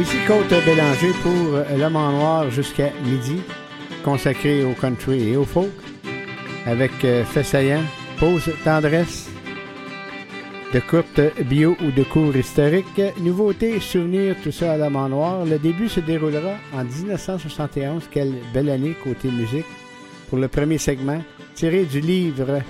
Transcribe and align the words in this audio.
Ici 0.00 0.16
Côte 0.26 0.48
Bélanger 0.64 1.12
pour 1.22 1.58
L'homme 1.78 1.96
en 1.96 2.12
noir 2.12 2.50
jusqu'à 2.50 2.90
midi, 3.04 3.42
consacré 4.02 4.64
au 4.64 4.72
country 4.72 5.28
et 5.28 5.36
au 5.36 5.44
folk, 5.44 5.68
avec 6.64 7.04
euh, 7.04 7.22
Fessaillant, 7.22 7.82
Pause 8.18 8.50
tendresse, 8.64 9.28
de 10.72 10.80
courte 10.80 11.20
bio 11.44 11.76
ou 11.82 11.90
de 11.90 12.02
cours 12.02 12.34
historique, 12.34 13.02
nouveautés, 13.18 13.78
souvenirs, 13.78 14.36
tout 14.42 14.52
ça 14.52 14.72
à 14.72 14.76
l'homme 14.78 14.96
en 14.96 15.10
noir. 15.10 15.44
Le 15.44 15.58
début 15.58 15.90
se 15.90 16.00
déroulera 16.00 16.54
en 16.72 16.82
1971. 16.82 18.08
Quelle 18.10 18.32
belle 18.54 18.70
année 18.70 18.96
côté 19.04 19.28
musique 19.28 19.66
pour 20.30 20.38
le 20.38 20.48
premier 20.48 20.78
segment, 20.78 21.20
tiré 21.54 21.84
du 21.84 22.00
livre 22.00 22.62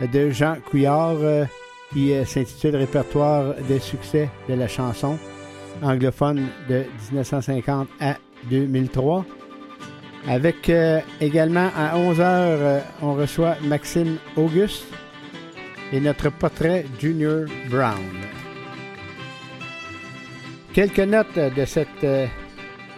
de 0.00 0.30
Jean 0.30 0.58
Couillard 0.70 1.16
euh, 1.22 1.44
qui 1.92 2.12
euh, 2.12 2.24
s'intitule 2.24 2.76
Répertoire 2.76 3.54
des 3.68 3.80
succès 3.80 4.30
de 4.48 4.54
la 4.54 4.68
chanson 4.68 5.18
anglophone 5.82 6.48
de 6.68 6.84
1950 7.10 7.88
à 8.00 8.16
2003. 8.50 9.24
Avec 10.28 10.68
euh, 10.68 11.00
également 11.20 11.70
à 11.76 11.96
11h, 11.96 12.80
on 13.02 13.14
reçoit 13.14 13.56
Maxime 13.64 14.18
Auguste 14.36 14.86
et 15.92 16.00
notre 16.00 16.30
portrait 16.30 16.84
Junior 16.98 17.46
Brown. 17.70 17.98
Quelques 20.72 21.00
notes 21.00 21.38
de 21.38 21.64
cette 21.64 22.04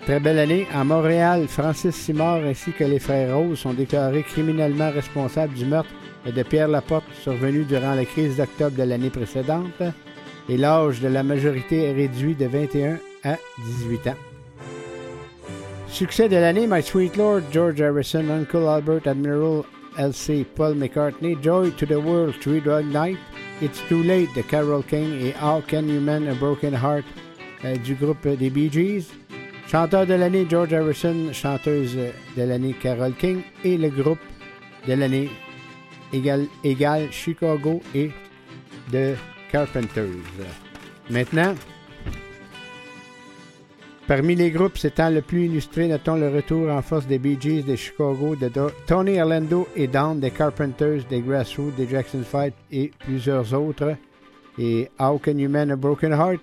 très 0.04 0.20
belle 0.20 0.38
année. 0.38 0.66
À 0.72 0.84
Montréal, 0.84 1.46
Francis 1.48 1.94
Simard 1.94 2.44
ainsi 2.44 2.72
que 2.72 2.84
les 2.84 2.98
frères 2.98 3.36
Rose 3.36 3.58
sont 3.58 3.72
déclarés 3.72 4.22
criminellement 4.22 4.90
responsables 4.90 5.54
du 5.54 5.64
meurtre 5.64 5.90
de 6.26 6.42
Pierre 6.42 6.68
Laporte 6.68 7.06
survenu 7.22 7.64
durant 7.64 7.94
la 7.94 8.04
crise 8.04 8.36
d'octobre 8.36 8.76
de 8.76 8.82
l'année 8.82 9.10
précédente 9.10 9.82
et 10.48 10.56
l'âge 10.56 11.00
de 11.00 11.08
la 11.08 11.22
majorité 11.22 11.84
est 11.84 11.92
réduit 11.92 12.34
de 12.34 12.46
21 12.46 12.98
à 13.24 13.36
18 13.64 14.08
ans. 14.08 14.16
Succès 15.88 16.28
de 16.28 16.36
l'année, 16.36 16.66
My 16.66 16.82
Sweet 16.82 17.16
Lord, 17.16 17.42
George 17.52 17.80
Harrison, 17.80 18.28
Uncle 18.28 18.66
Albert, 18.66 19.06
Admiral 19.06 19.62
L.C., 19.96 20.44
Paul 20.56 20.74
McCartney, 20.74 21.36
Joy 21.40 21.70
to 21.76 21.86
the 21.86 21.98
World, 21.98 22.34
Three 22.40 22.60
Dog 22.60 22.86
Night, 22.86 23.18
It's 23.62 23.80
Too 23.88 24.02
Late 24.02 24.34
de 24.34 24.42
Carol 24.42 24.82
King 24.82 25.12
et 25.20 25.34
How 25.40 25.62
Can 25.68 25.86
You 25.86 26.00
Mend 26.00 26.28
a 26.28 26.34
Broken 26.34 26.74
Heart 26.74 27.04
euh, 27.64 27.76
du 27.76 27.94
groupe 27.94 28.26
des 28.26 28.50
Bee 28.50 28.70
Gees. 28.70 29.12
Chanteur 29.68 30.04
de 30.06 30.14
l'année, 30.14 30.46
George 30.50 30.72
Harrison, 30.72 31.32
chanteuse 31.32 31.96
de 32.36 32.42
l'année, 32.42 32.74
Carol 32.82 33.14
King 33.14 33.42
et 33.62 33.78
le 33.78 33.88
groupe 33.88 34.18
de 34.86 34.94
l'année 34.94 35.30
égal, 36.12 36.46
égal 36.64 37.08
Chicago 37.12 37.80
et 37.94 38.10
The 38.90 39.16
Carpenters. 39.54 40.10
Maintenant, 41.08 41.54
parmi 44.08 44.34
les 44.34 44.50
groupes 44.50 44.76
s'étant 44.76 45.10
le 45.10 45.22
plus 45.22 45.44
illustré, 45.44 45.86
notons 45.86 46.16
le 46.16 46.28
retour 46.28 46.72
en 46.72 46.82
force 46.82 47.06
des 47.06 47.20
Bee 47.20 47.38
Gees 47.40 47.62
de 47.62 47.76
Chicago, 47.76 48.34
de 48.34 48.50
Tony 48.88 49.20
Orlando 49.20 49.68
et 49.76 49.86
Down, 49.86 50.18
des 50.18 50.32
Carpenters, 50.32 51.04
des 51.08 51.20
Grassroots, 51.20 51.70
des 51.76 51.86
Jackson 51.86 52.24
Fight 52.24 52.52
et 52.72 52.90
plusieurs 52.98 53.54
autres. 53.54 53.94
Et 54.58 54.90
How 54.98 55.18
Can 55.18 55.38
You 55.38 55.48
Mend 55.48 55.70
a 55.70 55.76
Broken 55.76 56.10
Heart? 56.10 56.40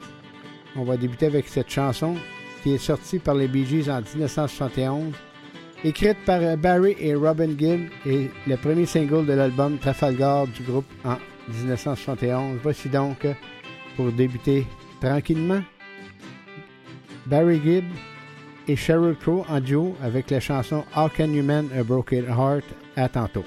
On 0.78 0.86
va 0.86 0.96
débuter 0.96 1.26
avec 1.26 1.50
cette 1.50 1.70
chanson 1.70 2.16
qui 2.64 2.76
est 2.76 2.78
sortie 2.78 3.20
par 3.20 3.36
les 3.36 3.50
Bee 3.50 3.66
Gees 3.66 3.92
en 3.92 4.00
1971 4.00 5.12
écrite 5.84 6.18
par 6.26 6.42
euh, 6.42 6.56
Barry 6.56 6.96
et 7.00 7.16
Robin 7.16 7.58
Gibb 7.58 7.90
et 8.06 8.30
le 8.48 8.56
premier 8.56 8.86
single 8.86 9.26
de 9.26 9.34
l'album 9.34 9.78
Trafalgar 9.80 10.48
du 10.48 10.64
groupe 10.64 10.86
en 11.04 11.16
1971. 11.48 12.60
Voici 12.62 12.90
donc, 12.90 13.28
pour 13.96 14.12
débuter 14.12 14.66
tranquillement, 15.00 15.62
Barry 17.26 17.62
Gibb 17.64 17.86
et 18.68 18.76
Sheryl 18.76 19.16
Crow 19.16 19.46
en 19.50 19.60
duo 19.60 19.96
avec 20.04 20.30
la 20.30 20.40
chanson 20.40 20.84
How 20.96 21.10
Can 21.10 21.34
You 21.34 21.44
Mend 21.44 21.72
a 21.78 21.84
Broken 21.84 22.26
Heart? 22.26 22.66
À 22.96 23.08
tantôt. 23.08 23.46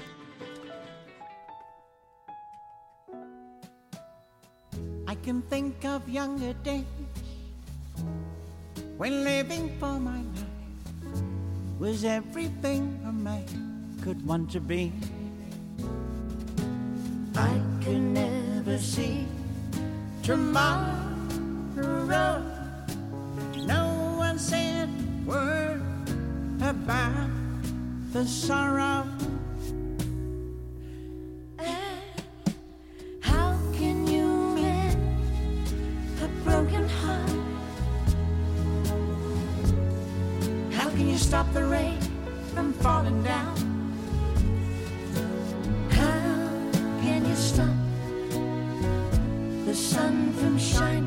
I 5.07 5.15
can 5.23 5.41
think 5.49 5.85
of 5.85 6.07
younger 6.09 6.53
days 6.63 6.83
when 8.97 9.23
living 9.23 9.69
for 9.79 9.99
my 9.99 10.17
life. 10.17 10.55
was 11.79 12.05
everything 12.05 12.99
a 13.05 13.11
man 13.11 13.45
could 14.01 14.25
want 14.25 14.49
to 14.51 14.59
be. 14.59 14.91
I 17.37 17.59
could 17.83 17.99
never 17.99 18.77
see 18.77 19.27
tomorrow. 20.23 21.03
No 23.65 24.15
one 24.17 24.39
said 24.39 24.89
word 25.25 25.81
about 26.61 27.29
the 28.13 28.25
sorrow. 28.25 29.05
And 31.59 32.23
how 33.19 33.57
can 33.73 34.07
you 34.07 34.55
mend 34.55 34.97
a 36.23 36.27
broken 36.45 36.87
heart? 36.87 37.29
How 40.71 40.89
can 40.89 41.09
you 41.09 41.17
stop 41.17 41.51
the 41.51 41.65
rain 41.65 41.99
from 42.53 42.71
falling 42.71 43.21
down? 43.23 43.74
Sun 49.75 50.31
from 50.33 50.57
shining? 50.57 51.03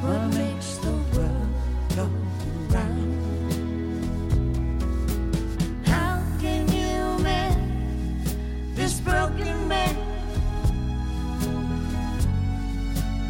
What 0.00 0.34
makes 0.34 0.78
the 0.78 0.92
world 1.12 1.48
go 1.94 2.08
round? 2.74 3.12
How 5.86 6.22
can 6.40 6.66
you 6.72 7.22
mend 7.22 8.26
this 8.74 9.00
broken 9.00 9.68
man? 9.68 9.94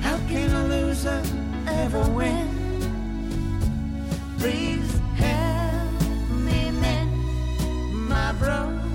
How 0.01 0.17
can 0.29 0.49
a 0.53 0.65
loser 0.69 1.21
ever 1.67 2.09
win? 2.11 2.49
Please 4.39 4.93
help 5.17 6.01
me 6.31 6.71
mend 6.71 7.11
my 8.09 8.31
broken 8.39 8.86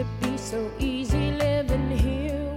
to 0.00 0.06
be 0.22 0.34
so 0.38 0.70
easy 0.78 1.32
living 1.32 1.90
here 1.90 2.49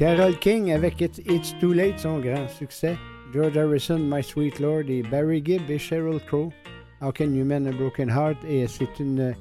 Carol 0.00 0.34
King 0.38 0.72
avec 0.72 0.98
It's, 1.02 1.54
Too 1.60 1.74
Late, 1.74 1.98
son 1.98 2.20
grand 2.20 2.48
succès. 2.48 2.96
George 3.34 3.58
Harrison, 3.58 3.98
My 3.98 4.22
Sweet 4.22 4.58
Lord 4.58 4.84
et 4.88 5.02
Barry 5.02 5.42
Gibb 5.44 5.68
et 5.68 5.78
Sheryl 5.78 6.18
Crow, 6.26 6.50
How 7.02 7.12
Can 7.12 7.34
You 7.34 7.44
Mend 7.44 7.66
a 7.66 7.72
Broken 7.72 8.08
Heart? 8.08 8.38
Et 8.48 8.66
c'est 8.66 8.98
une 8.98 9.34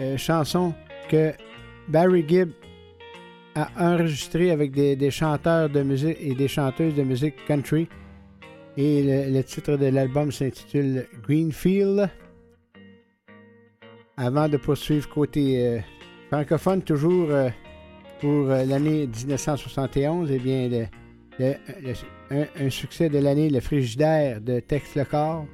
euh, 0.00 0.16
chanson 0.16 0.74
que 1.08 1.32
Barry 1.86 2.24
Gibb 2.26 2.50
a 3.54 3.68
enregistrée 3.78 4.50
avec 4.50 4.72
des, 4.72 5.10
chanteurs 5.12 5.68
de 5.68 5.80
musique 5.84 6.16
et 6.20 6.34
des 6.34 6.48
chanteuses 6.48 6.96
de 6.96 7.04
musique 7.04 7.36
country. 7.46 7.86
Et 8.76 9.04
le, 9.04 9.32
le 9.32 9.44
titre 9.44 9.76
de 9.76 9.86
l'album 9.86 10.32
s'intitule 10.32 11.06
Greenfield. 11.22 12.10
Avant 14.16 14.48
de 14.48 14.56
poursuivre 14.56 15.08
côté 15.08 15.64
euh, 15.64 15.78
francophone, 16.32 16.82
toujours 16.82 17.30
euh, 17.30 17.48
pour 18.20 18.50
euh, 18.50 18.64
l'année 18.64 19.06
1971, 19.06 20.30
eh 20.30 20.38
bien, 20.38 20.68
un, 22.30 22.70
succès 22.70 23.08
de 23.08 23.18
l'année, 23.18 23.50
le 23.50 23.60
frigidaire 23.60 24.40
de 24.40 24.60
Tex 24.60 24.94
Le 24.94 25.04
Corps. 25.04 25.46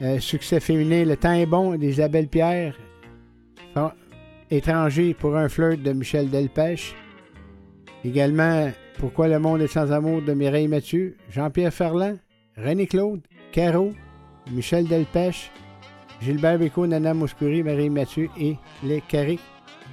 Euh, 0.00 0.20
succès 0.20 0.60
féminin, 0.60 1.04
Le 1.04 1.16
temps 1.16 1.32
est 1.32 1.46
bon 1.46 1.74
d'Isabelle 1.76 2.28
Pierre. 2.28 2.78
Étranger 4.50 5.14
pour 5.14 5.36
un 5.36 5.48
flirt 5.48 5.82
de 5.82 5.92
Michel 5.92 6.30
Delpech. 6.30 6.94
Également, 8.04 8.70
Pourquoi 8.98 9.28
le 9.28 9.38
monde 9.38 9.60
est 9.60 9.68
sans 9.68 9.92
amour 9.92 10.22
de 10.22 10.32
Mireille 10.32 10.68
Mathieu. 10.68 11.16
Jean-Pierre 11.30 11.72
Ferland, 11.72 12.16
René 12.56 12.86
Claude, 12.86 13.20
Caro, 13.52 13.92
Michel 14.52 14.86
Delpech, 14.86 15.50
Gilbert 16.20 16.58
Bécaud, 16.58 16.86
Nana 16.86 17.14
Mouskouri, 17.14 17.62
Marie 17.62 17.90
Mathieu 17.90 18.28
et 18.40 18.56
Les 18.82 19.00
Carrés. 19.00 19.38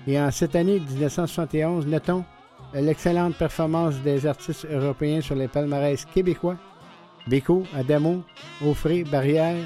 Et 0.08 0.20
en 0.20 0.30
cette 0.32 0.56
année 0.56 0.80
1971, 0.80 1.88
notons 1.88 2.24
l'excellente 2.74 3.36
performance 3.36 3.96
des 4.02 4.26
artistes 4.26 4.68
européens 4.70 5.22
sur 5.22 5.36
les 5.36 5.48
palmarès 5.48 6.06
québécois. 6.06 6.58
Béco, 7.28 7.64
Adamo, 7.76 8.24
Offray, 8.64 9.04
Barrière, 9.04 9.66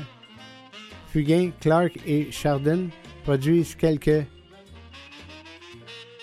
Fugain, 1.07 1.51
Clark 1.59 1.97
et 2.05 2.31
Chardin 2.31 2.87
produisent 3.25 3.75
quelques 3.75 4.25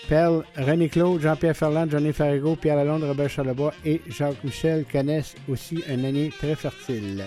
perles. 0.07 0.43
René 0.55 0.89
Claude, 0.89 1.21
Jean-Pierre 1.21 1.55
Ferland, 1.55 1.91
Johnny 1.91 2.11
Farigo, 2.11 2.55
Pierre 2.55 2.77
Lalonde, 2.77 3.03
Robert 3.03 3.29
Charlebois 3.29 3.73
et 3.85 4.01
Jacques 4.07 4.43
Michel 4.43 4.85
connaissent 4.91 5.35
aussi 5.47 5.83
une 5.87 6.05
année 6.05 6.31
très 6.35 6.55
fertile. 6.55 7.25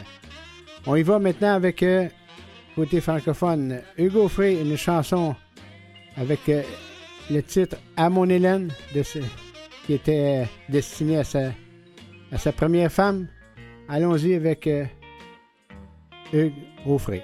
On 0.86 0.96
y 0.96 1.02
va 1.02 1.18
maintenant 1.18 1.54
avec 1.54 1.82
euh, 1.82 2.08
côté 2.74 3.00
francophone. 3.00 3.80
Hugo 3.98 4.26
Frey, 4.28 4.54
une 4.60 4.76
chanson 4.76 5.36
avec 6.20 6.48
euh, 6.48 6.62
le 7.30 7.42
titre 7.42 7.76
À 7.96 8.10
mon 8.10 8.28
Hélène, 8.28 8.70
qui 9.86 9.94
était 9.94 10.42
euh, 10.42 10.44
destiné 10.68 11.18
à 11.18 11.24
sa, 11.24 12.52
première 12.52 12.92
femme. 12.92 13.26
Allons-y 13.88 14.34
avec 14.34 14.66
euh, 14.66 14.84
Hugues 16.32 16.52
Offray. 16.86 17.22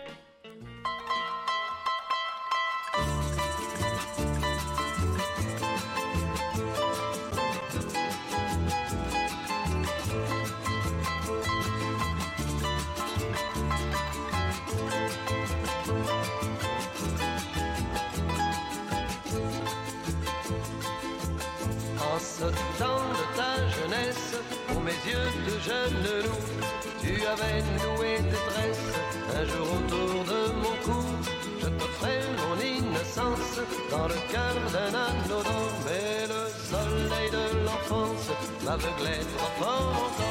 aveuglait 38.76 39.25
trop 39.37 39.64
fort 39.64 40.25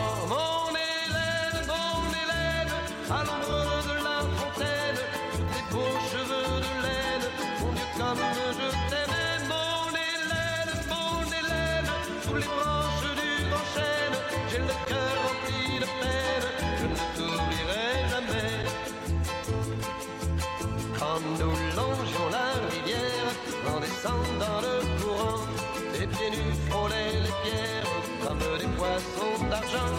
poisson 28.77 29.31
d'argent. 29.49 29.93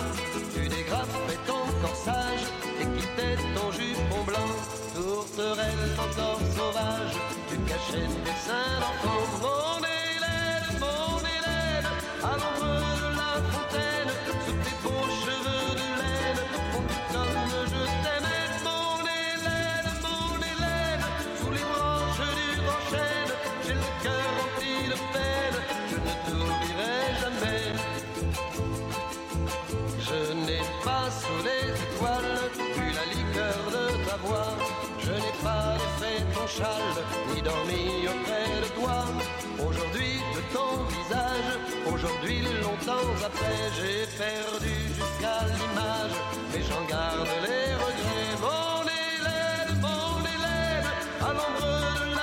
Tu 0.54 0.68
dégrapais 0.68 1.40
ton 1.47 1.64
corsage 1.83 2.45
et 2.80 2.87
quittais 2.97 3.37
ton 3.54 3.71
jupon 3.73 4.23
blanc. 4.25 4.52
Tourterelle 4.95 5.90
encore 6.06 6.40
sauvage, 6.56 7.16
tu 7.49 7.56
cachais 7.71 8.09
tes 8.25 8.38
seins 8.47 8.76
d'enfant. 8.80 9.23
Mon 9.42 9.78
élève, 10.04 10.68
mon 10.80 11.18
élève, 11.37 11.88
à 12.23 12.35
ni 37.34 37.42
dormir 37.42 38.12
près 38.25 38.49
de 38.62 38.69
toi. 38.80 39.04
Aujourd'hui 39.58 40.21
de 40.34 40.40
ton 40.54 40.84
visage, 40.84 41.50
aujourd'hui 41.92 42.42
longtemps 42.62 43.12
après, 43.25 43.60
j'ai 43.76 44.06
perdu 44.16 44.75
jusqu'à 44.88 45.38
l'image, 45.50 46.16
mais 46.52 46.62
j'en 46.62 46.84
garde 46.86 47.28
les 47.45 47.75
regrets. 47.84 48.34
Mon 48.40 48.82
élève, 49.04 49.73
mon 49.82 50.21
élève, 50.36 50.88
à 51.21 51.32
l'ombre 51.36 51.75
de 52.00 52.16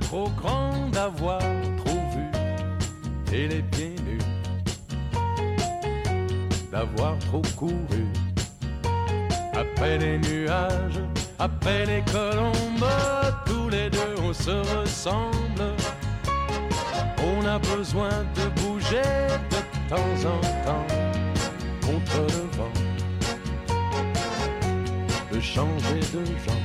trop 0.00 0.28
grand 0.36 0.90
d'avoir 0.90 1.40
trop 1.78 2.02
vu 2.14 2.26
et 3.32 3.48
les 3.48 3.62
pieds 3.62 3.96
nus, 4.06 4.18
d'avoir 6.70 7.18
trop 7.20 7.42
couru. 7.56 8.04
Après 9.54 9.96
les 9.98 10.18
nuages, 10.18 11.00
après 11.38 11.86
les 11.86 12.02
colombes, 12.12 12.90
tous 13.46 13.68
les 13.70 13.88
deux 13.88 14.14
on 14.22 14.32
se 14.32 14.50
ressemble. 14.78 15.72
On 17.24 17.46
a 17.46 17.58
besoin 17.58 18.10
de 18.34 18.60
bouger 18.60 19.02
de 19.50 19.60
temps 19.88 20.28
en 20.28 20.40
temps 20.66 20.86
contre 21.80 22.20
le 22.34 22.44
vent, 22.56 22.72
de 25.32 25.40
changer 25.40 26.00
de 26.12 26.24
genre 26.26 26.61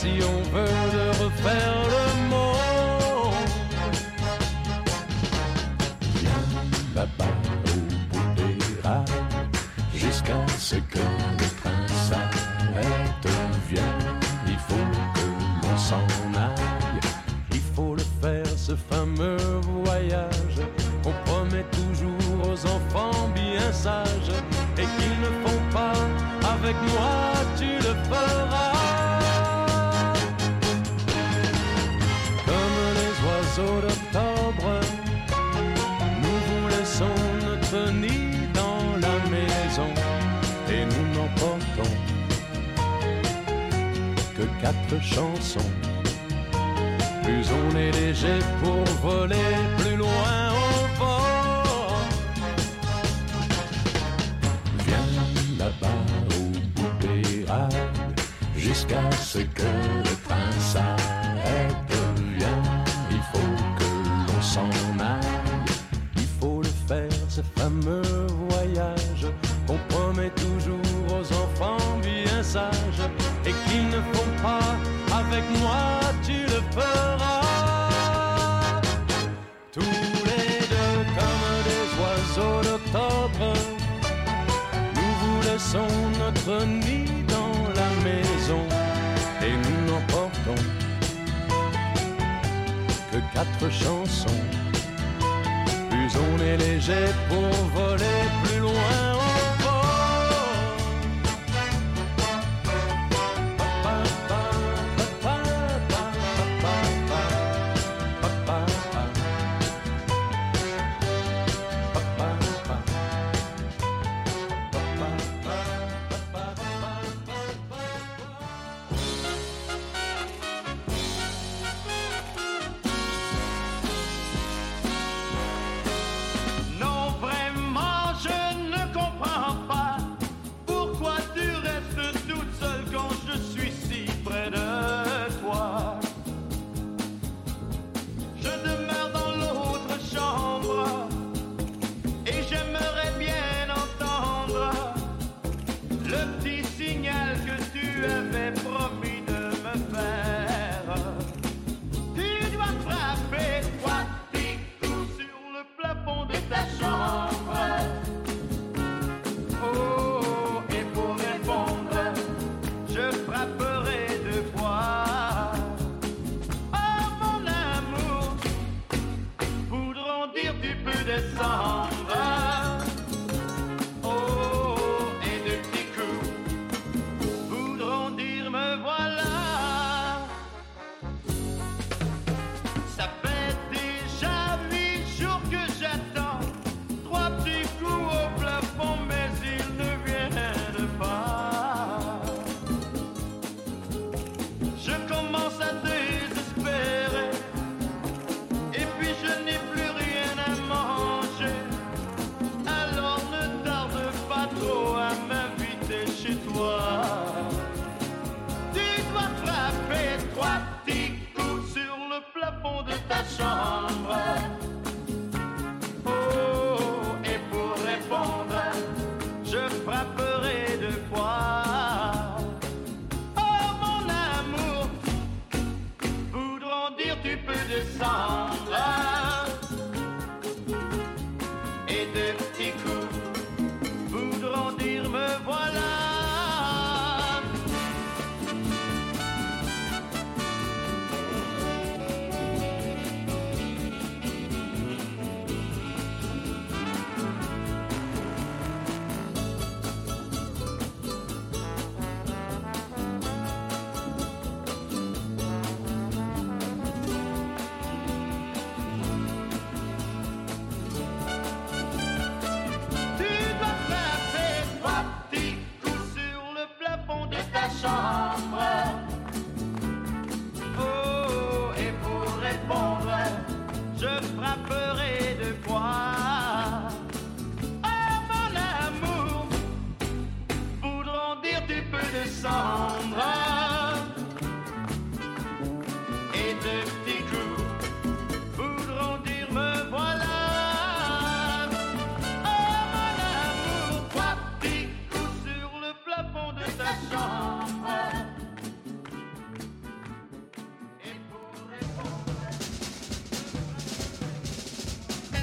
si 0.00 0.08
on 0.22 0.42
veut 0.50 0.64
le 0.94 1.10
refaire. 1.10 1.99
chanson. 44.98 45.60
Plus 47.22 47.46
on 47.52 47.76
est 47.76 47.92
léger 47.92 48.38
pour 48.62 48.84
voler, 49.02 49.36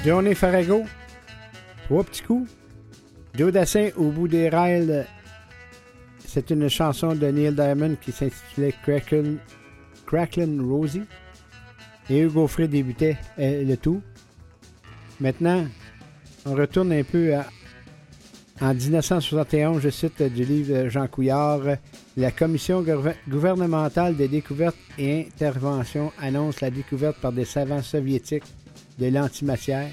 Johnny 0.08 0.34
Farago, 0.34 0.84
trois 1.84 2.02
petits 2.02 2.22
coups. 2.22 2.50
Joe 3.34 3.52
Dassin 3.52 3.90
au 3.94 4.08
bout 4.10 4.26
des 4.26 4.48
rails. 4.48 5.04
C'est 6.24 6.48
une 6.48 6.66
chanson 6.70 7.14
de 7.14 7.26
Neil 7.26 7.52
Diamond 7.52 7.94
qui 8.00 8.10
s'intitulait 8.12 8.72
Cracklin, 8.82 9.34
Cracklin 10.06 10.62
Rosie. 10.66 11.02
Et 12.08 12.20
Hugo 12.20 12.46
Frey 12.46 12.68
débutait 12.68 13.18
euh, 13.38 13.64
le 13.64 13.76
tout. 13.76 14.00
Maintenant, 15.20 15.66
on 16.46 16.54
retourne 16.54 16.90
un 16.94 17.04
peu 17.04 17.34
à- 17.34 17.44
en 18.62 18.72
1971, 18.72 19.82
je 19.82 19.90
cite 19.90 20.22
du 20.22 20.42
livre 20.42 20.88
Jean 20.88 21.06
Couillard, 21.06 21.60
la 22.16 22.30
commission 22.30 22.82
gouver- 22.82 23.14
gouvernementale 23.28 24.16
des 24.16 24.26
découvertes 24.26 24.74
et 24.98 25.26
interventions 25.26 26.12
annonce 26.18 26.62
la 26.62 26.70
découverte 26.70 27.18
par 27.18 27.30
des 27.32 27.44
savants 27.44 27.82
soviétiques 27.82 28.42
de 28.98 29.06
l'antimatière. 29.06 29.88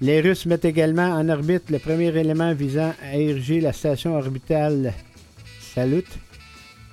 Les 0.00 0.20
Russes 0.20 0.46
mettent 0.46 0.66
également 0.66 1.08
en 1.08 1.28
orbite 1.28 1.70
le 1.70 1.78
premier 1.78 2.14
élément 2.16 2.52
visant 2.52 2.92
à 3.02 3.16
ériger 3.16 3.60
la 3.60 3.72
station 3.72 4.16
orbitale 4.16 4.92
Salut. 5.60 6.04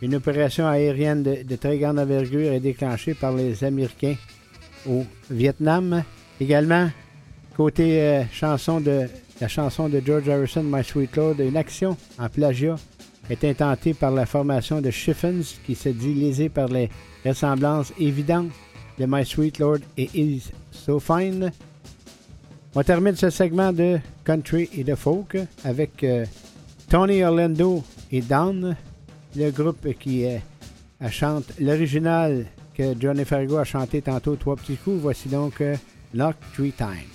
Une 0.02 0.16
opération 0.16 0.68
aérienne 0.68 1.24
de, 1.24 1.56
très 1.56 1.78
grande 1.78 2.00
envergure 2.00 2.52
est 2.52 2.60
déclenchée 2.60 3.14
par 3.14 3.34
les 3.34 3.64
Américains 3.64 4.16
au 4.88 5.06
Vietnam. 5.30 6.04
Également, 6.40 6.90
côté 7.56 8.02
euh, 8.02 8.24
chanson 8.32 8.82
de 8.82 9.08
la 9.40 9.48
chanson 9.48 9.90
de 9.90 10.02
George 10.06 10.30
Harrison, 10.30 10.64
My 10.64 10.84
Sweet 10.84 11.16
Lord, 11.16 11.40
une 11.40 11.58
action 11.58 11.98
en 12.20 12.30
plagiat 12.30 12.76
est 13.30 13.44
intentée 13.46 13.94
par 13.94 14.12
la 14.12 14.26
formation 14.26 14.82
de 14.82 14.92
Chiffons 14.92 15.42
qui 15.66 15.76
se 15.76 15.90
dit 15.90 16.14
lésée 16.14 16.50
par 16.50 16.68
les 16.68 16.90
ressemblances 17.26 17.94
évidentes 18.00 18.52
de 18.98 19.06
My 19.08 19.26
Sweet 19.26 19.60
Lord 19.60 19.80
et 19.98 20.10
Is 20.14 20.52
So 20.72 21.00
Fine. 21.00 21.52
On 22.76 22.84
termine 22.84 23.16
ce 23.16 23.30
segment 23.30 23.72
de 23.72 24.00
country 24.24 24.70
et 24.74 24.84
de 24.84 24.96
folk 24.96 25.38
avec 25.64 26.04
euh, 26.04 26.26
Tony 26.90 27.24
Orlando 27.24 27.84
et 28.12 28.22
Don, 28.22 28.76
le 29.36 29.52
groupe 29.52 29.88
qui 30.00 30.26
euh, 30.26 30.38
chante 31.10 31.46
l'original 31.60 32.48
que 32.74 32.96
Johnny 33.00 33.26
Fargo 33.26 33.58
a 33.58 33.64
chanté 33.64 34.02
tantôt, 34.02 34.36
Trois 34.36 34.56
petits 34.56 34.78
coups. 34.78 35.00
Voici 35.02 35.30
donc 35.30 35.62
euh, 35.62 35.76
Knock 36.14 36.36
Three 36.56 36.72
Times. 36.72 37.14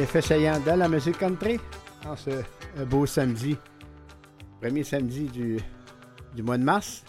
Les 0.00 0.06
faits 0.06 0.24
saillants 0.24 0.58
de 0.60 0.70
la 0.70 0.88
musique 0.88 1.18
country 1.18 1.60
en 2.08 2.16
ce 2.16 2.30
euh, 2.30 2.84
beau 2.86 3.04
samedi, 3.04 3.54
premier 4.58 4.82
samedi 4.82 5.24
du, 5.24 6.42
mois 6.42 6.56
de 6.56 6.62
mars. 6.62 7.04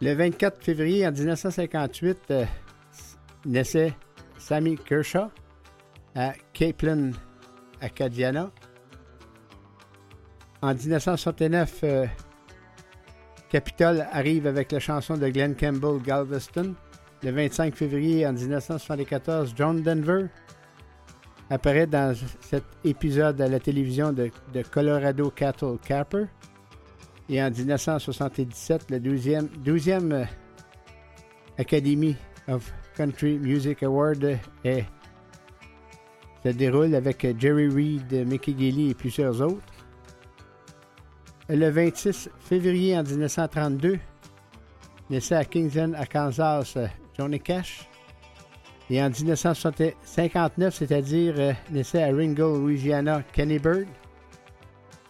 Le 0.00 0.14
24 0.14 0.62
février 0.62 1.04
en 1.04 1.10
1958, 1.10 2.18
euh, 2.30 2.44
naissait 3.44 3.92
Sammy 4.38 4.76
Kershaw 4.76 5.32
à 6.14 6.34
Capelin, 6.52 7.10
Acadiana. 7.80 8.52
En 10.62 10.74
1969, 10.74 11.80
euh, 11.82 12.06
Capitol 13.50 14.06
arrive 14.12 14.46
avec 14.46 14.70
la 14.70 14.78
chanson 14.78 15.16
de 15.16 15.28
Glenn 15.28 15.56
Campbell, 15.56 16.00
Galveston. 16.00 16.76
Le 17.24 17.32
25 17.32 17.74
février 17.74 18.24
en 18.28 18.32
1974, 18.32 19.54
John 19.56 19.82
Denver 19.82 20.26
apparaît 21.50 21.86
dans 21.86 22.14
cet 22.40 22.64
épisode 22.84 23.40
à 23.40 23.48
la 23.48 23.60
télévision 23.60 24.12
de, 24.12 24.30
Colorado 24.70 25.30
Cattle 25.30 25.78
Capper. 25.84 26.24
Et 27.28 27.42
en 27.42 27.50
1977, 27.50 28.90
le 28.90 28.98
12e, 28.98 29.48
12e 29.64 30.12
euh, 30.12 30.24
Academy 31.58 32.16
of 32.48 32.72
Country 32.96 33.38
Music 33.38 33.82
Award 33.82 34.38
est, 34.64 34.84
se 36.44 36.50
déroule 36.50 36.94
avec 36.94 37.26
Jerry 37.38 37.68
Reed, 37.68 38.26
Mickey 38.26 38.54
Gilly 38.56 38.90
et 38.90 38.94
plusieurs 38.94 39.40
autres. 39.42 39.60
Le 41.48 41.68
26 41.68 42.30
février 42.40 42.96
en 42.96 43.02
1932, 43.02 43.98
naissait 45.10 45.36
à 45.36 45.44
Kingston, 45.44 45.92
Arkansas, 45.96 46.76
Johnny 47.16 47.40
Cash. 47.40 47.88
Et 48.88 49.02
en 49.02 49.10
1959, 49.10 50.74
c'est-à-dire 50.74 51.34
euh, 51.38 51.52
naissait 51.70 52.02
à 52.02 52.14
Ringgold, 52.14 52.62
Louisiana, 52.62 53.22
Kenny 53.32 53.58
Bird. 53.58 53.86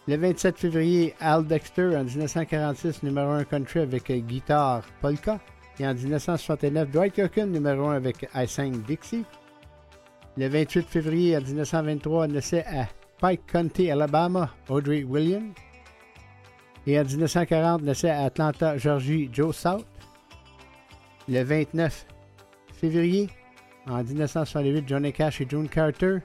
Le 0.07 0.15
27 0.15 0.57
février, 0.57 1.13
Al 1.19 1.45
Dexter, 1.45 1.95
en 1.95 2.03
1946, 2.03 3.03
numéro 3.03 3.29
1 3.29 3.43
country 3.43 3.81
avec 3.81 4.09
euh, 4.09 4.17
guitare 4.17 4.81
polka. 4.99 5.39
Et 5.79 5.87
en 5.87 5.93
1969, 5.93 6.89
Dwight 6.89 7.17
Yoakam, 7.17 7.51
numéro 7.51 7.87
1 7.89 7.97
avec 7.97 8.27
I 8.33 8.47
Sang 8.47 8.71
Dixie. 8.87 9.25
Le 10.37 10.47
28 10.47 10.87
février 10.87 11.37
en 11.37 11.41
1923, 11.41 12.27
naissait 12.29 12.65
à 12.65 12.87
Pike 13.19 13.45
County, 13.45 13.91
Alabama, 13.91 14.49
Audrey 14.69 15.03
Williams. 15.03 15.53
Et 16.87 16.99
en 16.99 17.03
1940, 17.03 17.83
naissait 17.83 18.09
à 18.09 18.23
Atlanta, 18.23 18.77
Georgie, 18.77 19.29
Joe 19.31 19.55
South. 19.55 19.85
Le 21.27 21.43
29 21.43 22.07
février, 22.73 23.29
en 23.89 24.03
1968, 24.03 24.87
Johnny 24.87 25.13
Cash 25.13 25.41
et 25.41 25.47
June 25.49 25.69
Carter 25.69 26.17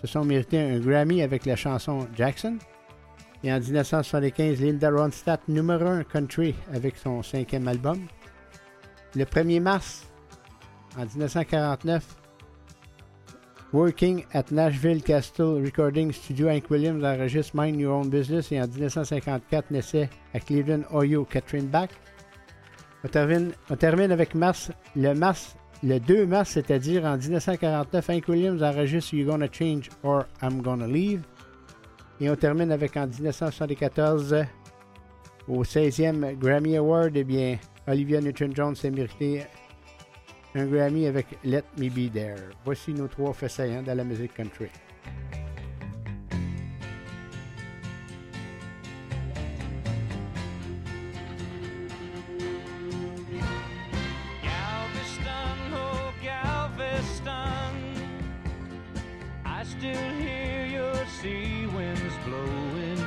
se 0.00 0.06
sont 0.06 0.24
mérités 0.24 0.60
un 0.60 0.78
Grammy 0.78 1.22
avec 1.22 1.46
la 1.46 1.56
chanson 1.56 2.06
Jackson. 2.16 2.58
Et 3.44 3.52
en 3.52 3.60
1975, 3.60 4.60
Linda 4.60 4.90
Ronstadt, 4.90 5.46
numéro 5.48 5.86
1 5.86 6.04
country 6.04 6.54
avec 6.72 6.96
son 6.96 7.22
cinquième 7.22 7.68
album. 7.68 8.00
Le 9.14 9.24
1er 9.24 9.60
mars, 9.60 10.06
en 10.96 11.02
1949, 11.02 12.04
Working 13.72 14.24
at 14.32 14.44
Nashville 14.50 15.02
Castle 15.02 15.62
Recording 15.62 16.12
Studio, 16.12 16.48
Hank 16.48 16.70
Williams 16.70 17.04
enregistre 17.04 17.52
Mind 17.54 17.78
Your 17.78 17.98
Own 17.98 18.08
Business 18.08 18.52
et 18.52 18.60
en 18.60 18.66
1954 18.66 19.70
naissait 19.70 20.08
à 20.34 20.40
Cleveland, 20.40 20.82
Ohio, 20.92 21.24
Catherine 21.24 21.66
Bach. 21.66 21.90
On 23.04 23.08
termine, 23.08 23.52
on 23.68 23.76
termine 23.76 24.12
avec 24.12 24.34
mars, 24.34 24.70
le 24.94 25.12
mars, 25.14 25.56
le 25.82 25.98
2 25.98 26.26
mars, 26.26 26.50
c'est-à-dire 26.50 27.04
en 27.04 27.16
1949, 27.16 28.10
Hank 28.10 28.28
Williams 28.28 28.62
enregistre 28.62 29.14
You're 29.14 29.30
Gonna 29.30 29.48
Change 29.50 29.90
or 30.02 30.24
I'm 30.42 30.62
Gonna 30.62 30.86
Leave. 30.86 31.22
Et 32.20 32.30
on 32.30 32.36
termine 32.36 32.72
avec 32.72 32.96
en 32.96 33.06
1974, 33.06 34.44
au 35.48 35.62
16e 35.62 36.36
Grammy 36.38 36.76
Award, 36.76 37.16
eh 37.16 37.24
bien, 37.24 37.58
Olivia 37.86 38.20
Newton-Jones 38.20 38.74
s'est 38.74 38.90
mérité 38.90 39.44
un 40.54 40.64
Grammy 40.66 41.06
avec 41.06 41.26
Let 41.44 41.64
Me 41.78 41.90
Be 41.90 42.10
There. 42.10 42.50
Voici 42.64 42.94
nos 42.94 43.08
trois 43.08 43.34
faits 43.34 43.50
saillants 43.50 43.82
dans 43.82 43.94
la 43.94 44.04
musique 44.04 44.34
country. 44.34 44.68
still 59.78 60.10
hear 60.14 60.66
your 60.66 61.06
sea 61.20 61.66
winds 61.66 62.14
blowing. 62.24 63.00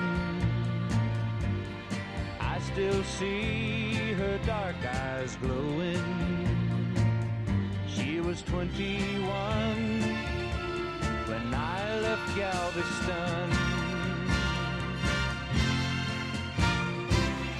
I 2.39 2.59
still 2.59 3.03
see 3.03 3.93
her 4.13 4.39
dark 4.45 4.75
eyes 4.85 5.35
glowing. 5.41 6.03
She 7.87 8.19
was 8.19 8.41
21 8.43 9.25
when 11.27 11.53
I 11.53 11.99
left 12.01 12.35
Galveston. 12.35 13.49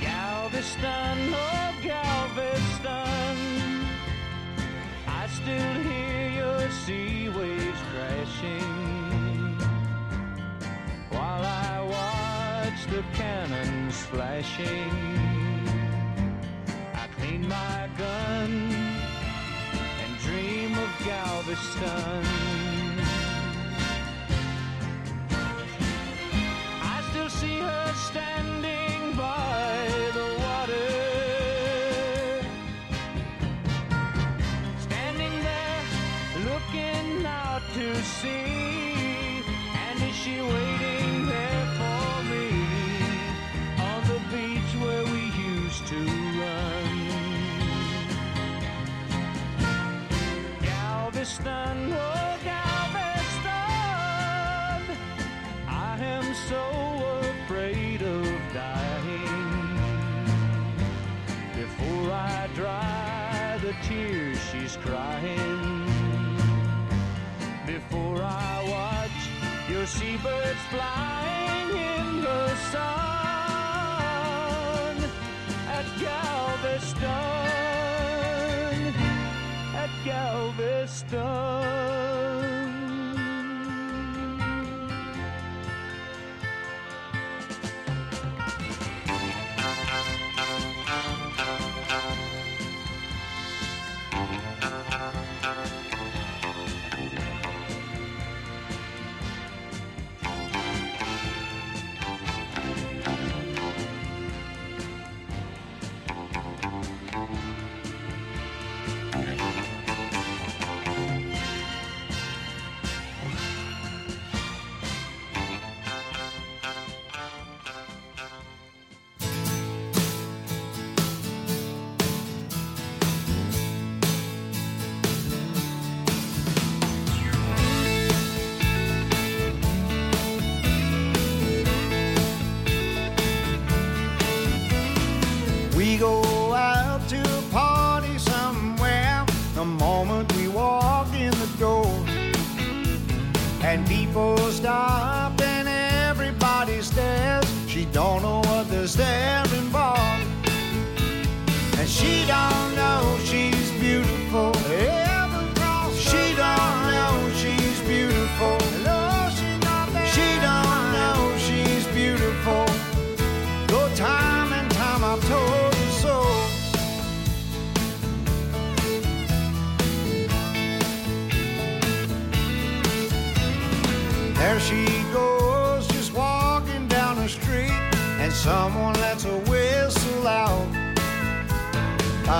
Galveston, 0.02 1.34
oh 1.34 1.74
Galveston, 1.82 3.38
I 5.08 5.28
still 5.28 5.74
hear 5.90 6.30
your 6.42 6.70
sea 6.70 7.30
waves 7.30 7.80
crashing. 7.92 8.79
of 13.00 13.06
cannons 13.14 14.04
flashing. 14.08 14.92
I 16.94 17.08
clean 17.18 17.48
my 17.48 17.90
gun 17.98 18.52
and 20.02 20.20
dream 20.20 20.78
of 20.78 21.06
Galveston. 21.06 22.69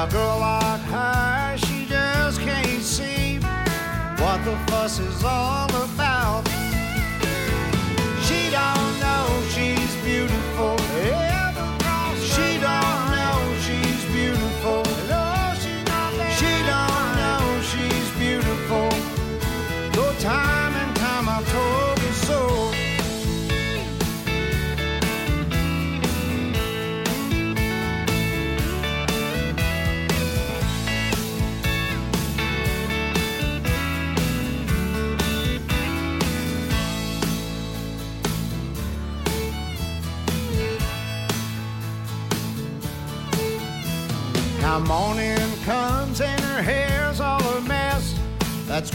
girl 0.10 0.40
like 0.40 0.82
her, 0.82 1.58
she 1.58 1.86
just 1.86 2.42
can't 2.42 2.82
see 2.82 3.38
what 4.18 4.44
the 4.44 4.58
fuss 4.68 5.00
is 5.00 5.24
all 5.24 5.69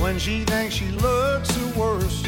when 0.04 0.18
she 0.18 0.44
thinks 0.44 0.74
she 0.74 0.88
looks 0.90 1.48
the 1.56 1.80
worst. 1.80 2.26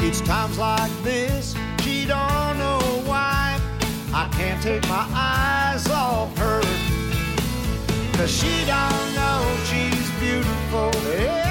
It's 0.00 0.20
times 0.22 0.58
like 0.58 0.90
this, 1.04 1.54
she 1.82 2.04
don't 2.04 2.58
know 2.58 2.80
why. 3.04 3.60
I 4.12 4.28
can't 4.32 4.60
take 4.60 4.82
my 4.88 5.06
eyes 5.14 5.88
off 5.88 6.36
her. 6.38 6.62
Cause 8.16 8.32
she 8.38 8.64
don't 8.66 9.08
know 9.14 9.40
she's 9.70 10.10
beautiful. 10.18 10.90
Yeah. 11.12 11.45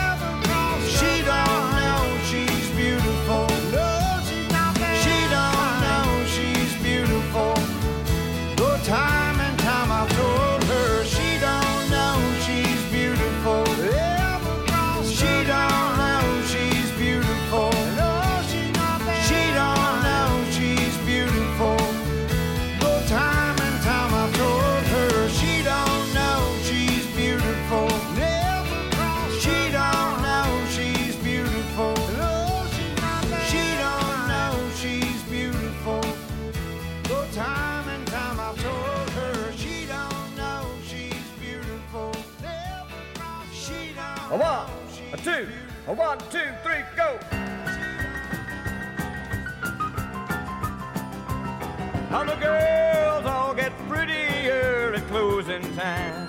Closing 55.56 55.76
time. 55.76 56.28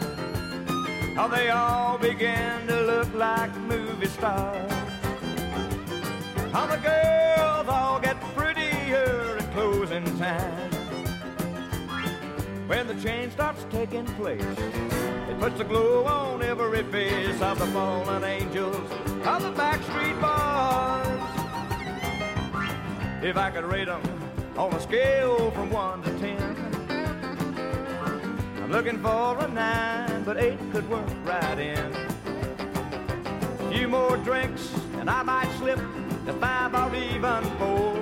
How 1.14 1.26
oh, 1.26 1.28
they 1.28 1.48
all 1.48 1.98
begin 1.98 2.66
to 2.66 2.82
look 2.82 3.12
like 3.14 3.56
movie 3.60 4.06
stars. 4.06 4.70
How 6.52 6.66
the 6.66 6.76
girls 6.76 7.68
all 7.68 7.98
get 8.00 8.20
prettier 8.34 9.38
at 9.38 9.52
closing 9.52 10.04
time. 10.18 10.70
When 12.68 12.86
the 12.86 12.94
change 12.96 13.32
starts 13.32 13.64
taking 13.70 14.04
place, 14.16 14.42
it 14.42 15.38
puts 15.40 15.60
a 15.60 15.64
glow 15.64 16.04
on 16.04 16.42
every 16.42 16.82
face 16.84 17.40
of 17.40 17.58
the 17.58 17.66
fallen 17.66 18.24
angels 18.24 18.90
of 19.24 19.42
the 19.42 19.52
backstreet 19.52 20.20
boys. 20.20 21.22
If 23.24 23.36
I 23.36 23.50
could 23.50 23.64
rate 23.64 23.86
them 23.86 24.02
on 24.56 24.72
a 24.74 24.80
scale 24.80 25.50
from 25.52 25.70
one 25.70 26.02
to 26.02 26.10
ten, 26.18 26.35
I'm 28.66 28.72
looking 28.72 28.98
for 28.98 29.38
a 29.38 29.46
nine, 29.46 30.24
but 30.24 30.38
eight 30.38 30.58
could 30.72 30.90
work 30.90 31.06
right 31.24 31.56
in. 31.56 31.78
A 31.78 33.70
few 33.70 33.86
more 33.86 34.16
drinks, 34.16 34.74
and 34.94 35.08
I 35.08 35.22
might 35.22 35.48
slip 35.58 35.78
to 36.26 36.32
five 36.32 36.74
or 36.74 36.92
even 36.96 37.44
four. 37.58 37.94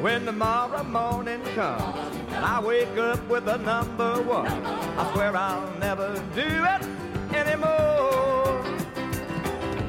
When 0.00 0.26
tomorrow 0.26 0.84
morning 0.84 1.42
comes 1.56 2.16
and 2.30 2.44
I 2.44 2.60
wake 2.60 2.96
up 2.98 3.28
with 3.28 3.48
a 3.48 3.58
number 3.58 4.22
one, 4.22 4.46
I 4.46 5.12
swear 5.12 5.36
I'll 5.36 5.68
never 5.80 6.14
do 6.36 6.46
it 6.46 6.82
anymore. 7.34 8.62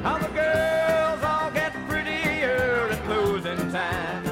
How 0.01 0.17
the 0.17 0.29
girls 0.29 1.23
all 1.23 1.51
get 1.51 1.73
prettier 1.87 2.89
at 2.89 3.03
closing 3.03 3.71
time. 3.71 4.25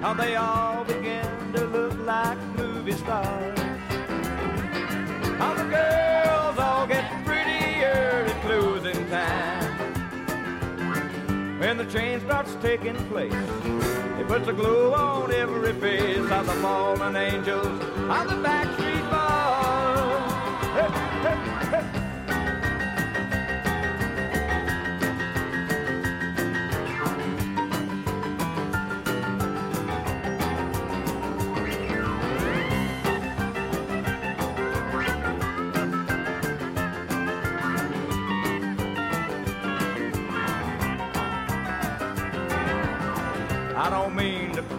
How 0.00 0.14
they 0.14 0.36
all 0.36 0.84
movie 2.80 2.96
stars. 2.96 3.58
How 5.38 5.52
the 5.54 5.64
girls 5.64 6.58
all 6.58 6.86
get 6.86 7.04
prettier 7.26 8.24
at 8.26 8.40
closing 8.40 9.06
time. 9.10 9.76
When 11.58 11.76
the 11.76 11.84
change 11.84 12.22
starts 12.22 12.56
taking 12.62 12.96
place, 13.08 13.34
it 13.34 14.26
puts 14.26 14.48
a 14.48 14.54
glow 14.54 14.94
on 14.94 15.30
every 15.30 15.74
face 15.74 16.30
of 16.30 16.46
the 16.46 16.54
fallen 16.62 17.16
angels 17.16 17.66
of 17.66 18.28
the 18.30 18.36
backstreet. 18.36 18.90
Hey, 18.90 19.99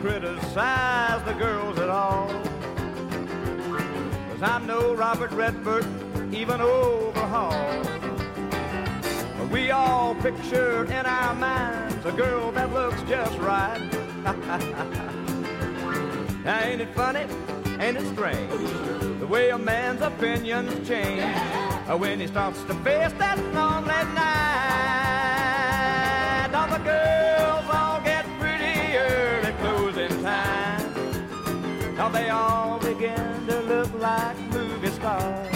criticize 0.02 1.24
the 1.26 1.34
girls 1.34 1.78
at 1.78 1.89
all. 1.89 2.28
Cause 4.30 4.41
I'm 4.41 4.66
no 4.66 4.95
Robert 4.95 5.32
Redford, 5.32 5.86
even 6.34 6.60
overhaul. 6.60 7.84
But 9.38 9.49
we 9.52 9.70
all 9.70 10.16
picture 10.16 10.86
in 10.86 11.06
our 11.06 11.36
minds 11.36 12.04
a 12.04 12.12
girl 12.12 12.52
that 12.54 12.74
looks 12.74 12.99
just 13.04 13.38
right. 13.38 13.78
now 16.43 16.60
ain't 16.64 16.82
it 16.82 16.91
funny? 16.95 17.28
Ain't 17.80 17.97
it 17.97 18.08
strange? 18.16 18.52
The 19.20 19.28
way 19.28 19.52
a 19.52 19.58
man's 19.60 20.02
opinions 20.02 20.88
change 20.88 21.22
uh, 21.22 21.95
when 21.95 22.20
he 22.20 22.26
starts 22.26 22.64
to 22.64 22.74
face 22.76 23.14
that 23.20 23.38
lonely 23.54 24.04
night. 24.16 24.32
All 26.56 26.68
the 26.68 26.80
girls 26.84 27.51
Now 32.02 32.10
they 32.10 32.30
all 32.30 32.80
begin 32.80 33.45
to 33.45 33.62
look 33.62 33.93
like 33.99 34.36
movie 34.49 34.89
stars. 34.89 35.56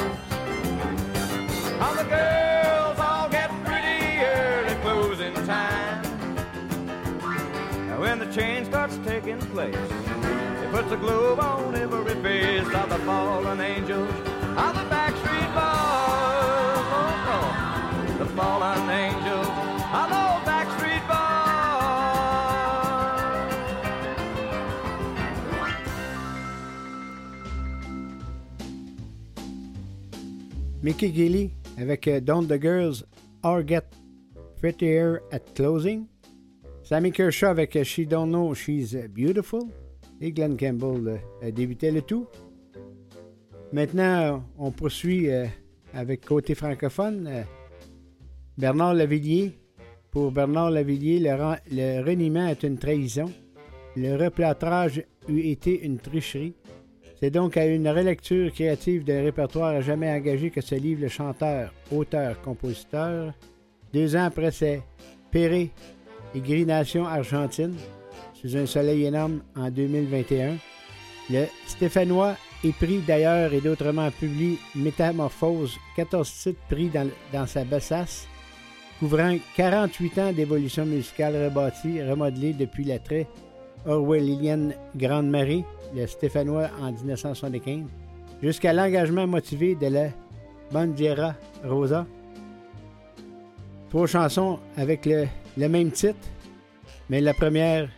How 1.80 1.96
the 1.96 2.04
girls 2.04 3.00
all 3.00 3.28
get 3.30 3.50
prettier 3.64 4.64
at 4.68 4.80
closing 4.84 5.34
time. 5.34 6.04
Now 7.88 8.00
when 8.00 8.20
the 8.20 8.32
change 8.32 8.68
starts 8.68 9.00
taking 9.04 9.39
place, 9.56 9.74
it 9.74 10.72
puts 10.72 10.91
a 10.91 10.98
globe 10.98 11.39
on 11.39 11.74
every 11.74 12.14
face 12.22 12.72
of 12.76 12.89
the 12.89 13.00
fallen 13.00 13.60
angels 13.60 14.12
of 14.12 14.76
the 14.78 14.86
backstreet 14.93 15.50
boys. 15.56 15.66
Oh, 16.93 17.34
oh. 17.34 18.16
The 18.20 18.26
fallen 18.38 18.84
Mickey 30.86 31.11
Gilly 31.11 31.49
avec 31.79 32.07
euh, 32.07 32.19
Don't 32.21 32.45
the 32.45 32.61
Girls 32.61 33.03
All 33.41 33.67
Get 33.67 33.86
Prettier 34.61 35.15
at 35.31 35.39
Closing. 35.55 36.05
Sammy 36.83 37.11
Kershaw 37.11 37.47
avec 37.47 37.75
euh, 37.75 37.83
She 37.83 38.01
Don't 38.07 38.29
Know 38.29 38.53
She's 38.53 38.95
Beautiful. 39.09 39.63
Et 40.21 40.31
Glenn 40.31 40.55
Campbell 40.55 41.07
euh, 41.07 41.47
a 41.47 41.49
débuté 41.49 41.89
le 41.89 42.03
tout. 42.03 42.27
Maintenant, 43.73 44.36
euh, 44.36 44.38
on 44.59 44.69
poursuit 44.69 45.27
euh, 45.31 45.47
avec 45.95 46.23
côté 46.23 46.53
francophone. 46.53 47.25
euh, 47.31 47.41
Bernard 48.55 48.93
Lavillier. 48.93 49.53
Pour 50.11 50.31
Bernard 50.31 50.69
Lavillier, 50.69 51.17
le, 51.19 51.36
le 51.71 52.05
reniement 52.05 52.45
est 52.45 52.61
une 52.61 52.77
trahison. 52.77 53.31
Le 53.95 54.15
replâtrage 54.23 55.03
eût 55.27 55.39
été 55.49 55.83
une 55.83 55.97
tricherie. 55.97 56.53
C'est 57.26 57.32
donc 57.32 57.57
à 57.57 57.65
une 57.65 57.89
relecture 57.89 58.53
créative 58.53 59.03
d'un 59.03 59.23
répertoire 59.23 59.69
à 59.69 59.82
jamais 59.82 60.11
engagé 60.11 60.51
que 60.51 60.61
se 60.61 60.76
livre 60.76 61.01
le 61.01 61.07
chanteur, 61.07 61.73
auteur, 61.91 62.39
compositeur. 62.43 63.34
Deux 63.91 64.15
ans 64.15 64.26
après 64.26 64.51
ses 64.51 64.84
Péré 65.32 65.71
et 66.36 66.39
Gris-Nation 66.39 67.03
Argentine, 67.07 67.73
sous 68.36 68.55
un 68.55 68.67
soleil 68.67 69.05
énorme 69.05 69.41
en 69.55 69.71
2021. 69.71 70.57
Le 71.32 71.45
Stéphanois 71.65 72.36
est 72.63 72.76
pris 72.78 72.99
d'ailleurs 72.99 73.51
et 73.55 73.61
d'autrement 73.61 74.11
publie 74.11 74.59
Métamorphose, 74.76 75.80
14 75.95 76.32
titres 76.32 76.61
pris 76.69 76.91
dans, 77.34 77.47
sa 77.47 77.63
besace, 77.63 78.28
couvrant 78.99 79.36
48 79.55 80.19
ans 80.19 80.32
d'évolution 80.32 80.86
musicale 80.86 81.45
rebâtie, 81.45 82.03
remodelée 82.03 82.53
depuis 82.53 82.84
la 82.84 82.99
très 82.99 83.26
orwellienne 83.88 84.76
Grande 84.95 85.32
Marie, 85.32 85.65
le 85.96 86.06
Stéphanois 86.08 86.70
en 86.82 86.91
1975, 86.91 87.86
jusqu'à 88.41 88.74
l'engagement 88.74 89.26
motivé 89.26 89.76
de 89.76 89.88
la 89.88 90.10
Bandiera 90.72 91.36
Rosa. 91.64 92.06
Trois 93.89 94.08
chansons 94.08 94.60
avec 94.76 95.06
le, 95.06 95.28
même 95.70 95.91
titre, 95.91 96.20
mais 97.10 97.22
la 97.22 97.34
première, 97.34 97.89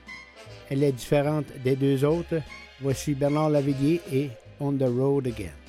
elle 0.70 0.84
est 0.84 0.92
différente 0.92 1.46
des 1.64 1.76
deux 1.76 2.06
autres. 2.06 2.42
Voici 2.82 3.16
Bernard 3.16 3.50
Lavillier 3.50 4.02
et 4.14 4.30
On 4.60 4.72
the 4.74 4.84
Road 4.84 5.28
Again. 5.28 5.67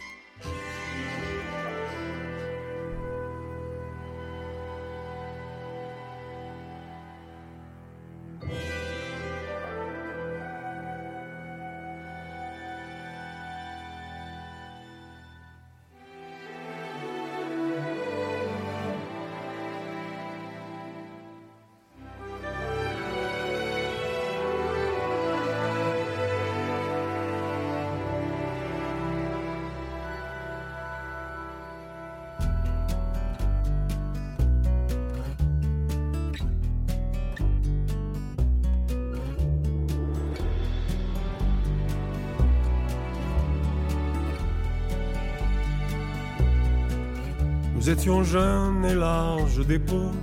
Jeunes 48.31 48.85
et 48.85 48.95
larges 48.95 49.67
d'épaules, 49.67 50.21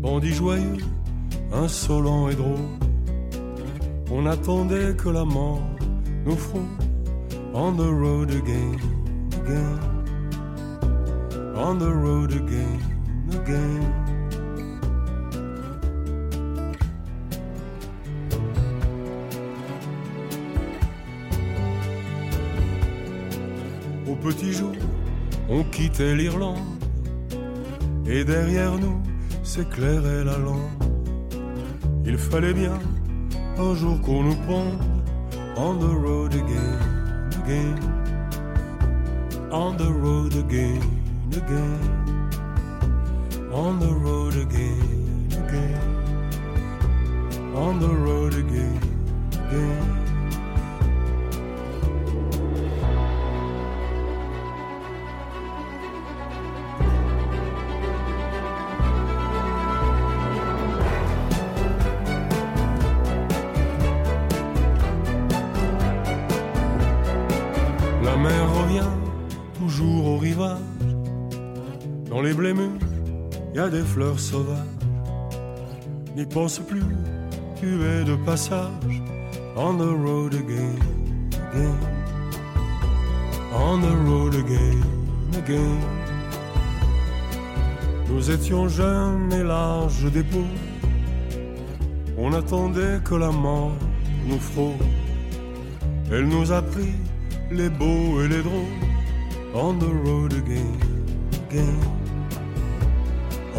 bandits 0.00 0.32
joyeux, 0.32 0.84
insolents 1.52 2.28
et 2.28 2.36
drôles. 2.36 2.78
On 4.12 4.24
attendait 4.26 4.94
que 4.94 5.08
la 5.08 5.24
mort 5.24 5.68
nous 6.24 6.36
frôle. 6.36 6.62
On 7.54 7.72
the 7.72 7.90
road 7.90 8.30
again, 8.30 8.78
again. 9.32 9.80
On 11.56 11.74
the 11.76 11.92
road 11.92 12.32
again, 12.34 12.78
again. 13.32 14.09
Quittait 25.70 26.14
l'Irlande. 26.14 26.58
Et 28.06 28.24
derrière 28.24 28.76
nous 28.78 29.00
s'éclairait 29.42 30.24
la 30.24 30.38
lampe. 30.38 30.84
Il 32.04 32.18
fallait 32.18 32.54
bien 32.54 32.78
un 33.58 33.74
jour 33.74 34.00
qu'on 34.00 34.22
nous 34.24 34.36
ponde 34.46 34.78
on 35.56 35.78
the 35.78 35.94
road 35.94 36.34
again, 36.34 37.28
again, 37.42 37.78
on 39.50 39.76
the 39.76 39.90
road 39.90 40.34
again, 40.34 40.80
again, 41.32 42.30
on 43.52 43.78
the 43.78 43.92
road 43.92 44.36
again, 44.36 45.28
again, 45.32 45.78
on 47.54 47.78
the 47.78 47.88
road 47.88 48.34
again, 48.34 48.80
again. 49.32 49.99
Des 73.68 73.82
fleurs 73.82 74.18
sauvages. 74.18 74.56
N'y 76.16 76.24
pense 76.24 76.58
plus, 76.60 76.82
tu 77.60 77.82
es 77.82 78.04
de 78.04 78.16
passage. 78.24 79.02
On 79.56 79.74
the 79.74 79.92
road 80.04 80.34
again, 80.34 80.78
again. 81.52 81.76
On 83.52 83.80
the 83.80 83.94
road 84.08 84.34
again, 84.34 84.80
again. 85.36 85.78
Nous 88.08 88.30
étions 88.30 88.68
jeunes 88.68 89.32
et 89.32 89.42
larges 89.42 90.10
d'épaules. 90.10 90.58
On 92.16 92.32
attendait 92.32 93.00
que 93.04 93.14
la 93.14 93.30
mort 93.30 93.76
nous 94.26 94.40
frôle. 94.40 94.86
Elle 96.10 96.26
nous 96.28 96.50
a 96.50 96.62
pris 96.62 96.94
les 97.50 97.68
beaux 97.68 98.22
et 98.22 98.28
les 98.28 98.42
drôles. 98.42 98.80
On 99.54 99.74
the 99.74 99.90
road 100.04 100.32
again, 100.32 100.72
again. 101.48 101.99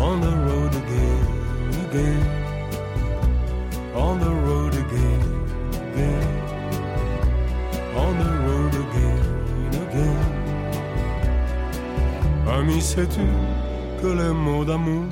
On 0.04 0.20
the 0.20 0.36
road 0.48 0.74
again, 0.84 1.26
again. 1.86 2.26
On 3.96 4.20
the 4.20 4.34
road 4.48 4.74
again, 4.84 5.22
again. 5.88 6.30
On 8.04 8.14
the 8.24 8.32
road 8.46 8.74
again, 8.86 9.22
again. 9.86 10.26
Ami, 12.48 12.82
sais-tu 12.82 13.28
que 14.02 14.08
les 14.08 14.34
mots 14.34 14.66
d'amour 14.66 15.06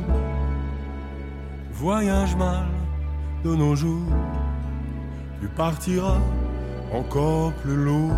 voyagent 1.71 2.35
mal 2.35 2.65
de 3.43 3.55
nos 3.55 3.75
jours? 3.75 4.11
Tu 5.39 5.47
partiras 5.49 6.21
encore 6.91 7.53
plus 7.61 7.75
lourd. 7.75 8.17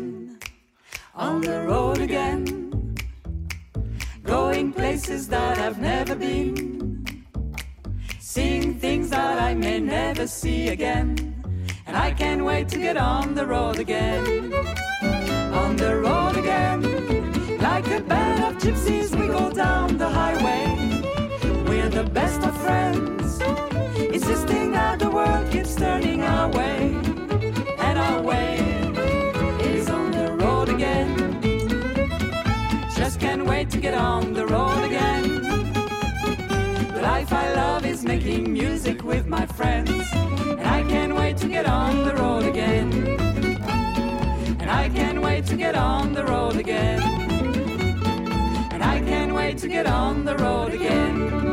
Get 45.61 45.75
on 45.75 46.11
the 46.11 46.25
road 46.25 46.55
again. 46.55 46.99
And 48.71 48.83
I 48.83 48.99
can't 49.01 49.31
wait 49.31 49.59
to 49.59 49.67
get 49.67 49.85
on 49.85 50.25
the 50.25 50.35
road 50.37 50.73
again. 50.73 51.50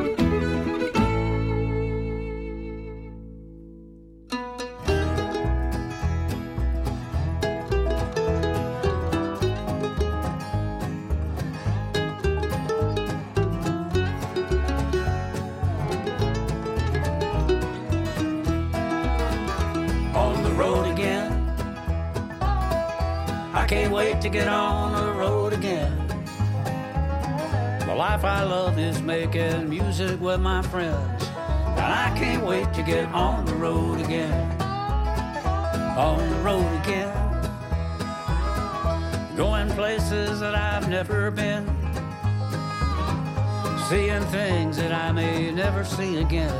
See 45.88 46.18
again. 46.18 46.54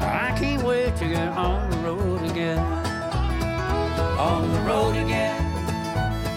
I 0.00 0.34
can't 0.38 0.62
wait 0.62 0.96
to 0.96 1.08
get 1.08 1.28
on 1.28 1.70
the 1.70 1.78
road 1.78 2.22
again. 2.30 2.58
On 4.18 4.52
the 4.52 4.60
road 4.60 4.96
again. 4.96 5.44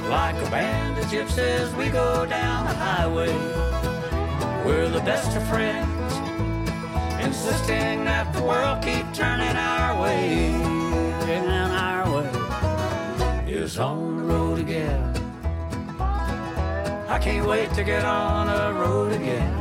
Like 0.10 0.36
a 0.36 0.50
band 0.50 0.98
of 0.98 1.06
gypsies, 1.06 1.76
we 1.78 1.90
go 1.90 2.26
down 2.26 2.66
the 2.66 2.74
highway. 2.74 3.34
We're 4.66 4.90
the 4.90 5.02
best 5.02 5.36
of 5.36 5.44
friends, 5.48 6.14
insisting 7.24 8.06
that 8.06 8.34
the 8.34 8.44
world 8.44 8.84
keep 8.84 9.06
turning 9.14 9.56
our 9.56 10.02
way. 10.02 10.54
And 11.36 11.72
our 11.74 12.06
way 12.14 13.52
is 13.52 13.78
on 13.78 14.18
the 14.18 14.24
road 14.24 14.60
again. 14.60 15.02
I 16.00 17.20
can't 17.22 17.48
wait 17.48 17.74
to 17.74 17.84
get 17.84 18.06
on 18.06 18.48
the 18.48 18.80
road 18.80 19.12
again. 19.12 19.61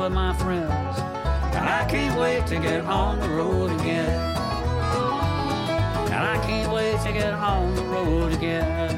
With 0.00 0.12
my 0.12 0.32
friends. 0.32 0.98
And 1.56 1.68
I 1.68 1.84
can't 1.86 2.18
wait 2.18 2.46
to 2.46 2.56
get 2.58 2.84
on 2.86 3.20
the 3.20 3.28
road 3.28 3.70
again. 3.80 4.18
And 6.14 6.22
I 6.34 6.36
can't 6.46 6.72
wait 6.72 6.98
to 7.02 7.12
get 7.12 7.34
on 7.34 7.74
the 7.74 7.84
road 7.84 8.32
again. 8.32 8.96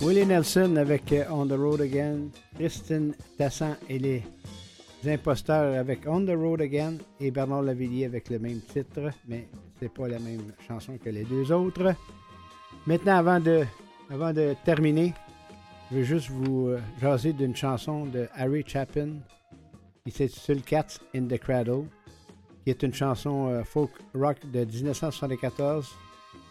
Willie 0.00 0.24
Nelson 0.24 0.76
avec 0.76 1.12
euh, 1.12 1.26
On 1.28 1.46
the 1.46 1.58
Road 1.58 1.82
Again, 1.82 2.30
Christine 2.56 3.14
Tassan 3.36 3.76
et 3.86 3.98
les 3.98 4.22
imposteurs 5.04 5.78
avec 5.78 6.06
On 6.06 6.24
the 6.24 6.34
Road 6.34 6.62
Again 6.62 6.94
et 7.20 7.30
Bernard 7.30 7.62
Lavillier 7.62 8.06
avec 8.06 8.30
le 8.30 8.38
même 8.38 8.60
titre, 8.62 9.10
mais 9.28 9.46
c'est 9.80 9.88
pas 9.92 10.08
la 10.08 10.18
même 10.18 10.52
chanson 10.66 10.98
que 11.02 11.08
les 11.10 11.24
deux 11.24 11.50
autres. 11.52 11.94
Maintenant, 12.86 13.16
avant 13.16 13.40
de, 13.40 13.64
avant 14.10 14.32
de 14.32 14.54
terminer, 14.64 15.14
je 15.90 15.96
veux 15.96 16.02
juste 16.04 16.30
vous 16.30 16.68
euh, 16.68 16.80
jaser 17.00 17.32
d'une 17.32 17.56
chanson 17.56 18.04
de 18.06 18.28
Harry 18.36 18.62
Chapin 18.66 19.16
qui 20.04 20.10
s'intitule 20.12 20.62
Cats 20.62 20.98
in 21.14 21.24
the 21.26 21.38
Cradle, 21.38 21.84
qui 22.64 22.70
est 22.70 22.82
une 22.82 22.94
chanson 22.94 23.48
euh, 23.48 23.64
folk 23.64 23.90
rock 24.14 24.38
de 24.52 24.64
1974 24.64 25.88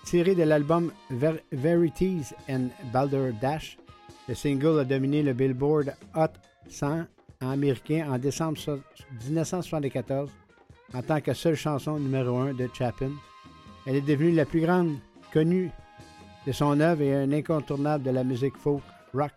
tirée 0.05 0.35
de 0.35 0.43
l'album 0.43 0.91
Ver- 1.09 1.39
Verities 1.51 2.33
and 2.49 2.67
Balderdash. 2.91 3.77
Le 4.27 4.35
single 4.35 4.79
a 4.79 4.83
dominé 4.83 5.23
le 5.23 5.33
Billboard 5.33 5.93
Hot 6.15 6.27
100 6.69 7.05
en 7.41 7.49
américain 7.49 8.07
en 8.11 8.17
décembre 8.17 8.57
so- 8.57 8.79
1974 9.27 10.29
en 10.93 11.01
tant 11.01 11.21
que 11.21 11.33
seule 11.33 11.55
chanson 11.55 11.99
numéro 11.99 12.37
1 12.37 12.53
de 12.53 12.69
Chapin. 12.73 13.11
Elle 13.85 13.97
est 13.97 14.01
devenue 14.01 14.31
la 14.31 14.45
plus 14.45 14.61
grande 14.61 14.97
connue 15.31 15.71
de 16.45 16.51
son 16.51 16.79
œuvre 16.79 17.01
et 17.01 17.15
un 17.15 17.31
incontournable 17.31 18.03
de 18.03 18.11
la 18.11 18.23
musique 18.23 18.57
folk 18.57 18.83
rock. 19.13 19.33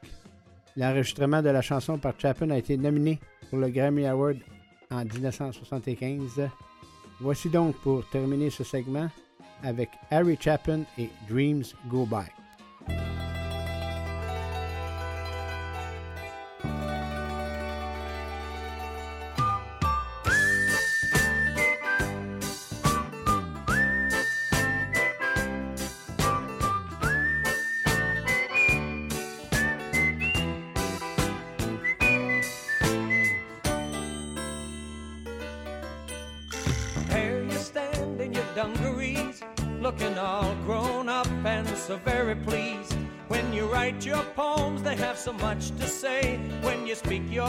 L'enregistrement 0.77 1.43
de 1.43 1.51
la 1.51 1.63
chanson 1.63 1.99
par 1.99 2.15
Chapin 2.19 2.51
a 2.51 2.57
été 2.57 2.77
nominé 2.77 3.21
pour 3.51 3.59
le 3.59 3.69
Grammy 3.69 4.07
Award 4.07 4.39
en 4.91 5.05
1975. 5.05 6.49
Voici 7.21 7.49
donc 7.49 7.77
pour 7.77 8.09
terminer 8.09 8.51
ce 8.51 8.65
segment 8.65 9.09
avec 9.63 9.91
Harry 10.11 10.37
Chapin 10.41 10.83
et 10.99 11.09
Dreams 11.29 11.65
Go 11.89 12.07
By. 12.07 12.42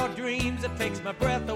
Your 0.04 0.16
dreams, 0.16 0.66
it 0.66 0.76
takes 0.78 1.02
my 1.02 1.14
breath 1.14 1.50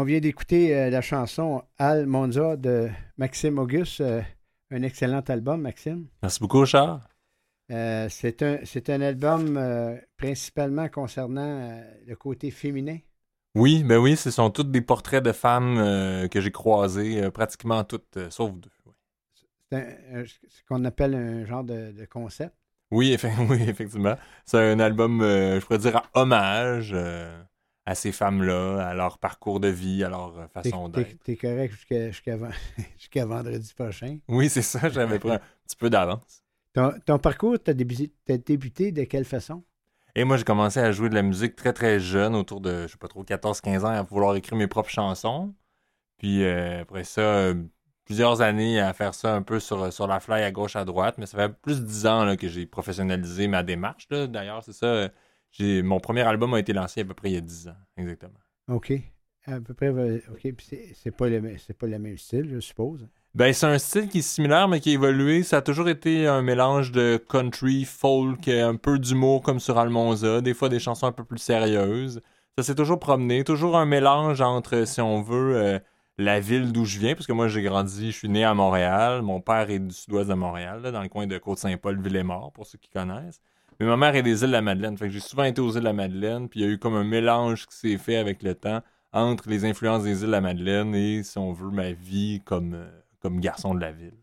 On 0.00 0.04
vient 0.04 0.20
d'écouter 0.20 0.76
euh, 0.76 0.90
la 0.90 1.00
chanson 1.00 1.60
Al 1.76 2.06
Monza 2.06 2.56
de 2.56 2.88
Maxime 3.16 3.58
Auguste. 3.58 4.00
euh, 4.00 4.22
un 4.70 4.82
excellent 4.82 5.22
album, 5.26 5.60
Maxime. 5.62 6.06
Merci 6.22 6.38
beaucoup, 6.38 6.64
Charles. 6.66 7.00
Euh, 7.72 8.06
c'est 8.08 8.40
un, 8.42 8.58
c'est 8.62 8.90
un 8.90 9.00
album 9.00 9.58
principalement 10.16 10.88
concernant 10.88 11.82
le 12.06 12.14
côté 12.14 12.52
féminin. 12.52 12.98
Oui, 13.56 13.82
ben 13.82 13.98
oui, 13.98 14.16
ce 14.16 14.30
sont 14.30 14.50
tous 14.50 14.62
des 14.62 14.82
portraits 14.82 15.24
de 15.24 15.32
femmes 15.32 16.28
que 16.30 16.40
j'ai 16.40 16.52
croisées, 16.52 17.28
pratiquement 17.32 17.82
toutes, 17.82 18.30
sauf 18.30 18.52
deux. 18.52 18.70
C'est 19.72 19.98
ce 20.26 20.62
qu'on 20.68 20.84
appelle 20.84 21.14
un 21.16 21.44
genre 21.44 21.64
de, 21.64 21.90
de 21.90 22.04
concept. 22.04 22.54
Oui, 22.92 23.10
effe- 23.16 23.48
oui, 23.50 23.62
effectivement. 23.68 24.14
C'est 24.46 24.58
un 24.58 24.78
album, 24.78 25.20
je 25.22 25.58
pourrais 25.64 25.78
dire, 25.78 25.96
à 25.96 26.04
hommage 26.20 26.94
à 27.88 27.94
ces 27.94 28.12
femmes-là, 28.12 28.86
à 28.86 28.92
leur 28.92 29.16
parcours 29.16 29.60
de 29.60 29.68
vie, 29.68 30.04
à 30.04 30.10
leur 30.10 30.38
euh, 30.38 30.46
façon 30.48 30.90
d'être. 30.90 31.22
t'es 31.24 31.36
correct 31.36 31.72
jusqu'à, 31.72 32.10
jusqu'à 32.98 33.24
vendredi 33.24 33.72
prochain? 33.74 34.18
Oui, 34.28 34.50
c'est 34.50 34.60
ça, 34.60 34.90
j'avais 34.90 35.18
pris 35.18 35.32
un 35.32 35.38
petit 35.66 35.76
peu 35.76 35.88
d'avance. 35.88 36.42
Ton, 36.74 36.92
ton 37.06 37.18
parcours, 37.18 37.56
t'as 37.58 37.72
débuté, 37.72 38.12
débuté 38.46 38.92
de 38.92 39.04
quelle 39.04 39.24
façon? 39.24 39.64
Et 40.14 40.24
moi, 40.24 40.36
j'ai 40.36 40.44
commencé 40.44 40.78
à 40.80 40.92
jouer 40.92 41.08
de 41.08 41.14
la 41.14 41.22
musique 41.22 41.56
très, 41.56 41.72
très 41.72 41.98
jeune, 41.98 42.34
autour 42.34 42.60
de, 42.60 42.82
je 42.82 42.92
sais 42.92 42.98
pas 42.98 43.08
trop, 43.08 43.24
14-15 43.24 43.80
ans, 43.80 43.86
à 43.86 44.02
vouloir 44.02 44.36
écrire 44.36 44.58
mes 44.58 44.66
propres 44.66 44.90
chansons. 44.90 45.54
Puis 46.18 46.44
euh, 46.44 46.82
après 46.82 47.04
ça, 47.04 47.22
euh, 47.22 47.54
plusieurs 48.04 48.42
années 48.42 48.80
à 48.80 48.92
faire 48.92 49.14
ça 49.14 49.34
un 49.34 49.40
peu 49.40 49.60
sur, 49.60 49.90
sur 49.94 50.06
la 50.06 50.20
fly 50.20 50.42
à 50.42 50.50
gauche, 50.50 50.76
à 50.76 50.84
droite. 50.84 51.14
Mais 51.16 51.24
ça 51.24 51.38
fait 51.38 51.54
plus 51.62 51.80
de 51.80 51.86
10 51.86 52.06
ans 52.06 52.24
là, 52.24 52.36
que 52.36 52.48
j'ai 52.48 52.66
professionnalisé 52.66 53.48
ma 53.48 53.62
démarche. 53.62 54.08
D'ailleurs, 54.08 54.62
c'est 54.62 54.74
ça. 54.74 55.08
J'ai, 55.50 55.82
mon 55.82 56.00
premier 56.00 56.22
album 56.22 56.54
a 56.54 56.58
été 56.58 56.72
lancé 56.72 57.00
à 57.00 57.04
peu 57.04 57.14
près 57.14 57.30
il 57.30 57.34
y 57.34 57.38
a 57.38 57.40
10 57.40 57.68
ans, 57.68 57.76
exactement. 57.96 58.38
OK. 58.68 58.92
À 59.46 59.60
peu 59.60 59.72
près, 59.72 59.88
euh, 59.88 60.20
OK. 60.30 60.40
Puis 60.40 60.66
c'est, 60.68 60.92
c'est, 60.94 61.10
pas 61.10 61.28
le, 61.28 61.56
c'est 61.58 61.76
pas 61.76 61.86
le 61.86 61.98
même 61.98 62.18
style, 62.18 62.48
je 62.50 62.60
suppose. 62.60 63.08
Ben, 63.34 63.52
c'est 63.52 63.66
un 63.66 63.78
style 63.78 64.08
qui 64.08 64.18
est 64.18 64.22
similaire, 64.22 64.68
mais 64.68 64.80
qui 64.80 64.90
a 64.90 64.92
évolué. 64.94 65.42
Ça 65.42 65.58
a 65.58 65.62
toujours 65.62 65.88
été 65.88 66.26
un 66.26 66.42
mélange 66.42 66.92
de 66.92 67.22
country, 67.28 67.84
folk, 67.84 68.48
un 68.48 68.76
peu 68.76 68.98
d'humour 68.98 69.42
comme 69.42 69.60
sur 69.60 69.78
Almonza, 69.78 70.40
des 70.40 70.54
fois 70.54 70.68
des 70.68 70.80
chansons 70.80 71.06
un 71.06 71.12
peu 71.12 71.24
plus 71.24 71.38
sérieuses. 71.38 72.20
Ça 72.56 72.64
s'est 72.64 72.74
toujours 72.74 72.98
promené, 72.98 73.44
toujours 73.44 73.76
un 73.76 73.86
mélange 73.86 74.40
entre, 74.40 74.84
si 74.86 75.00
on 75.00 75.22
veut, 75.22 75.56
euh, 75.56 75.78
la 76.16 76.40
ville 76.40 76.72
d'où 76.72 76.84
je 76.84 76.98
viens, 76.98 77.14
parce 77.14 77.26
que 77.26 77.32
moi 77.32 77.46
j'ai 77.46 77.62
grandi, 77.62 78.10
je 78.10 78.16
suis 78.16 78.28
né 78.28 78.44
à 78.44 78.54
Montréal. 78.54 79.22
Mon 79.22 79.40
père 79.40 79.70
est 79.70 79.78
du 79.78 79.94
sud-ouest 79.94 80.28
de 80.28 80.34
Montréal, 80.34 80.82
là, 80.82 80.90
dans 80.90 81.02
le 81.02 81.08
coin 81.08 81.26
de 81.26 81.38
Côte-Saint-Paul, 81.38 82.00
Ville-et-Mort, 82.02 82.52
pour 82.52 82.66
ceux 82.66 82.78
qui 82.78 82.90
connaissent. 82.90 83.40
Mais 83.80 83.86
ma 83.86 83.96
mère 83.96 84.16
est 84.16 84.22
des 84.22 84.42
îles 84.42 84.48
de 84.48 84.52
la 84.52 84.62
Madeleine, 84.62 84.98
fait 84.98 85.06
que 85.06 85.12
j'ai 85.12 85.20
souvent 85.20 85.44
été 85.44 85.60
aux 85.60 85.70
îles 85.70 85.80
de 85.80 85.84
la 85.84 85.92
Madeleine, 85.92 86.48
puis 86.48 86.60
il 86.60 86.66
y 86.66 86.68
a 86.68 86.72
eu 86.72 86.78
comme 86.78 86.94
un 86.94 87.04
mélange 87.04 87.66
qui 87.66 87.76
s'est 87.76 87.98
fait 87.98 88.16
avec 88.16 88.42
le 88.42 88.54
temps 88.54 88.80
entre 89.12 89.48
les 89.48 89.64
influences 89.64 90.02
des 90.02 90.20
îles 90.20 90.26
de 90.26 90.32
la 90.32 90.40
Madeleine 90.40 90.94
et, 90.94 91.22
si 91.22 91.38
on 91.38 91.52
veut, 91.52 91.70
ma 91.70 91.92
vie 91.92 92.42
comme, 92.44 92.74
euh, 92.74 92.88
comme 93.20 93.40
garçon 93.40 93.74
de 93.74 93.80
la 93.80 93.92
ville. 93.92 94.18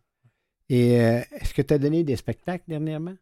Et 0.70 0.99
euh, 0.99 1.22
est-ce 1.39 1.53
que 1.53 1.62
tu 1.62 1.74
as 1.74 1.78
donné 1.78 2.03
des 2.03 2.16
spectacles 2.16 2.64
dernièrement? 2.68 3.14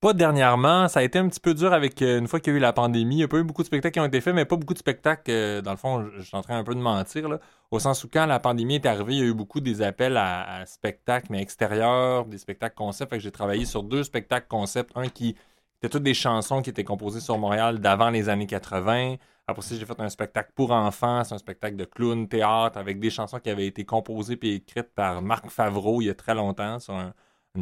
Pas 0.00 0.12
dernièrement, 0.12 0.86
ça 0.86 1.00
a 1.00 1.02
été 1.02 1.18
un 1.18 1.26
petit 1.28 1.40
peu 1.40 1.54
dur 1.54 1.72
avec 1.72 2.02
euh, 2.02 2.18
une 2.18 2.28
fois 2.28 2.38
qu'il 2.38 2.52
y 2.52 2.56
a 2.56 2.58
eu 2.58 2.60
la 2.60 2.74
pandémie. 2.74 3.14
Il 3.14 3.18
n'y 3.18 3.24
a 3.24 3.28
pas 3.28 3.38
eu 3.38 3.42
beaucoup 3.42 3.62
de 3.62 3.66
spectacles 3.66 3.94
qui 3.94 4.00
ont 4.00 4.04
été 4.04 4.20
faits, 4.20 4.34
mais 4.34 4.44
pas 4.44 4.56
beaucoup 4.56 4.74
de 4.74 4.78
spectacles. 4.78 5.30
euh, 5.30 5.62
dans 5.62 5.70
le 5.70 5.78
fond, 5.78 6.06
je 6.14 6.20
suis 6.20 6.36
en 6.36 6.42
train 6.42 6.58
un 6.58 6.62
peu 6.62 6.74
de 6.74 6.80
mentir, 6.80 7.26
là, 7.26 7.40
au 7.70 7.78
sens 7.78 8.04
où 8.04 8.08
quand 8.12 8.26
la 8.26 8.38
pandémie 8.38 8.74
est 8.74 8.86
arrivée, 8.86 9.14
il 9.14 9.18
y 9.18 9.22
a 9.22 9.24
eu 9.24 9.32
beaucoup 9.34 9.60
des 9.60 9.80
appels 9.80 10.18
à, 10.18 10.60
à 10.60 10.66
spectacles, 10.66 11.28
mais 11.30 11.40
extérieurs, 11.40 12.26
des 12.26 12.36
spectacles 12.36 12.76
concept. 12.76 13.10
Fait 13.10 13.16
que 13.16 13.22
j'ai 13.22 13.32
travaillé 13.32 13.64
sur 13.64 13.82
deux 13.82 14.04
spectacles 14.04 14.46
concept. 14.46 14.90
Un 14.94 15.08
qui 15.08 15.36
était 15.84 15.92
toutes 15.92 16.02
des 16.02 16.14
chansons 16.14 16.62
qui 16.62 16.70
étaient 16.70 16.84
composées 16.84 17.20
sur 17.20 17.36
Montréal 17.38 17.78
d'avant 17.78 18.08
les 18.10 18.28
années 18.30 18.46
80. 18.46 19.16
Après 19.46 19.62
ça, 19.62 19.74
j'ai 19.74 19.84
fait 19.84 20.00
un 20.00 20.08
spectacle 20.08 20.50
pour 20.54 20.70
enfants. 20.70 21.22
C'est 21.24 21.34
un 21.34 21.38
spectacle 21.38 21.76
de 21.76 21.84
clown, 21.84 22.26
théâtre, 22.26 22.78
avec 22.78 23.00
des 23.00 23.10
chansons 23.10 23.38
qui 23.38 23.50
avaient 23.50 23.66
été 23.66 23.84
composées 23.84 24.38
et 24.42 24.54
écrites 24.54 24.94
par 24.94 25.20
Marc 25.20 25.50
Favreau 25.50 26.00
il 26.00 26.06
y 26.06 26.10
a 26.10 26.14
très 26.14 26.34
longtemps 26.34 26.78
sur 26.78 26.94
un, 26.94 27.12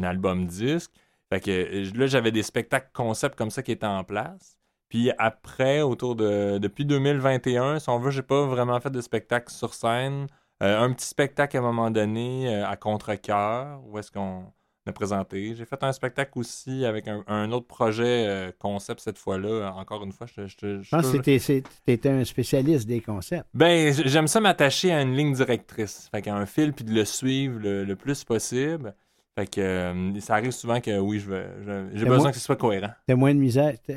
album 0.01 0.45
disque. 0.47 0.91
Fait 1.29 1.39
que 1.41 1.51
euh, 1.51 1.91
là, 1.95 2.07
j'avais 2.07 2.31
des 2.31 2.43
spectacles 2.43 2.89
concept 2.93 3.35
comme 3.35 3.51
ça 3.51 3.61
qui 3.61 3.71
étaient 3.73 3.85
en 3.85 4.03
place. 4.03 4.57
Puis 4.89 5.11
après, 5.17 5.81
autour 5.81 6.15
de. 6.15 6.57
Depuis 6.59 6.85
2021, 6.85 7.79
si 7.79 7.89
on 7.89 7.99
veut, 7.99 8.11
j'ai 8.11 8.21
pas 8.23 8.45
vraiment 8.45 8.79
fait 8.79 8.89
de 8.91 9.01
spectacle 9.01 9.51
sur 9.51 9.73
scène. 9.73 10.27
Euh, 10.61 10.79
un 10.79 10.93
petit 10.93 11.07
spectacle 11.07 11.57
à 11.57 11.59
un 11.59 11.63
moment 11.63 11.91
donné 11.91 12.55
euh, 12.55 12.67
à 12.67 12.77
contre-cœur, 12.77 13.81
où 13.85 13.99
est-ce 13.99 14.11
qu'on 14.11 14.53
a 14.89 14.93
présenté. 14.93 15.55
J'ai 15.55 15.65
fait 15.65 15.81
un 15.83 15.91
spectacle 15.93 16.31
aussi 16.37 16.85
avec 16.85 17.07
un, 17.07 17.23
un 17.27 17.51
autre 17.51 17.67
projet 17.67 18.25
euh, 18.27 18.51
concept 18.59 18.99
cette 19.01 19.17
fois-là. 19.17 19.73
Encore 19.77 20.03
une 20.03 20.11
fois, 20.11 20.27
je, 20.27 20.47
je, 20.47 20.55
je- 20.61 20.81
Je 20.81 20.89
pense 20.89 21.11
que 21.11 21.17
tu 21.17 21.63
étais 21.87 22.09
un 22.09 22.23
spécialiste 22.25 22.87
des 22.87 22.99
concepts. 23.01 23.47
ben, 23.53 23.93
j'aime 24.05 24.27
ça 24.27 24.39
m'attacher 24.41 24.91
à 24.91 25.01
une 25.01 25.15
ligne 25.15 25.33
directrice. 25.33 26.09
Fait 26.11 26.21
qu'à 26.21 26.35
un 26.35 26.45
fil, 26.45 26.73
puis 26.73 26.83
de 26.85 26.93
le 26.93 27.05
suivre 27.05 27.59
le, 27.59 27.83
le 27.85 27.95
plus 27.95 28.23
possible. 28.23 28.93
Fait 29.35 29.47
que 29.49 29.61
euh, 29.61 30.19
ça 30.19 30.35
arrive 30.35 30.51
souvent 30.51 30.79
que 30.79 30.99
oui, 30.99 31.19
je 31.19 31.25
veux, 31.29 31.45
je- 31.65 31.97
j'ai 31.97 32.05
besoin 32.05 32.29
que 32.31 32.37
ce 32.37 32.43
soit 32.43 32.55
cohérent. 32.55 32.91
Tu 33.07 33.13
as 33.13 33.15
moins 33.15 33.33
de 33.33 33.39
misère. 33.39 33.73
t'as- 33.85 33.93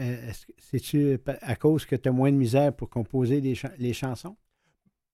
C'est-tu 0.58 1.18
pa- 1.18 1.36
à 1.42 1.56
cause 1.56 1.84
que 1.84 1.94
tu 1.96 2.08
as 2.08 2.12
moins 2.12 2.30
de 2.32 2.36
misère 2.36 2.72
pour 2.72 2.88
composer 2.88 3.54
cha- 3.54 3.72
les 3.78 3.92
chansons? 3.92 4.36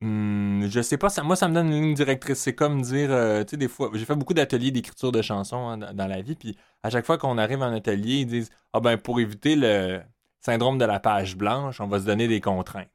Hmm, 0.03 0.67
je 0.67 0.81
sais 0.83 0.99
pas, 0.99 1.09
moi 1.23 1.37
ça 1.37 1.47
me 1.47 1.55
donne 1.55 1.69
une 1.69 1.81
ligne 1.81 1.95
directrice. 1.95 2.39
C'est 2.41 2.57
comme 2.57 2.83
dire, 2.83 3.13
euh, 3.13 3.45
tu 3.45 3.51
sais, 3.51 3.57
des 3.57 3.69
fois, 3.69 3.89
j'ai 3.95 4.05
fait 4.05 4.17
beaucoup 4.17 4.35
d'ateliers 4.35 4.73
d'écriture 4.73 5.13
de 5.13 5.23
chansons 5.23 5.69
hein, 5.69 5.79
dans, 5.79 5.95
dans 5.95 6.07
la 6.09 6.23
vie, 6.23 6.35
puis 6.35 6.57
à 6.83 6.91
chaque 6.91 7.07
fois 7.07 7.19
qu'on 7.19 7.39
arrive 7.39 7.63
en 7.63 7.73
atelier, 7.73 8.17
ils 8.23 8.27
disent 8.27 8.51
Ah 8.73 8.81
ben 8.81 8.99
pour 8.99 9.21
éviter 9.21 9.55
le 9.55 10.01
syndrome 10.41 10.77
de 10.79 10.85
la 10.85 10.99
page 10.99 11.37
blanche, 11.37 11.81
on 11.81 11.87
va 11.87 12.01
se 12.01 12.05
donner 12.07 12.27
des 12.27 12.41
contraintes. 12.41 12.91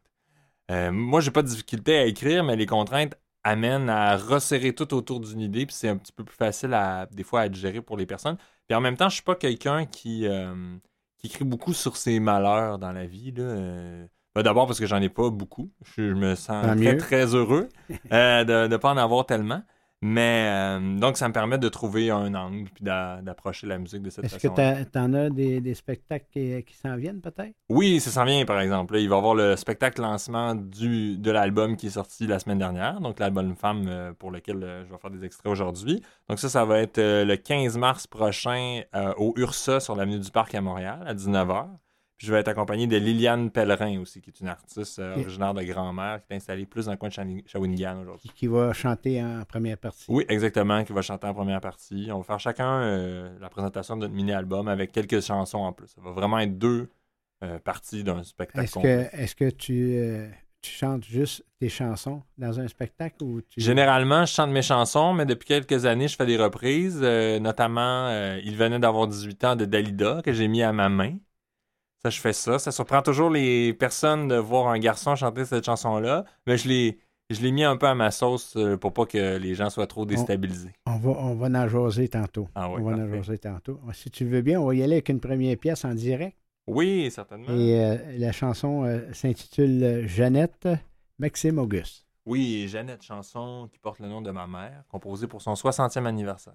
Euh, 0.72 0.92
moi, 0.92 1.22
j'ai 1.22 1.32
pas 1.32 1.44
de 1.44 1.48
difficulté 1.48 1.98
à 1.98 2.06
écrire, 2.06 2.44
mais 2.44 2.56
les 2.58 2.66
contraintes 2.66 3.16
amènent 3.44 3.90
à 3.90 4.18
resserrer 4.18 4.76
tout 4.76 4.94
autour 4.94 5.22
d'une 5.22 5.40
idée, 5.42 5.66
puis 5.66 5.76
c'est 5.76 5.90
un 5.90 5.98
petit 5.98 6.12
peu 6.12 6.26
plus 6.26 6.36
facile 6.36 6.74
à 6.74 7.08
des 7.12 7.24
fois 7.24 7.42
à 7.42 7.50
digérer 7.50 7.82
pour 7.82 7.98
les 7.98 8.06
personnes. 8.06 8.38
Puis 8.68 8.76
en 8.76 8.82
même 8.82 8.98
temps, 8.98 9.10
je 9.10 9.16
suis 9.16 9.24
pas 9.24 9.36
quelqu'un 9.36 9.86
qui, 9.86 10.28
euh, 10.28 10.78
qui 11.18 11.28
écrit 11.28 11.46
beaucoup 11.46 11.74
sur 11.74 11.98
ses 11.98 12.20
malheurs 12.20 12.80
dans 12.80 12.92
la 12.92 13.06
vie. 13.06 13.32
Là. 13.32 13.44
Ben, 14.38 14.44
D'abord 14.44 14.68
parce 14.68 14.80
que 14.80 14.86
j'en 14.86 15.02
ai 15.02 15.10
pas 15.10 15.32
beaucoup. 15.32 15.72
Je, 15.84 16.10
je 16.10 16.14
me 16.14 16.36
sens 16.36 16.64
Tant 16.64 16.76
très, 16.76 16.94
mieux. 16.94 16.98
très 16.98 17.34
heureux 17.34 17.70
euh, 18.14 18.44
de 18.44 18.68
ne 18.68 18.78
pas 18.78 18.92
en 18.92 18.98
avoir 18.98 19.26
tellement. 19.26 19.64
Mais 20.04 20.46
euh, 20.80 21.00
donc, 21.00 21.18
ça 21.18 21.28
me 21.28 21.34
permet 21.34 21.58
de 21.58 21.68
trouver 21.70 22.12
un 22.12 22.36
angle 22.36 22.70
puis 22.70 22.84
d'a- 22.84 23.20
d'approcher 23.24 23.66
la 23.66 23.80
musique 23.80 24.04
de 24.04 24.12
cette 24.12 24.26
Est-ce 24.26 24.36
que 24.36 24.48
façon. 24.50 24.86
tu 24.94 25.00
en 25.00 25.14
as 25.16 25.32
des, 25.32 25.60
des 25.60 25.74
spectacles 25.74 26.28
qui, 26.32 26.64
qui 26.66 26.76
s'en 26.76 26.96
viennent 26.98 27.20
peut-être? 27.20 27.56
Oui, 27.70 28.00
ça 28.00 28.12
s'en 28.12 28.24
vient, 28.24 28.46
par 28.46 28.60
exemple. 28.62 28.94
Là, 28.94 29.00
il 29.00 29.10
va 29.10 29.16
y 29.16 29.18
avoir 29.18 29.34
le 29.34 29.56
spectacle 29.56 30.00
lancement 30.02 30.54
du, 30.54 31.18
de 31.18 31.32
l'album 31.32 31.76
qui 31.78 31.88
est 31.88 31.90
sorti 31.90 32.28
la 32.28 32.38
semaine 32.38 32.60
dernière, 32.60 33.02
donc 33.02 33.18
l'album 33.18 33.56
Femme 33.56 33.86
euh, 33.88 34.14
pour 34.14 34.30
lequel 34.30 34.64
euh, 34.64 34.86
je 34.86 34.92
vais 34.92 35.00
faire 35.00 35.10
des 35.10 35.26
extraits 35.26 35.52
aujourd'hui. 35.52 36.04
Donc 36.30 36.38
ça, 36.38 36.48
ça 36.48 36.64
va 36.64 36.78
être 36.78 37.00
le 37.02 37.36
15 37.36 37.76
mars 37.80 38.06
prochain 38.06 38.82
au 39.18 39.34
URSA 39.36 39.80
sur 39.80 39.96
l'avenue 39.96 40.20
du 40.20 40.30
Parc 40.30 40.54
à 40.54 40.62
Montréal 40.62 41.00
à 41.08 41.16
19h. 41.16 41.66
Puis 42.18 42.26
je 42.28 42.34
vais 42.34 42.40
être 42.40 42.48
accompagné 42.48 42.88
de 42.88 42.98
Liliane 42.98 43.52
Pellerin 43.52 44.00
aussi, 44.02 44.22
qui 44.22 44.32
est 44.32 44.40
une 44.40 44.48
artiste 44.48 44.98
euh, 44.98 45.16
originaire 45.22 45.54
de 45.54 45.62
Grand-Mère, 45.64 46.22
qui 46.26 46.34
est 46.34 46.38
installée 46.38 46.66
plus 46.66 46.86
dans 46.86 46.92
le 46.92 46.98
coin 46.98 47.10
de 47.10 47.14
Shawin- 47.14 47.44
Shawinigan 47.48 48.02
aujourd'hui. 48.02 48.30
Qui, 48.30 48.36
qui 48.36 48.48
va 48.48 48.74
chanter 48.74 49.22
en 49.24 49.44
première 49.48 49.78
partie. 49.78 50.06
Oui, 50.10 50.26
exactement, 50.28 50.84
qui 50.84 50.94
va 50.94 51.02
chanter 51.04 51.28
en 51.28 51.34
première 51.36 51.62
partie. 51.62 52.10
On 52.12 52.18
va 52.18 52.24
faire 52.24 52.40
chacun 52.40 52.82
euh, 52.82 53.38
la 53.40 53.50
présentation 53.50 53.96
de 53.96 54.02
notre 54.02 54.16
mini-album 54.16 54.68
avec 54.68 54.92
quelques 54.92 55.22
chansons 55.22 55.60
en 55.60 55.74
plus. 55.74 55.88
Ça 55.90 56.02
va 56.04 56.10
vraiment 56.12 56.40
être 56.40 56.58
deux 56.58 56.90
euh, 57.44 57.60
parties 57.60 58.04
d'un 58.04 58.24
spectacle. 58.24 58.66
Est-ce 59.14 59.36
que, 59.36 59.50
tu, 59.52 60.00
tu 60.62 60.72
chantes 60.72 61.06
juste 61.06 61.46
tes 61.60 61.70
chansons 61.70 62.24
dans 62.40 62.60
un 62.60 62.68
spectacle 62.68 63.24
ou 63.24 63.42
tu... 63.42 63.62
Généralement, 63.62 64.26
je 64.26 64.34
chante 64.34 64.50
mes 64.50 64.64
chansons, 64.64 65.14
mais 65.14 65.28
depuis 65.28 65.46
quelques 65.48 65.86
années, 65.86 66.08
je 66.08 66.16
fais 66.16 66.26
des 66.26 66.38
reprises. 66.38 67.00
euh, 67.04 67.38
notamment, 67.40 68.08
euh, 68.08 68.40
il 68.44 68.56
venait 68.56 68.80
d'avoir 68.80 69.06
18 69.08 69.44
ans 69.44 69.56
de 69.56 69.66
Dalida, 69.66 70.24
que 70.26 70.34
j'ai 70.34 70.48
mis 70.48 70.64
à 70.64 70.74
ma 70.74 70.90
main. 70.90 71.16
Ça, 72.04 72.10
je 72.10 72.20
fais 72.20 72.34
ça. 72.34 72.60
Ça 72.60 72.72
surprend 72.72 73.02
toujours 73.02 73.30
les 73.30 73.74
personnes 73.74 74.28
de 74.28 74.36
voir 74.36 74.68
un 74.68 74.80
garçon 74.80 75.16
chanter 75.16 75.46
cette 75.46 75.66
chanson-là. 75.66 76.26
Mais 76.46 76.58
je 76.58 76.68
l'ai, 76.68 77.00
je 77.30 77.42
l'ai 77.42 77.52
mis 77.52 77.64
un 77.64 77.76
peu 77.76 77.88
à 77.88 77.96
ma 77.96 78.12
sauce 78.12 78.56
euh, 78.56 78.78
pour 78.78 78.94
pas 78.94 79.06
que 79.06 79.38
les 79.38 79.56
gens 79.56 79.70
soient 79.70 79.88
trop 79.88 80.06
déstabilisés. 80.06 80.74
On 80.86 80.98
va, 80.98 81.10
on 81.12 81.36
va 81.36 81.48
en 81.48 81.68
jaser 81.68 82.08
tantôt. 82.08 82.48
Ah 82.56 82.70
oui, 82.70 82.82
on 82.84 82.92
va 82.92 83.04
en 83.04 83.14
jaser 83.14 83.40
tantôt. 83.40 83.80
Si 83.94 84.12
tu 84.12 84.26
veux 84.26 84.42
bien, 84.42 84.62
on 84.62 84.68
va 84.68 84.76
y 84.76 84.84
aller 84.84 84.94
avec 84.94 85.10
une 85.10 85.20
première 85.20 85.58
pièce 85.58 85.86
en 85.86 85.94
direct. 85.94 86.38
Oui, 86.68 87.10
certainement. 87.12 87.48
Et 87.50 87.84
euh, 87.84 87.98
la 88.18 88.32
chanson 88.32 88.84
euh, 88.84 89.12
s'intitule 89.14 90.06
Jeannette 90.08 90.68
Maxime 91.18 91.58
Auguste. 91.60 92.06
Oui, 92.26 92.64
et 92.64 92.68
Jeannette, 92.68 93.04
chanson 93.04 93.70
qui 93.72 93.80
porte 93.80 94.00
le 94.00 94.08
nom 94.10 94.22
de 94.22 94.32
ma 94.32 94.48
mère, 94.48 94.84
composée 94.90 95.28
pour 95.28 95.42
son 95.42 95.54
60e 95.54 96.06
anniversaire. 96.06 96.54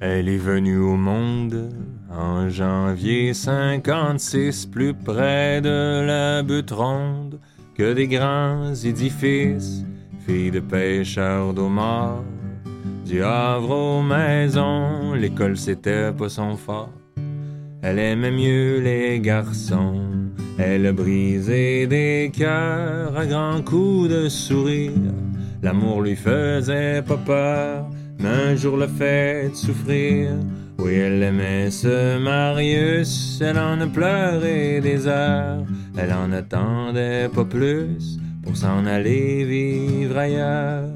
Elle 0.00 0.28
est 0.28 0.36
venue 0.36 0.78
au 0.78 0.94
monde 0.94 1.70
en 2.08 2.48
janvier 2.48 3.34
56, 3.34 4.66
plus 4.66 4.94
près 4.94 5.60
de 5.60 6.04
la 6.06 6.44
butte 6.44 6.70
ronde 6.70 7.40
que 7.74 7.94
des 7.94 8.06
grands 8.06 8.72
édifices, 8.74 9.84
fille 10.24 10.52
de 10.52 10.60
pêcheurs 10.60 11.52
d'homards. 11.52 12.22
Du 13.04 13.24
Havre 13.24 13.70
aux 13.70 14.02
maisons, 14.02 15.14
l'école 15.14 15.56
c'était 15.56 16.12
pas 16.12 16.28
son 16.28 16.56
fort. 16.56 16.92
Elle 17.82 17.98
aimait 17.98 18.30
mieux 18.30 18.78
les 18.80 19.18
garçons. 19.18 20.02
Elle 20.58 20.92
brisé 20.92 21.88
des 21.88 22.30
cœurs 22.32 23.16
à 23.16 23.26
grands 23.26 23.62
coups 23.62 24.10
de 24.10 24.28
sourire. 24.28 24.92
L'amour 25.60 26.02
lui 26.02 26.14
faisait 26.14 27.02
pas 27.02 27.16
peur, 27.16 27.90
mais 28.18 28.28
un 28.28 28.56
jour 28.56 28.76
le 28.76 28.86
fait 28.86 29.50
souffrir. 29.54 30.30
Oui, 30.78 30.94
elle 30.94 31.22
aimait 31.22 31.70
ce 31.70 32.18
Marius, 32.18 33.40
elle 33.40 33.58
en 33.58 33.80
a 33.80 33.86
pleuré 33.86 34.80
des 34.80 35.06
heures. 35.06 35.64
Elle 35.96 36.12
en 36.12 36.30
attendait 36.32 37.28
pas 37.28 37.44
plus 37.44 38.18
pour 38.42 38.56
s'en 38.56 38.86
aller 38.86 39.44
vivre 39.44 40.16
ailleurs. 40.16 40.88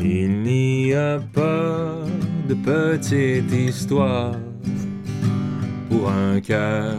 Il 0.00 0.42
n'y 0.42 0.94
a 0.94 1.18
pas 1.32 1.94
de 2.48 2.54
petite 2.54 3.52
histoire 3.52 4.36
pour 5.88 6.10
un 6.10 6.40
cœur 6.40 6.96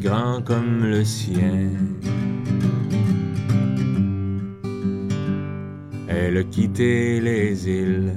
grand 0.00 0.42
comme 0.42 0.84
le 0.84 1.04
sien. 1.04 1.70
Elle 6.18 6.38
a 6.38 6.44
quitté 6.44 7.20
les 7.20 7.68
îles 7.68 8.12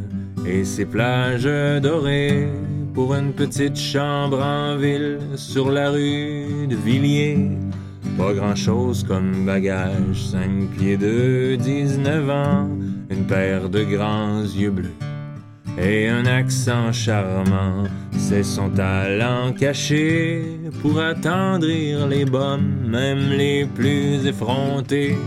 et 0.48 0.64
ses 0.64 0.86
plages 0.86 1.50
dorées 1.82 2.48
pour 2.94 3.14
une 3.14 3.34
petite 3.34 3.78
chambre 3.78 4.42
en 4.42 4.78
ville 4.78 5.20
sur 5.36 5.70
la 5.70 5.90
rue 5.90 6.66
de 6.70 6.78
Villiers. 6.78 7.50
Pas 8.18 8.34
grand 8.34 8.56
chose 8.56 9.04
comme 9.04 9.46
bagage, 9.46 10.32
5 10.32 10.70
pieds 10.78 10.96
de 10.96 11.58
19 11.58 12.30
ans, 12.30 12.70
une 13.10 13.28
paire 13.28 13.70
de 13.70 13.84
grands 13.84 14.44
yeux 14.44 14.72
bleus 14.72 14.96
et 15.78 16.08
un 16.08 16.26
accent 16.26 16.94
charmant. 16.94 17.84
C'est 18.12 18.44
son 18.44 18.70
talent 18.70 19.52
caché 19.52 20.42
pour 20.82 21.02
attendrir 21.02 22.08
les 22.08 22.24
bonnes, 22.24 22.88
même 22.88 23.30
les 23.30 23.66
plus 23.66 24.26
effrontés 24.26 25.18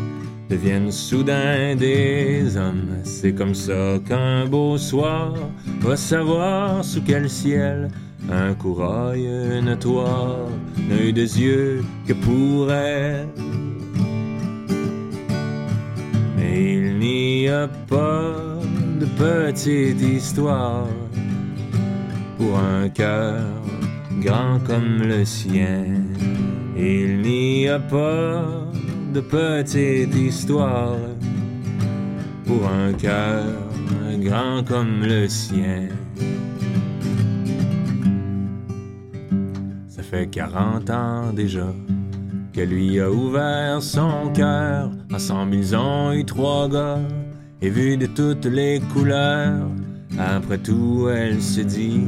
deviennent 0.52 0.92
soudain 0.92 1.74
des 1.74 2.58
hommes. 2.58 2.98
C'est 3.04 3.32
comme 3.32 3.54
ça 3.54 3.98
qu'un 4.06 4.44
beau 4.44 4.76
soir 4.76 5.32
va 5.80 5.96
savoir 5.96 6.84
sous 6.84 7.00
quel 7.00 7.30
ciel 7.30 7.88
un 8.30 8.52
courail 8.52 9.62
notoire 9.62 10.48
n'a 10.76 11.02
eu 11.02 11.12
des 11.14 11.40
yeux 11.40 11.82
que 12.06 12.12
pour 12.12 12.70
elle. 12.70 13.28
Mais 16.36 16.74
il 16.74 16.98
n'y 16.98 17.48
a 17.48 17.66
pas 17.88 18.34
de 19.00 19.06
petite 19.06 20.02
histoire 20.02 20.86
pour 22.36 22.58
un 22.58 22.90
cœur 22.90 23.40
grand 24.20 24.58
comme 24.66 24.98
le 25.02 25.24
sien. 25.24 25.86
Il 26.76 27.22
n'y 27.22 27.68
a 27.68 27.78
pas 27.78 28.71
de 29.12 29.20
petite 29.20 30.14
histoire 30.14 30.96
pour 32.46 32.66
un 32.66 32.92
cœur 32.94 33.44
grand 34.18 34.62
comme 34.66 35.02
le 35.02 35.28
sien. 35.28 35.88
Ça 39.88 40.02
fait 40.02 40.28
40 40.28 40.90
ans 40.90 41.32
déjà 41.32 41.66
que 42.52 42.60
lui 42.60 43.00
a 43.00 43.10
ouvert 43.10 43.82
son 43.82 44.32
cœur. 44.34 44.90
Ensemble, 45.12 45.56
ils 45.56 45.76
ont 45.76 46.12
eu 46.12 46.24
trois 46.24 46.68
gars 46.68 47.00
et 47.60 47.68
vu 47.68 47.96
de 47.96 48.06
toutes 48.06 48.46
les 48.46 48.80
couleurs. 48.92 49.68
Après 50.18 50.58
tout, 50.58 51.08
elle 51.14 51.42
se 51.42 51.60
dit 51.60 52.06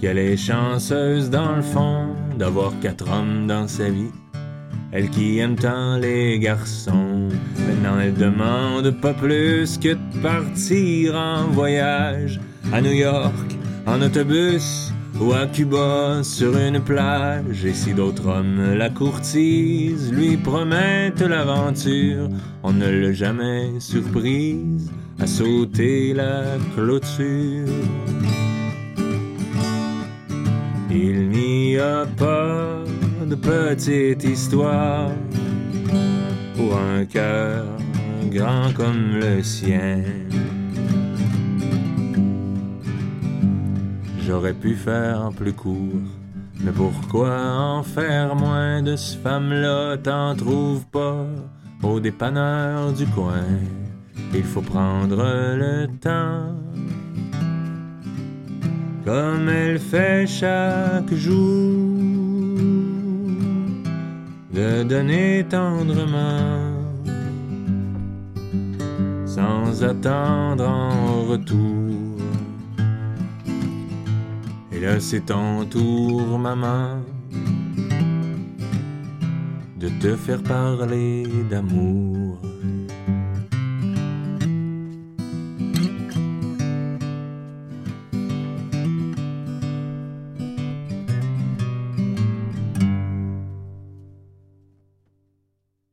qu'elle 0.00 0.18
est 0.18 0.36
chanceuse 0.36 1.28
dans 1.28 1.56
le 1.56 1.62
fond 1.62 2.14
d'avoir 2.38 2.72
quatre 2.80 3.10
hommes 3.10 3.46
dans 3.46 3.68
sa 3.68 3.90
vie. 3.90 4.10
Elle 4.92 5.08
qui 5.08 5.38
aime 5.38 5.54
tant 5.54 5.98
les 5.98 6.40
garçons, 6.40 7.28
maintenant 7.66 8.00
elle 8.00 8.14
demande 8.14 8.90
pas 9.00 9.14
plus 9.14 9.78
que 9.78 9.90
de 9.90 10.20
partir 10.20 11.14
en 11.14 11.46
voyage 11.46 12.40
à 12.72 12.80
New 12.80 12.92
York, 12.92 13.56
en 13.86 14.02
autobus 14.02 14.92
ou 15.20 15.32
à 15.32 15.46
Cuba 15.46 16.22
sur 16.24 16.56
une 16.56 16.80
plage. 16.80 17.64
Et 17.64 17.72
si 17.72 17.94
d'autres 17.94 18.26
hommes 18.26 18.74
la 18.74 18.90
courtisent, 18.90 20.12
lui 20.12 20.36
promettent 20.36 21.20
l'aventure, 21.20 22.28
on 22.64 22.72
ne 22.72 22.88
l'a 22.88 23.12
jamais 23.12 23.68
surprise 23.78 24.90
à 25.20 25.26
sauter 25.28 26.14
la 26.14 26.42
clôture. 26.74 27.68
Il 30.90 31.28
n'y 31.28 31.78
a 31.78 32.06
pas 32.16 32.82
petite 33.36 34.24
histoire 34.24 35.10
pour 36.56 36.76
un 36.76 37.04
cœur 37.04 37.64
grand 38.30 38.72
comme 38.74 39.18
le 39.20 39.42
sien. 39.42 40.02
J'aurais 44.26 44.54
pu 44.54 44.74
faire 44.74 45.30
plus 45.36 45.52
court, 45.52 46.02
mais 46.60 46.72
pourquoi 46.72 47.36
en 47.40 47.82
faire 47.82 48.36
moins 48.36 48.82
de 48.82 48.96
ce 48.96 49.16
femme-là? 49.16 49.96
T'en 49.96 50.34
trouves 50.36 50.86
pas 50.86 51.26
au 51.82 51.98
dépanneur 51.98 52.92
du 52.92 53.06
coin? 53.06 53.46
Il 54.32 54.44
faut 54.44 54.62
prendre 54.62 55.24
le 55.56 55.88
temps 56.00 56.54
comme 59.04 59.48
elle 59.48 59.78
fait 59.78 60.26
chaque 60.26 61.12
jour, 61.14 61.99
de 64.52 64.82
donner 64.82 65.44
tendrement, 65.48 66.82
sans 69.26 69.84
attendre 69.84 70.68
en 70.68 71.24
retour. 71.24 72.18
Et 74.72 74.80
là 74.80 74.98
c'est 74.98 75.26
ton 75.26 75.64
tour, 75.64 76.38
maman, 76.38 77.02
de 79.78 79.88
te 80.00 80.16
faire 80.16 80.42
parler 80.42 81.26
d'amour. 81.48 82.38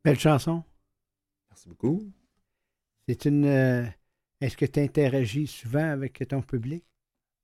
Belle 0.08 0.18
chanson. 0.18 0.64
Merci 1.50 1.68
beaucoup. 1.68 2.12
C'est 3.08 3.24
une. 3.24 3.44
euh, 3.44 3.84
Est-ce 4.40 4.56
que 4.56 4.64
tu 4.66 4.80
interagis 4.80 5.46
souvent 5.46 5.90
avec 5.90 6.22
ton 6.28 6.42
public? 6.42 6.84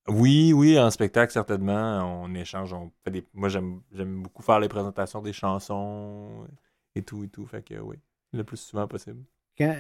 Oui, 0.08 0.52
oui, 0.52 0.78
en 0.78 0.90
spectacle, 0.90 1.32
certainement. 1.32 2.22
On 2.22 2.34
échange. 2.34 2.72
On 2.72 2.92
fait 3.04 3.10
des... 3.10 3.24
Moi, 3.32 3.48
j'aime 3.48 3.80
j'aime 3.92 4.22
beaucoup 4.22 4.42
faire 4.42 4.60
les 4.60 4.68
présentations 4.68 5.22
des 5.22 5.32
chansons 5.32 6.46
et 6.94 7.02
tout 7.02 7.24
et 7.24 7.28
tout. 7.28 7.46
Fait 7.46 7.62
que 7.62 7.74
oui, 7.80 7.96
le 8.32 8.44
plus 8.44 8.58
souvent 8.58 8.86
possible. 8.86 9.24
Quand 9.58 9.76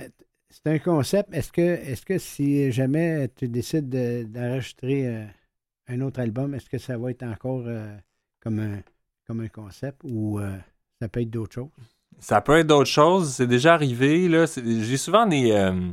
c'est 0.50 0.66
un 0.66 0.78
concept, 0.78 1.32
est-ce 1.34 1.52
que 1.52 1.60
est-ce 1.60 2.04
que 2.04 2.18
si 2.18 2.70
jamais 2.72 3.28
tu 3.36 3.48
décides 3.48 3.88
de- 3.88 4.24
d'enregistrer 4.24 5.06
euh, 5.06 5.26
un 5.88 6.00
autre 6.00 6.20
album, 6.20 6.54
est-ce 6.54 6.68
que 6.70 6.78
ça 6.78 6.96
va 6.98 7.10
être 7.10 7.22
encore 7.24 7.64
euh, 7.66 7.96
comme 8.40 8.60
un 8.60 8.82
comme 9.26 9.40
un 9.40 9.48
concept 9.48 10.00
ou 10.04 10.38
euh, 10.38 10.58
ça 11.00 11.08
peut 11.08 11.20
être 11.22 11.30
d'autres 11.30 11.54
choses? 11.54 11.93
Ça 12.18 12.40
peut 12.40 12.58
être 12.58 12.66
d'autres 12.66 12.90
choses. 12.90 13.34
C'est 13.34 13.46
déjà 13.46 13.74
arrivé. 13.74 14.28
là. 14.28 14.46
J'ai 14.46 14.96
souvent 14.96 15.26
des. 15.26 15.50
euh, 15.52 15.90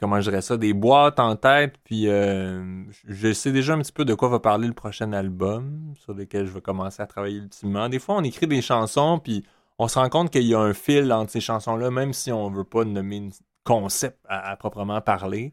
comment 0.00 0.20
je 0.20 0.30
dirais 0.30 0.42
ça? 0.42 0.56
Des 0.56 0.72
boîtes 0.72 1.20
en 1.20 1.36
tête. 1.36 1.76
Puis 1.84 2.08
euh, 2.08 2.84
je 3.06 3.32
sais 3.32 3.52
déjà 3.52 3.74
un 3.74 3.78
petit 3.80 3.92
peu 3.92 4.04
de 4.04 4.14
quoi 4.14 4.28
va 4.28 4.40
parler 4.40 4.66
le 4.66 4.74
prochain 4.74 5.12
album 5.12 5.94
sur 5.96 6.14
lequel 6.14 6.46
je 6.46 6.52
vais 6.52 6.60
commencer 6.60 7.02
à 7.02 7.06
travailler 7.06 7.38
ultimement. 7.38 7.88
Des 7.88 7.98
fois, 7.98 8.16
on 8.16 8.24
écrit 8.24 8.46
des 8.46 8.62
chansons. 8.62 9.20
Puis 9.22 9.44
on 9.78 9.88
se 9.88 9.98
rend 9.98 10.08
compte 10.08 10.30
qu'il 10.30 10.42
y 10.44 10.54
a 10.54 10.60
un 10.60 10.74
fil 10.74 11.12
entre 11.12 11.30
ces 11.30 11.40
chansons-là, 11.40 11.90
même 11.90 12.12
si 12.12 12.32
on 12.32 12.50
veut 12.50 12.64
pas 12.64 12.84
nommer 12.84 13.18
un 13.18 13.28
concept 13.64 14.18
à, 14.28 14.50
à 14.50 14.56
proprement 14.56 15.00
parler. 15.00 15.52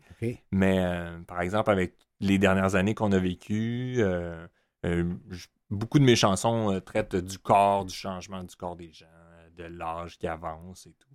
Mais 0.52 0.80
euh, 0.80 1.20
par 1.28 1.42
exemple, 1.42 1.70
avec 1.70 1.94
les 2.20 2.38
dernières 2.40 2.76
années 2.76 2.96
qu'on 2.96 3.12
a 3.12 3.20
vécues, 3.20 3.96
euh, 4.00 4.46
euh, 4.86 5.04
beaucoup 5.70 6.00
de 6.00 6.04
mes 6.04 6.16
chansons 6.16 6.72
euh, 6.74 6.80
traitent 6.80 7.16
du 7.16 7.38
corps, 7.40 7.86
du 7.86 7.94
changement 7.94 8.44
du 8.44 8.56
corps 8.56 8.76
des 8.76 8.91
gens, 8.91 9.06
de 9.58 9.64
l'âge 9.66 10.18
qui 10.18 10.28
avance 10.28 10.88
et 10.88 10.94
tout. 10.98 11.08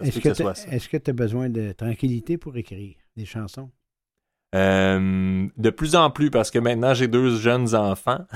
Est-ce 0.00 0.88
que 0.88 0.96
tu 0.98 1.10
as 1.10 1.14
besoin 1.14 1.48
de 1.48 1.72
tranquillité 1.72 2.36
pour 2.38 2.56
écrire 2.56 2.94
des 3.16 3.24
chansons? 3.24 3.70
Euh, 4.54 5.48
de 5.56 5.70
plus 5.70 5.96
en 5.96 6.10
plus, 6.10 6.30
parce 6.30 6.50
que 6.50 6.58
maintenant 6.58 6.92
j'ai 6.92 7.08
deux 7.08 7.36
jeunes 7.38 7.74
enfants. 7.74 8.26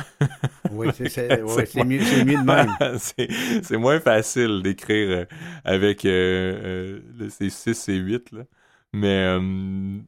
Oui, 0.71 0.89
c'est- 0.95 1.43
ouais, 1.43 1.85
mieux- 1.85 1.99
de 1.99 2.43
même. 2.43 2.75
c'est 3.63 3.77
moins 3.77 4.01
facile 4.01 4.63
d'écrire 4.63 5.11
euh, 5.11 5.25
avec 5.63 6.07
euh, 6.07 6.11
euh, 6.11 7.01
le- 7.19 7.29
ces 7.29 7.51
6 7.51 7.91
et 7.91 7.97
8. 7.97 8.33
Là. 8.33 8.43
Mais 8.97 9.27
euh, 9.39 10.01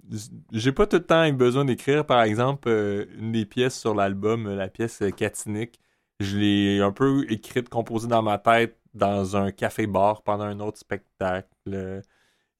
j'ai 0.50 0.72
pas 0.72 0.86
tout 0.86 0.96
le 0.96 1.04
temps 1.04 1.24
eu 1.24 1.32
besoin 1.32 1.66
d'écrire. 1.66 2.06
Par 2.06 2.22
exemple, 2.22 2.70
euh, 2.70 3.04
une 3.18 3.32
des 3.32 3.44
pièces 3.44 3.78
sur 3.78 3.94
l'album, 3.94 4.46
euh, 4.46 4.56
la 4.56 4.68
pièce 4.68 5.02
Catinique, 5.14 5.78
je 6.20 6.38
l'ai 6.38 6.80
un 6.80 6.90
peu 6.92 7.26
écrite, 7.30 7.68
composée 7.68 8.08
dans 8.08 8.22
ma 8.22 8.38
tête 8.38 8.78
dans 8.94 9.36
un 9.36 9.50
café-bar 9.52 10.22
pendant 10.22 10.44
un 10.44 10.58
autre 10.60 10.78
spectacle. 10.78 11.50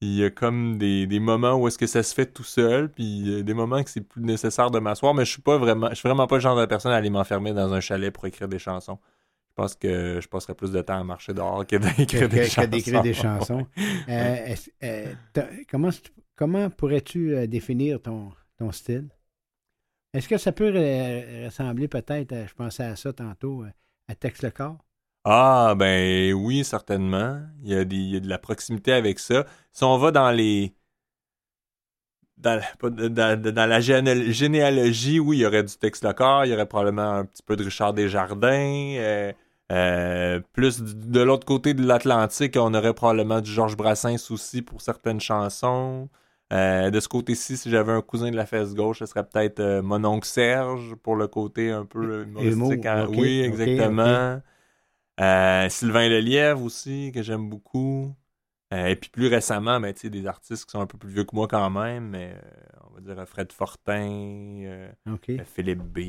Il 0.01 0.13
y 0.15 0.23
a 0.23 0.29
comme 0.29 0.77
des, 0.77 1.07
des 1.07 1.19
moments 1.19 1.55
où 1.55 1.67
est-ce 1.67 1.79
que 1.79 1.87
ça 1.87 2.03
se 2.03 2.13
fait 2.13 2.27
tout 2.27 2.43
seul, 2.43 2.91
puis 2.91 3.43
des 3.43 3.53
moments 3.55 3.83
que 3.83 3.89
c'est 3.89 4.01
plus 4.01 4.21
nécessaire 4.21 4.71
de 4.71 4.79
m'asseoir, 4.79 5.13
mais 5.15 5.25
je 5.25 5.31
suis 5.31 5.41
pas 5.41 5.57
vraiment, 5.57 5.89
je 5.89 5.95
suis 5.95 6.07
vraiment 6.07 6.27
pas 6.27 6.35
le 6.35 6.41
genre 6.41 6.57
de 6.57 6.65
personne 6.65 6.91
à 6.91 6.95
aller 6.95 7.09
m'enfermer 7.09 7.53
dans 7.53 7.73
un 7.73 7.79
chalet 7.81 8.13
pour 8.13 8.25
écrire 8.27 8.47
des 8.47 8.59
chansons. 8.59 8.99
Je 9.59 9.63
pense 9.63 9.75
que 9.75 10.19
je 10.21 10.27
passerais 10.29 10.55
plus 10.55 10.71
de 10.71 10.81
temps 10.81 11.01
à 11.01 11.03
marcher 11.03 11.33
dehors 11.33 11.67
que 11.67 11.75
d'écrire 11.75 12.29
des 12.29 12.45
chansons. 12.47 13.01
des 13.03 13.13
chansons. 13.13 13.67
Euh, 14.07 14.55
euh, 14.83 15.13
t'as- 15.33 15.49
comment 15.69 15.89
tu- 15.89 15.99
comment 16.37 16.69
pourrais-tu 16.69 17.35
euh, 17.35 17.45
définir 17.45 18.01
ton, 18.01 18.31
ton 18.57 18.71
style? 18.71 19.09
Est-ce 20.13 20.29
que 20.29 20.37
ça 20.37 20.53
peut 20.53 20.71
re- 20.71 21.43
ressembler 21.45 21.89
peut-être, 21.89 22.33
je 22.47 22.53
pensais 22.53 22.83
à 22.83 22.95
ça 22.95 23.11
tantôt, 23.11 23.65
à 24.07 24.15
Tex 24.15 24.43
le 24.43 24.51
corps? 24.51 24.77
Ah, 25.25 25.73
ben 25.77 26.31
oui, 26.33 26.63
certainement. 26.63 27.41
Il 27.61 27.69
y, 27.73 27.75
a 27.75 27.83
des, 27.83 27.97
il 27.97 28.09
y 28.11 28.15
a 28.15 28.19
de 28.21 28.29
la 28.29 28.37
proximité 28.39 28.93
avec 28.93 29.19
ça. 29.19 29.45
Si 29.73 29.83
on 29.83 29.97
va 29.97 30.11
dans 30.11 30.31
les. 30.31 30.73
Dans, 32.37 32.61
la- 32.81 33.09
dans- 33.09 33.41
dans 33.53 33.81
généalogie, 33.81 35.19
oui, 35.19 35.39
il 35.39 35.41
y 35.41 35.45
aurait 35.45 35.63
du 35.65 35.75
Tex 35.75 36.01
Locard, 36.01 36.45
il 36.45 36.51
y 36.51 36.53
aurait 36.53 36.65
probablement 36.65 37.11
un 37.15 37.25
petit 37.25 37.43
peu 37.43 37.57
de 37.57 37.65
Richard 37.65 37.93
Desjardins. 37.93 38.95
euh, 38.97 39.33
euh, 39.71 40.39
plus 40.53 40.81
de 40.81 41.19
l'autre 41.21 41.45
côté 41.45 41.73
de 41.73 41.85
l'Atlantique, 41.85 42.57
on 42.57 42.73
aurait 42.73 42.93
probablement 42.93 43.39
du 43.39 43.51
Georges 43.51 43.77
Brassens 43.77 44.31
aussi 44.31 44.61
pour 44.61 44.81
certaines 44.81 45.19
chansons. 45.19 46.09
Euh, 46.51 46.89
de 46.89 46.99
ce 46.99 47.07
côté-ci, 47.07 47.57
si 47.57 47.69
j'avais 47.69 47.91
un 47.91 48.01
cousin 48.01 48.31
de 48.31 48.35
la 48.35 48.47
fesse 48.47 48.73
gauche, 48.73 48.99
ce 48.99 49.05
serait 49.05 49.23
peut-être 49.23 49.59
euh, 49.59 49.83
mon 49.83 50.03
oncle 50.03 50.27
Serge 50.27 50.95
pour 50.95 51.15
le 51.15 51.27
côté 51.27 51.69
un 51.69 51.85
peu 51.85 52.23
humoristique. 52.23 52.53
Humour, 52.53 52.73
hein. 52.85 53.05
ok, 53.07 53.15
oui, 53.15 53.41
exactement. 53.41 54.41
Sylvain 55.69 56.09
Lelièvre 56.09 56.63
aussi, 56.63 57.11
que 57.13 57.21
j'aime 57.21 57.47
beaucoup. 57.49 58.15
Et 58.71 58.95
puis 58.95 59.09
plus 59.09 59.27
récemment, 59.27 59.79
ben, 59.79 59.93
des 60.01 60.27
artistes 60.27 60.65
qui 60.65 60.71
sont 60.71 60.81
un 60.81 60.85
peu 60.85 60.97
plus 60.97 61.09
vieux 61.09 61.23
que 61.23 61.35
moi 61.35 61.47
quand 61.47 61.69
même, 61.69 62.09
mais 62.09 62.35
on 62.89 62.93
va 62.93 63.01
dire 63.01 63.27
Fred 63.27 63.51
Fortin, 63.51 64.89
Philippe 65.45 65.83
B. 65.83 65.99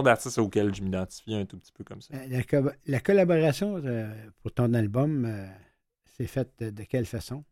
d'artistes 0.00 0.38
auxquels 0.38 0.74
je 0.74 0.82
m'identifie 0.82 1.34
un 1.34 1.44
tout 1.44 1.58
petit 1.58 1.72
peu 1.72 1.84
comme 1.84 2.00
ça. 2.00 2.14
Euh, 2.14 2.26
La, 2.30 2.42
co- 2.44 2.70
la 2.86 3.00
collaboration 3.00 3.82
euh, 3.84 4.10
pour 4.40 4.52
ton 4.52 4.72
album, 4.72 5.26
euh, 5.26 5.46
c'est 6.16 6.26
faite 6.26 6.52
de, 6.60 6.70
de 6.70 6.82
quelle 6.84 7.04
façon? 7.04 7.44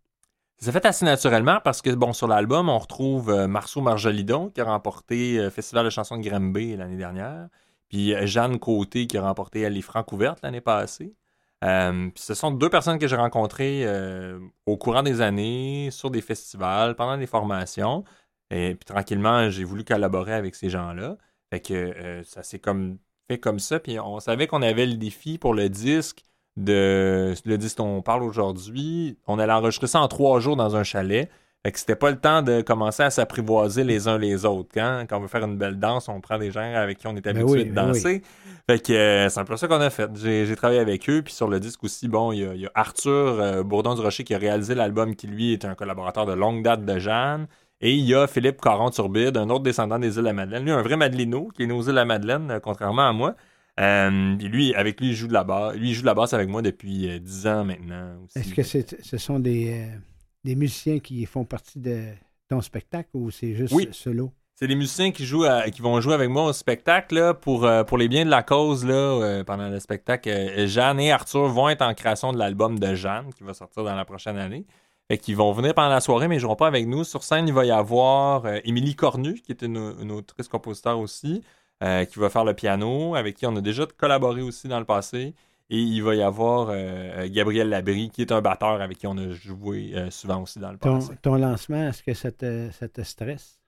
Ça 0.59 0.67
s'est 0.67 0.73
fait 0.73 0.87
assez 0.87 1.05
naturellement 1.05 1.59
parce 1.63 1.83
que, 1.83 1.91
bon, 1.91 2.13
sur 2.13 2.29
l'album, 2.29 2.69
on 2.71 2.79
retrouve 2.79 3.31
euh, 3.31 3.47
Marceau 3.47 3.81
Marjolidon 3.83 4.49
qui 4.49 4.61
a 4.61 4.65
remporté 4.65 5.39
le 5.39 5.51
Festival 5.51 5.85
de 5.85 5.91
chansons 5.91 6.17
de 6.17 6.23
Granby 6.27 6.77
l'année 6.77 6.97
dernière, 6.97 7.49
puis 7.89 8.15
Jeanne 8.27 8.59
Côté 8.59 9.07
qui 9.07 9.19
a 9.19 9.23
remporté 9.23 9.69
les 9.69 9.83
Francs 9.83 10.11
ouvertes 10.13 10.41
l'année 10.43 10.61
passée. 10.63 11.15
Euh, 11.63 12.09
puis 12.15 12.23
ce 12.23 12.33
sont 12.33 12.53
deux 12.53 12.71
personnes 12.71 12.99
que 12.99 13.07
j'ai 13.07 13.17
rencontrées 13.17 13.83
euh, 13.85 14.39
au 14.65 14.79
courant 14.79 15.03
des 15.03 15.21
années, 15.21 15.91
sur 15.91 16.11
des 16.11 16.23
festivals, 16.23 16.95
pendant 16.95 17.19
des 17.19 17.27
formations. 17.27 18.05
Et 18.51 18.75
puis 18.75 18.85
tranquillement, 18.85 19.49
j'ai 19.51 19.65
voulu 19.65 19.85
collaborer 19.85 20.33
avec 20.33 20.55
ces 20.55 20.71
gens-là. 20.71 21.17
Fait 21.51 21.61
que 21.61 21.75
euh, 21.75 22.23
ça 22.25 22.43
s'est 22.43 22.59
comme 22.59 22.99
fait 23.29 23.39
comme 23.39 23.59
ça. 23.59 23.81
Puis 23.81 23.99
on 24.01 24.21
savait 24.21 24.47
qu'on 24.47 24.63
avait 24.63 24.87
le 24.87 24.95
défi 24.95 25.39
pour 25.39 25.55
le 25.55 25.69
disque 25.69 26.25
de 26.57 27.35
le 27.45 27.59
disque 27.59 27.79
dont 27.79 27.97
on 27.97 28.03
parle 28.03 28.23
aujourd'hui. 28.23 29.19
On 29.27 29.39
allait 29.39 29.53
enregistrer 29.53 29.87
ça 29.87 30.01
en 30.01 30.09
trois 30.09 30.41
jours 30.41 30.57
dans 30.57 30.77
un 30.77 30.83
chalet. 30.85 31.31
Fait 31.63 31.73
que 31.73 31.79
c'était 31.79 31.97
pas 31.97 32.11
le 32.11 32.19
temps 32.19 32.41
de 32.41 32.63
commencer 32.63 33.03
à 33.03 33.11
s'apprivoiser 33.11 33.85
les 33.85 34.09
uns 34.09 34.17
les 34.17 34.47
autres. 34.47 34.71
Quand, 34.73 35.05
quand 35.07 35.19
on 35.19 35.21
veut 35.21 35.29
faire 35.29 35.45
une 35.45 35.59
belle 35.59 35.79
danse, 35.79 36.09
on 36.09 36.19
prend 36.23 36.39
des 36.39 36.51
gens 36.51 36.63
avec 36.63 36.97
qui 36.97 37.07
on 37.07 37.15
est 37.15 37.21
Ben 37.21 37.37
habitué 37.37 37.59
oui, 37.59 37.65
de 37.67 37.75
ben 37.75 37.89
danser. 37.89 38.23
Fait 38.67 38.79
que 38.81 38.93
euh, 38.95 39.29
c'est 39.29 39.41
un 39.41 39.45
peu 39.45 39.59
ça 39.59 39.69
qu'on 39.69 39.81
a 39.81 39.91
fait. 39.91 40.11
J'ai 40.17 40.57
travaillé 40.57 40.81
avec 40.81 41.11
eux, 41.11 41.21
puis 41.23 41.35
sur 41.35 41.49
le 41.49 41.61
disque 41.61 41.85
aussi, 41.85 42.09
bon, 42.09 42.33
il 42.33 42.39
y 42.39 42.47
a, 42.47 42.55
il 42.55 42.63
y 42.63 42.67
a 42.67 42.71
Arthur 42.75 43.41
euh, 43.41 43.63
Bourdon 43.63 43.95
du 43.95 44.01
Rocher 44.01 44.25
qui 44.25 44.35
a 44.35 44.39
réalisé 44.39 44.75
l'album 44.75 45.15
qui 45.15 45.27
lui 45.27 45.53
est 45.53 45.67
un 45.67 45.75
collaborateur 45.75 46.25
de 46.25 46.33
longue 46.33 46.63
date 46.63 46.87
de 46.87 46.99
Jeanne. 46.99 47.47
Et 47.83 47.95
il 47.95 48.05
y 48.05 48.15
a 48.15 48.27
Philippe 48.27 48.61
Caron-Turbide, 48.61 49.37
un 49.39 49.49
autre 49.49 49.63
descendant 49.63 49.99
des 49.99 50.09
îles 50.17 50.23
de 50.23 50.27
la 50.27 50.33
Madeleine. 50.35 50.65
Lui, 50.65 50.71
un 50.71 50.83
vrai 50.83 50.97
Madelino 50.97 51.49
qui 51.49 51.63
est 51.63 51.67
né 51.67 51.73
aux 51.73 51.81
îles 51.83 51.89
de 51.89 51.93
la 51.93 52.05
Madeleine, 52.05 52.51
euh, 52.51 52.61
contrairement 52.61 53.09
à 53.09 53.13
moi. 53.13 53.35
Euh, 53.79 54.37
puis 54.37 54.49
lui, 54.49 54.75
avec 54.75 55.01
lui, 55.01 55.09
il 55.09 55.15
joue 55.15 55.29
de 55.29 55.33
la 55.33 55.45
basse. 55.45 55.77
Lui, 55.77 55.91
il 55.91 55.95
joue 55.95 56.03
de 56.03 56.07
la 56.07 56.15
basse 56.15 56.35
avec 56.35 56.49
moi 56.49 56.61
depuis 56.61 57.09
euh, 57.09 57.19
10 57.19 57.47
ans 57.47 57.65
maintenant. 57.65 58.17
Est-ce 58.37 58.55
que 58.55 58.63
ce 59.03 59.17
sont 59.17 59.39
des, 59.39 59.73
euh, 59.73 59.97
des 60.45 60.55
musiciens 60.57 60.99
qui 60.99 61.25
font 61.25 61.45
partie 61.47 61.79
de 61.79 62.09
ton 62.49 62.61
spectacle 62.61 63.09
ou 63.15 63.31
c'est 63.31 63.55
juste 63.55 63.73
Oui. 63.73 63.89
solo? 63.93 64.31
C'est 64.55 64.67
des 64.67 64.75
musiciens 64.75 65.11
qui 65.11 65.25
jouent 65.25 65.45
à- 65.45 65.71
qui 65.71 65.81
vont 65.81 65.99
jouer 66.03 66.13
avec 66.13 66.29
moi 66.29 66.45
au 66.45 66.53
spectacle 66.53 67.15
là, 67.15 67.33
pour, 67.33 67.67
pour 67.87 67.97
les 67.97 68.09
biens 68.09 68.27
de 68.27 68.31
la 68.31 68.43
cause 68.43 68.85
là, 68.85 69.43
pendant 69.47 69.71
le 69.71 69.81
spectacle. 69.81 70.29
Jeanne 70.67 71.01
et 71.01 71.13
Arthur 71.13 71.47
vont 71.49 71.71
être 71.71 71.81
en 71.81 71.95
création 71.95 72.35
de 72.35 72.39
l'album 72.39 72.79
de 72.79 72.95
Jeanne 72.95 73.33
qui 73.33 73.43
va 73.43 73.55
sortir 73.55 73.85
dans 73.85 73.95
la 73.97 74.05
prochaine 74.05 74.37
année. 74.37 74.67
Fait 75.11 75.19
qu'ils 75.19 75.35
vont 75.35 75.51
venir 75.51 75.75
pendant 75.75 75.89
la 75.89 76.01
soirée, 76.01 76.29
mais 76.29 76.37
ils 76.37 76.39
ne 76.39 76.43
joueront 76.43 76.55
pas 76.55 76.69
avec 76.69 76.87
nous. 76.87 77.03
Sur 77.03 77.25
scène, 77.25 77.49
il 77.49 77.53
va 77.53 77.65
y 77.65 77.73
avoir 77.73 78.45
euh, 78.45 78.61
Émilie 78.63 78.95
Cornu, 78.95 79.41
qui 79.41 79.51
est 79.51 79.63
une, 79.63 79.93
une 80.01 80.13
autrice-compositeur 80.13 81.01
aussi, 81.01 81.43
euh, 81.83 82.05
qui 82.05 82.21
va 82.21 82.31
faire 82.31 82.45
le 82.45 82.55
piano, 82.55 83.17
avec 83.17 83.35
qui 83.35 83.45
on 83.45 83.57
a 83.57 83.61
déjà 83.61 83.87
collaboré 83.87 84.41
aussi 84.41 84.69
dans 84.69 84.79
le 84.79 84.85
passé. 84.85 85.35
Et 85.69 85.79
il 85.79 86.01
va 86.05 86.15
y 86.15 86.23
avoir 86.23 86.69
euh, 86.71 87.27
Gabriel 87.29 87.71
Labrie, 87.71 88.11
qui 88.11 88.23
est 88.23 88.31
un 88.31 88.41
batteur 88.41 88.81
avec 88.81 88.99
qui 88.99 89.09
on 89.09 89.19
a 89.19 89.31
joué 89.31 89.93
souvent 90.11 90.43
aussi 90.43 90.61
dans 90.61 90.71
le 90.71 90.79
Ton, 90.79 91.01
passé. 91.01 91.15
ton 91.21 91.35
lancement, 91.35 91.89
est-ce 91.89 92.05
que 92.05 92.15
ça 92.15 92.31
te, 92.31 92.71
ça 92.71 92.87
te 92.89 93.03
stresse? 93.03 93.59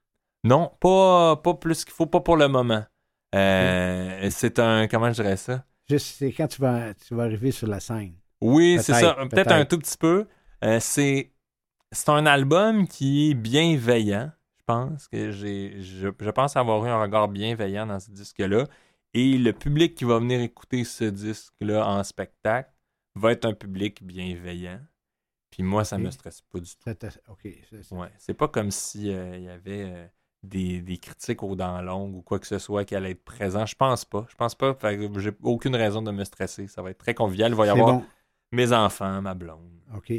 Non, 0.45 0.71
pas, 0.79 1.35
pas 1.35 1.55
plus 1.55 1.85
qu'il 1.85 1.93
faut, 1.93 2.07
pas 2.07 2.21
pour 2.21 2.37
le 2.37 2.47
moment. 2.47 2.85
C'est 3.33 4.59
un. 4.61 4.87
Comment 4.87 5.09
je 5.09 5.23
dirais 5.23 5.37
ça? 5.37 5.65
Juste, 5.91 6.19
c'est 6.19 6.31
quand 6.31 6.47
tu 6.47 6.61
vas, 6.61 6.95
tu 6.95 7.17
vas 7.17 7.25
arriver 7.25 7.51
sur 7.51 7.67
la 7.67 7.81
scène. 7.81 8.15
Oui, 8.41 8.79
c'est 8.81 8.95
ça. 8.95 9.17
Peut-être 9.29 9.51
un 9.51 9.65
tout 9.65 9.79
petit 9.79 9.99
peu. 9.99 10.29
Euh, 10.65 10.79
c'est 10.81 11.32
c'est 11.93 12.09
un 12.09 12.27
album 12.27 12.87
qui 12.89 13.31
est 13.31 13.35
bienveillant. 13.35 14.33
Je 14.59 14.65
pense 14.65 15.09
que 15.09 15.31
j'ai 15.33 15.81
je, 15.83 16.09
je 16.19 16.31
pense 16.31 16.57
avoir 16.57 16.85
eu 16.87 16.89
un 16.89 17.01
regard 17.01 17.29
bienveillant 17.29 17.87
dans 17.87 18.01
ce 18.01 18.11
disque-là. 18.11 18.67
Et 19.15 19.37
le 19.37 19.53
public 19.53 19.95
qui 19.95 20.05
va 20.05 20.19
venir 20.19 20.41
écouter 20.41 20.85
ce 20.85 21.05
disque-là 21.05 21.87
en 21.87 22.03
spectacle 22.05 22.73
va 23.15 23.33
être 23.33 23.45
un 23.45 23.53
public 23.55 24.03
bienveillant. 24.03 24.81
Puis 25.51 25.63
moi, 25.63 25.85
ça 25.85 25.97
Ok. 25.97 26.03
me 26.03 26.11
stresse 26.11 26.41
pas 26.43 26.61
du 26.61 26.71
tout. 26.77 26.89
Ouais, 27.91 28.11
c'est 28.19 28.35
pas 28.35 28.49
comme 28.49 28.71
si 28.71 29.13
euh, 29.13 29.37
il 29.37 29.45
y 29.45 29.49
avait 29.51 29.85
euh, 29.93 30.07
des, 30.43 30.81
des 30.81 30.97
critiques 30.97 31.43
aux 31.43 31.55
dents 31.57 31.83
longues 31.83 32.15
ou 32.17 32.23
quoi 32.23 32.39
que 32.39 32.47
ce 32.47 32.59
soit 32.59 32.85
qui 32.87 32.95
allait 32.97 33.11
être 33.11 33.25
présent. 33.25 33.67
Je 33.67 33.75
pense 33.75 34.05
pas. 34.07 34.27
Je 34.31 34.35
pense 34.35 34.55
pas. 34.55 34.75
Fait 34.75 34.97
que 34.97 35.19
j'ai 35.21 35.33
aucune 35.43 35.77
raison 35.77 36.01
de 36.01 36.11
me 36.11 36.25
stresser. 36.25 36.67
Ça 36.69 36.81
va 36.83 36.91
être 36.91 36.99
très 36.99 37.15
convivial. 37.15 37.53
Il 37.53 37.55
va 37.57 37.67
y 37.67 37.69
C'est 37.69 37.73
avoir 37.73 37.97
bon. 38.01 38.07
mes 38.53 38.73
enfants, 38.73 39.21
ma 39.21 39.35
blonde. 39.35 39.83
OK. 39.95 40.13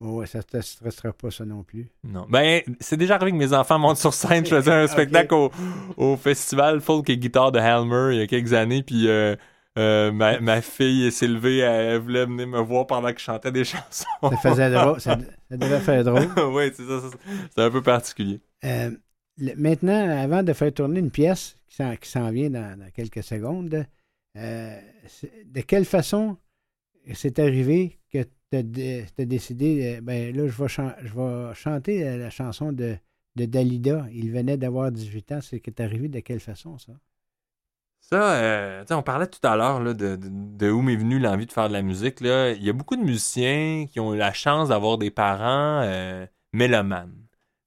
Ouais, 0.00 0.26
ça 0.26 0.38
ne 0.38 0.42
te 0.42 0.60
stressera 0.62 1.12
pas, 1.12 1.30
ça 1.30 1.44
non 1.44 1.62
plus. 1.62 1.88
Non. 2.04 2.26
Ben, 2.28 2.62
c'est 2.80 2.96
déjà 2.96 3.16
arrivé 3.16 3.32
que 3.32 3.36
mes 3.36 3.52
enfants 3.52 3.78
montent 3.78 3.98
sur 3.98 4.14
scène. 4.14 4.46
Je 4.46 4.54
faisais 4.54 4.72
un 4.72 4.86
spectacle 4.88 5.34
au, 5.34 5.50
au 5.98 6.16
festival 6.16 6.80
Folk 6.80 7.10
et 7.10 7.18
Guitare 7.18 7.52
de 7.52 7.58
Halmer 7.58 8.14
il 8.14 8.18
y 8.20 8.22
a 8.22 8.26
quelques 8.26 8.54
années. 8.54 8.82
Puis 8.82 9.08
euh, 9.08 9.36
euh, 9.78 10.10
ma, 10.10 10.40
ma 10.40 10.62
fille 10.62 11.12
s'est 11.12 11.26
levée. 11.28 11.58
Elle 11.58 11.98
voulait 12.00 12.24
venir 12.24 12.46
me 12.46 12.60
voir 12.60 12.86
pendant 12.86 13.12
que 13.12 13.18
je 13.18 13.24
chantais 13.24 13.52
des 13.52 13.64
chansons. 13.66 14.06
Ça 14.22 14.36
faisait 14.38 14.70
drôle. 14.70 15.00
Ça, 15.02 15.18
ça 15.50 15.56
devait 15.58 15.80
faire 15.80 16.02
drôle. 16.02 16.28
oui, 16.54 16.70
c'est 16.74 16.86
ça, 16.86 17.00
ça, 17.02 17.16
C'est 17.54 17.62
un 17.62 17.70
peu 17.70 17.82
particulier. 17.82 18.40
Euh, 18.64 18.90
le- 19.36 19.54
maintenant, 19.56 20.08
avant 20.18 20.42
de 20.42 20.52
faire 20.54 20.72
tourner 20.72 21.00
une 21.00 21.10
pièce 21.10 21.58
qui 21.68 21.76
s'en, 22.08 22.30
vient 22.30 22.48
dans, 22.48 22.78
dans 22.78 22.90
quelques 22.90 23.22
secondes, 23.22 23.84
de 24.34 25.60
quelle 25.66 25.84
façon 25.84 26.36
c'est 27.14 27.38
arrivé 27.38 27.98
que 28.12 28.22
tu 28.50 28.56
as 29.22 29.24
décidé, 29.26 29.96
euh, 29.98 30.00
ben 30.00 30.34
là, 30.34 30.46
je 30.48 30.62
vais, 30.62 30.68
chan- 30.68 30.94
je 31.02 31.12
vais 31.14 31.54
chanter 31.54 32.06
euh, 32.06 32.16
la 32.16 32.30
chanson 32.30 32.72
de, 32.72 32.96
de 33.36 33.44
Dalida. 33.46 34.06
Il 34.12 34.32
venait 34.32 34.56
d'avoir 34.56 34.90
18 34.92 35.32
ans. 35.32 35.40
C'est 35.40 35.66
est 35.68 35.80
arrivé 35.80 36.08
de 36.08 36.20
quelle 36.20 36.40
façon, 36.40 36.78
ça? 36.78 36.92
Ça, 38.00 38.32
euh, 38.42 38.84
on 38.90 39.02
parlait 39.02 39.26
tout 39.28 39.46
à 39.46 39.56
l'heure 39.56 39.80
de, 39.80 39.92
de, 39.92 40.16
de 40.20 40.70
où 40.70 40.82
m'est 40.82 40.96
venue 40.96 41.18
l'envie 41.20 41.46
de 41.46 41.52
faire 41.52 41.68
de 41.68 41.72
la 41.74 41.82
musique. 41.82 42.20
Là. 42.20 42.50
Il 42.52 42.62
y 42.64 42.68
a 42.70 42.72
beaucoup 42.72 42.96
de 42.96 43.02
musiciens 43.02 43.86
qui 43.86 44.00
ont 44.00 44.14
eu 44.14 44.16
la 44.18 44.32
chance 44.32 44.68
d'avoir 44.70 44.98
des 44.98 45.10
parents 45.10 45.82
euh, 45.84 46.26
mélomanes. 46.52 47.14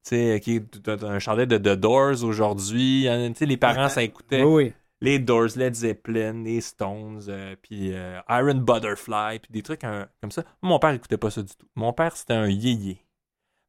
Tu 0.04 0.10
sais, 0.18 0.40
qui 0.44 0.62
t'as 0.66 0.98
un 1.08 1.20
chandail 1.20 1.48
de 1.48 1.58
The 1.58 1.80
Doors 1.80 2.24
aujourd'hui. 2.24 3.08
hein, 3.08 3.30
Tu 3.32 3.40
sais, 3.40 3.46
les 3.46 3.56
parents, 3.58 3.88
ça 3.90 4.04
écoutait 4.04 4.44
Oui, 4.44 4.54
oui. 4.66 4.74
Les 5.04 5.20
Doors, 5.20 5.50
Led 5.58 5.76
Zeppelin, 5.76 6.44
les 6.44 6.62
Stones, 6.62 7.24
euh, 7.28 7.56
puis 7.62 7.92
euh, 7.94 8.20
Iron 8.30 8.56
Butterfly, 8.56 9.40
puis 9.40 9.52
des 9.52 9.62
trucs 9.62 9.84
hein, 9.84 10.08
comme 10.22 10.32
ça. 10.32 10.44
Mon 10.62 10.80
père 10.80 10.92
écoutait 10.92 11.18
pas 11.18 11.30
ça 11.30 11.42
du 11.42 11.54
tout. 11.54 11.68
Mon 11.76 11.92
père, 11.92 12.16
c'était 12.16 12.34
un 12.34 12.48
yéyé. 12.48 13.04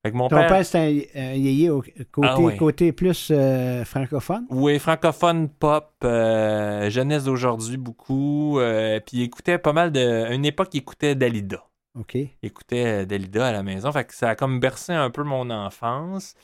Fait 0.05 0.13
que 0.13 0.17
mon 0.17 0.29
Ton 0.29 0.37
père, 0.37 0.65
c'est 0.65 0.79
un, 0.79 1.21
un 1.21 1.33
yéyé 1.33 1.71
au 1.71 1.83
côté, 2.13 2.29
Ah 2.31 2.39
ouais. 2.39 2.57
côté 2.57 2.93
plus 2.93 3.33
euh, 3.33 3.85
francophone? 3.85 4.47
Oui, 4.51 4.79
francophone, 4.79 5.49
pop, 5.49 5.93
jeunesse 6.03 7.25
d'aujourd'hui 7.25 7.79
beaucoup. 7.79 8.61
puis 9.07 9.17
il 9.19 9.23
écoutait 9.23 9.59
pas 9.59 9.73
mal 9.73 9.91
de. 9.91 10.27
À 10.27 10.35
une 10.35 10.45
époque, 10.45 10.69
il 10.75 10.79
écoutait 10.79 11.17
Dalida. 11.17 11.65
OK. 11.99 12.15
Il 12.15 12.31
écoutait 12.43 13.07
Dalida 13.07 13.49
à 13.49 13.53
la 13.53 13.63
maison. 13.63 13.91
Fait 13.91 14.05
que 14.05 14.15
ça 14.15 14.31
a 14.31 14.35
comme 14.37 14.61
bercé 14.61 14.93
un 14.93 15.11
peu 15.11 15.25
mon 15.25 15.51
enfance. 15.51 16.35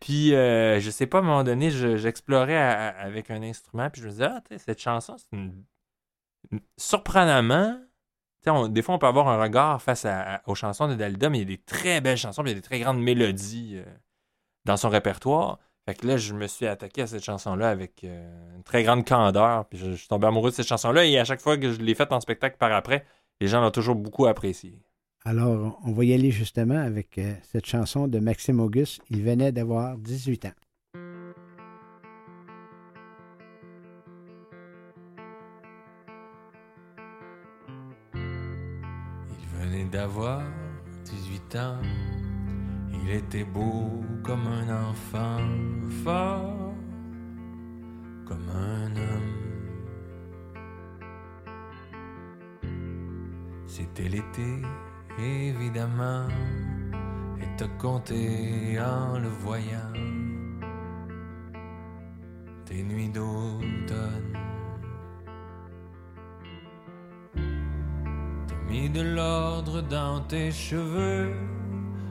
Puis 0.00 0.34
euh, 0.34 0.80
je 0.80 0.90
sais 0.90 1.06
pas, 1.06 1.18
à 1.18 1.20
un 1.20 1.24
moment 1.24 1.44
donné, 1.44 1.70
je- 1.70 1.96
j'explorais 1.96 2.56
avec 2.56 3.30
un 3.30 3.42
instrument. 3.42 3.88
Puis 3.90 4.02
je 4.02 4.06
me 4.06 4.10
disais, 4.12 4.24
ah, 4.26 4.42
cette 4.58 4.80
chanson, 4.80 5.16
c'est 5.18 5.36
une. 5.36 5.64
Surprenamment. 6.76 7.78
on- 8.46 8.68
des 8.68 8.82
fois, 8.82 8.94
on 8.94 8.98
peut 8.98 9.06
avoir 9.06 9.28
un 9.28 9.40
regard 9.40 9.80
face 9.80 10.06
aux 10.46 10.54
chansons 10.54 10.86
de 10.88 10.94
Dalida, 10.94 11.30
mais 11.30 11.38
il 11.38 11.50
y 11.50 11.54
a 11.54 11.56
des 11.56 11.62
très 11.62 12.00
belles 12.02 12.18
chansons, 12.18 12.42
puis 12.42 12.50
il 12.52 12.54
y 12.54 12.58
a 12.58 12.60
des 12.60 12.66
très 12.66 12.78
grandes 12.80 13.00
mélodies 13.00 13.76
euh, 13.76 13.84
dans 14.66 14.76
son 14.76 14.90
répertoire. 14.90 15.58
Fait 15.86 15.94
que 15.94 16.06
là, 16.06 16.16
je 16.18 16.34
me 16.34 16.46
suis 16.46 16.66
attaqué 16.66 17.02
à 17.02 17.06
cette 17.06 17.24
chanson-là 17.24 17.70
avec 17.70 18.04
euh, 18.04 18.56
une 18.56 18.62
très 18.62 18.82
grande 18.84 19.06
candeur. 19.06 19.66
Puis 19.68 19.78
je, 19.78 19.90
je 19.92 19.96
suis 19.96 20.08
tombé 20.08 20.26
amoureux 20.26 20.50
de 20.50 20.54
cette 20.54 20.66
chanson-là. 20.66 21.04
Et 21.06 21.18
à 21.18 21.24
chaque 21.24 21.40
fois 21.40 21.56
que 21.58 21.72
je 21.72 21.80
l'ai 21.80 21.94
faite 21.94 22.12
en 22.12 22.20
spectacle 22.20 22.56
par 22.58 22.72
après, 22.72 23.04
les 23.40 23.48
gens 23.48 23.60
l'ont 23.62 23.70
toujours 23.70 23.94
beaucoup 23.94 24.26
apprécié. 24.26 24.78
Alors, 25.26 25.80
on 25.86 25.92
va 25.92 26.04
y 26.04 26.12
aller 26.12 26.30
justement 26.30 26.76
avec 26.78 27.16
euh, 27.16 27.32
cette 27.50 27.64
chanson 27.64 28.08
de 28.08 28.18
Maxime 28.18 28.60
Auguste. 28.60 29.00
Il 29.08 29.22
venait 29.22 29.52
d'avoir 29.52 29.96
18 29.96 30.44
ans. 30.44 30.52
Il 38.14 39.48
venait 39.58 39.86
d'avoir 39.86 40.42
18 41.06 41.56
ans. 41.56 41.78
Il 42.92 43.10
était 43.10 43.44
beau 43.44 44.04
comme 44.22 44.46
un 44.46 44.90
enfant, 44.90 45.38
fort 46.04 46.74
comme 48.26 48.46
un 48.50 48.94
homme. 48.94 49.44
C'était 53.66 54.10
l'été, 54.10 54.60
évidemment, 55.18 56.26
et 57.40 57.56
te 57.56 57.64
compté 57.80 58.78
en 58.80 59.18
le 59.18 59.28
voyant. 59.28 59.92
Tes 62.64 62.82
nuits 62.82 63.10
d'automne. 63.10 64.38
T'as 67.34 68.70
mis 68.70 68.88
de 68.90 69.02
l'ordre 69.02 69.82
dans 69.82 70.20
tes 70.20 70.50
cheveux, 70.50 71.32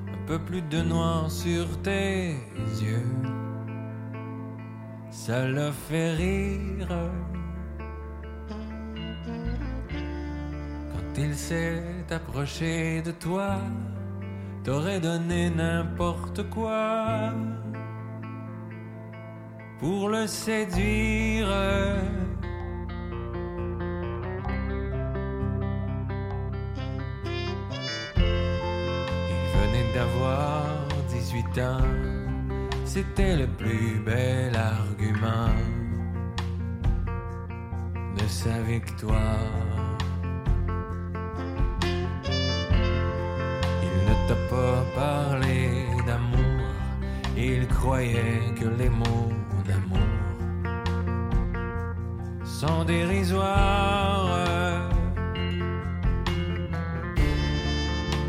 un 0.08 0.26
peu 0.28 0.40
plus 0.40 0.62
de 0.62 0.82
noir 0.82 1.30
sur 1.30 1.82
tes 1.82 2.36
yeux. 2.82 3.12
Ça 5.10 5.48
l'a 5.48 5.72
fait 5.72 6.14
rire. 6.14 6.90
Il 11.18 11.36
s'est 11.36 12.06
approché 12.10 13.02
de 13.02 13.12
toi, 13.12 13.58
t'aurais 14.64 15.00
donné 15.00 15.50
n'importe 15.50 16.50
quoi 16.50 17.32
pour 19.80 20.10
le 20.10 20.26
séduire. 20.28 21.50
Il 28.18 29.46
venait 29.60 29.94
d'avoir 29.94 30.66
18 31.10 31.62
ans, 31.62 31.88
c'était 32.86 33.38
le 33.38 33.48
plus 33.48 34.02
bel 34.06 34.56
argument 34.56 35.54
de 38.18 38.28
sa 38.28 38.62
victoire. 38.62 39.73
Il 44.26 44.30
ne 44.30 44.36
t'a 44.36 44.56
pas 44.56 44.84
parlé 44.96 45.86
d'amour, 46.08 46.64
il 47.36 47.68
croyait 47.68 48.54
que 48.56 48.68
les 48.80 48.90
mots 48.90 49.34
d'amour 49.68 50.00
sont 52.46 52.86
dérisoires. 52.86 54.30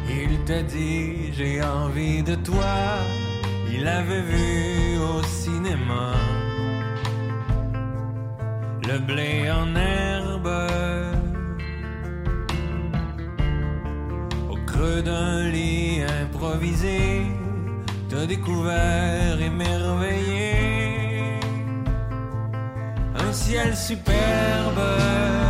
Il 0.09 0.39
t'a 0.45 0.63
dit 0.63 1.33
j'ai 1.33 1.63
envie 1.63 2.25
de 2.25 2.35
toi. 2.35 2.75
Il 3.73 3.87
avait 3.87 4.23
vu 4.23 4.99
au 4.99 5.23
cinéma 5.23 6.13
le 8.89 8.99
blé 8.99 9.51
en 9.51 9.75
herbe 9.77 10.51
au 14.51 14.57
creux 14.67 15.03
d'un 15.03 15.49
lit 15.51 15.84
improvisé. 16.45 17.23
T'as 18.09 18.27
découvert 18.27 19.41
émerveillé 19.41 20.53
un 23.17 23.33
ciel 23.33 23.77
superbe. 23.77 25.44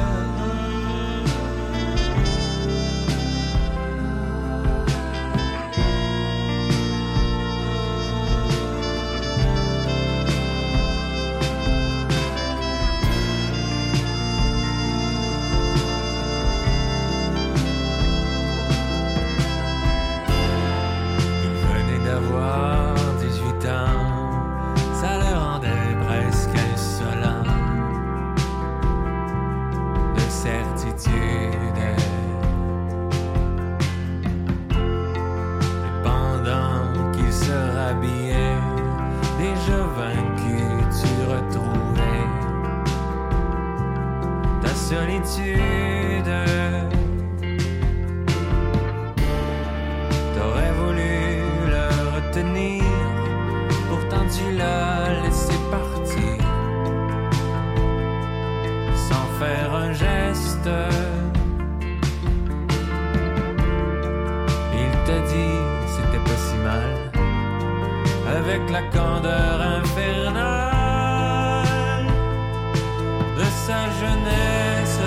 De 73.36 73.44
sa 73.66 73.90
jeunesse. 74.00 75.00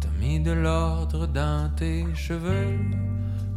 T'as 0.00 0.14
mis 0.18 0.40
de 0.40 0.52
l'ordre 0.52 1.26
dans 1.26 1.70
tes 1.76 2.06
cheveux, 2.14 2.78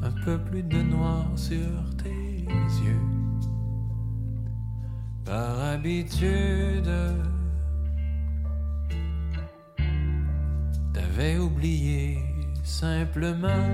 un 0.04 0.12
peu 0.26 0.38
plus 0.38 0.64
de 0.64 0.82
noir 0.82 1.26
sur 1.36 1.96
tes 2.04 2.46
yeux. 2.86 3.08
Par 5.24 5.60
habitude, 5.60 6.92
t'avais 10.94 11.38
oublié 11.38 12.31
simplement 12.72 13.68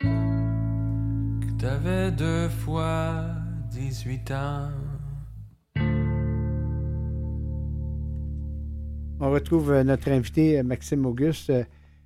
que 0.00 1.50
t'avais 1.58 2.10
deux 2.12 2.48
fois 2.48 3.24
18 3.70 4.30
ans. 4.30 4.70
On 9.22 9.30
retrouve 9.30 9.70
euh, 9.72 9.84
notre 9.84 10.10
invité 10.10 10.58
euh, 10.58 10.62
Maxime 10.62 11.04
Auguste. 11.04 11.50
Euh, 11.50 11.64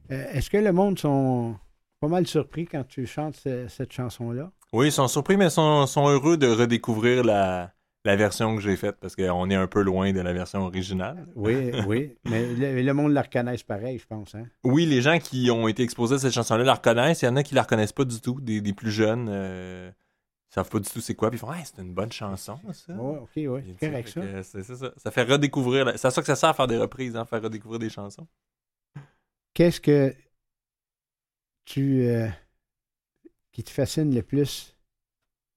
Est-ce 0.09 0.51
que 0.51 0.57
le 0.57 0.73
monde 0.73 0.99
sont 0.99 1.55
pas 2.01 2.09
mal 2.09 2.27
surpris 2.27 2.67
quand 2.67 2.83
tu 2.89 3.07
chantes 3.07 3.37
ce- 3.37 3.69
cette 3.69 3.93
chanson-là? 3.93 4.51
Oui, 4.73 4.89
ils 4.89 4.93
sont 4.93 5.07
surpris, 5.07 5.37
mais 5.37 5.45
ils 5.47 5.51
sont, 5.53 5.87
sont 5.87 6.09
heureux 6.09 6.37
de 6.37 6.49
redécouvrir 6.49 7.23
la, 7.23 7.73
la 8.05 8.17
version 8.17 8.55
que 8.55 8.61
j'ai 8.63 8.77
faite 8.77 8.97
parce 9.01 9.17
qu'on 9.17 9.49
est 9.51 9.55
un 9.55 9.67
peu 9.67 9.83
loin 9.83 10.13
de 10.13 10.21
la 10.21 10.33
version 10.33 10.61
originale. 10.67 11.27
Oui, 11.35 11.71
oui. 11.87 12.17
Mais 12.27 12.47
le, 12.55 12.83
le 12.83 12.93
monde 12.95 13.13
la 13.13 13.23
reconnaisse 13.23 13.63
pareil, 13.63 13.99
je 13.99 14.07
pense. 14.07 14.35
Hein? 14.35 14.47
Oui, 14.63 14.85
les 14.87 15.01
gens 15.01 15.19
qui 15.19 15.51
ont 15.51 15.69
été 15.69 15.83
exposés 15.83 16.17
à 16.17 16.19
cette 16.19 16.33
chanson-là 16.35 16.65
la 16.65 16.75
reconnaissent. 16.75 17.23
Il 17.23 17.27
y 17.27 17.29
en 17.29 17.37
a 17.37 17.43
qui 17.43 17.55
la 17.55 17.63
reconnaissent 17.63 17.93
pas 17.93 18.05
du 18.05 18.21
tout, 18.21 18.41
des, 18.41 18.61
des 18.61 18.73
plus 18.75 18.91
jeunes. 18.91 19.29
euh, 19.31 19.91
ils 20.51 20.55
savent 20.55 20.69
pas 20.69 20.79
du 20.79 20.89
tout 20.89 21.01
c'est 21.01 21.15
quoi. 21.15 21.31
Puis 21.31 21.39
ils 21.39 21.41
font 21.41 21.49
Ah, 21.51 21.57
c'est 21.65 21.81
une 21.83 21.95
bonne 21.95 22.13
chanson, 22.13 22.61
ça. 22.73 22.93
Oui, 22.93 23.19
OK, 23.19 23.31
oui. 23.37 23.75
C'est 23.81 23.89
correct, 23.91 24.09
ça. 24.09 24.21
que 24.21 24.63
ça. 24.77 24.93
Ça 24.97 25.11
fait 25.11 25.23
redécouvrir. 25.23 25.91
C'est 25.99 26.11
ça 26.11 26.21
que 26.21 26.27
ça 26.27 26.37
sert 26.37 26.51
à 26.51 26.55
faire 26.55 26.67
des 26.69 26.79
reprises, 26.79 27.17
hein, 27.17 27.25
faire 27.25 27.43
redécouvrir 27.43 27.79
des 27.81 27.89
chansons. 27.91 28.27
Qu'est-ce 29.55 29.81
que 29.81 30.15
tu 31.65 32.03
euh, 32.07 32.29
qui 33.53 33.65
te 33.65 33.71
fascine 33.71 34.15
le 34.15 34.23
plus 34.23 34.77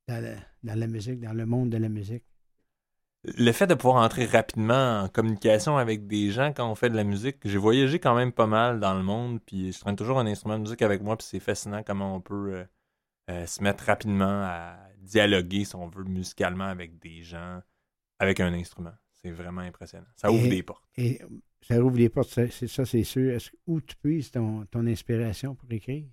dans 0.08 0.24
la, 0.24 0.36
dans 0.64 0.80
la 0.80 0.88
musique, 0.88 1.20
dans 1.20 1.34
le 1.34 1.46
monde 1.46 1.70
de 1.70 1.78
la 1.78 1.90
musique? 1.90 2.24
Le 3.36 3.52
fait 3.52 3.68
de 3.68 3.74
pouvoir 3.74 4.04
entrer 4.04 4.26
rapidement 4.26 5.02
en 5.02 5.10
communication 5.10 5.78
avec 5.78 6.08
des 6.08 6.32
gens 6.32 6.54
quand 6.54 6.70
on 6.72 6.76
fait 6.76 6.90
de 6.90 6.96
la 6.96 7.04
musique, 7.04 7.38
j'ai 7.44 7.58
voyagé 7.58 8.00
quand 8.00 8.16
même 8.16 8.32
pas 8.32 8.48
mal 8.48 8.80
dans 8.80 8.94
le 8.94 9.04
monde, 9.04 9.40
puis 9.46 9.74
je 9.74 9.80
traîne 9.80 9.98
toujours 9.98 10.20
un 10.20 10.28
instrument 10.28 10.56
de 10.56 10.62
musique 10.62 10.82
avec 10.82 11.02
moi, 11.02 11.18
puis 11.18 11.28
c'est 11.30 11.40
fascinant 11.42 11.84
comment 11.86 12.16
on 12.16 12.22
peut 12.22 12.54
euh, 12.54 12.64
euh, 13.30 13.46
se 13.46 13.62
mettre 13.62 13.84
rapidement 13.84 14.44
à 14.46 14.78
dialoguer, 15.02 15.66
si 15.66 15.76
on 15.76 15.88
veut, 15.90 16.06
musicalement 16.06 16.66
avec 16.66 17.00
des 17.00 17.24
gens, 17.24 17.60
avec 18.20 18.40
un 18.40 18.54
instrument. 18.54 18.94
C'est 19.12 19.32
vraiment 19.32 19.62
impressionnant. 19.62 20.08
Ça 20.16 20.32
ouvre 20.32 20.46
Et- 20.46 20.50
des 20.50 20.64
portes. 20.64 20.86
Et 20.96 21.20
ça 21.62 21.82
ouvre 21.82 21.98
les 21.98 22.08
portes, 22.08 22.30
c'est 22.30 22.68
ça, 22.68 22.86
c'est 22.86 23.04
sûr. 23.04 23.34
Est-ce- 23.34 23.52
où 23.66 23.82
tu 23.82 23.96
puises 23.98 24.32
ton, 24.32 24.66
ton 24.72 24.88
inspiration 24.88 25.54
pour 25.54 25.70
écrire? 25.72 26.06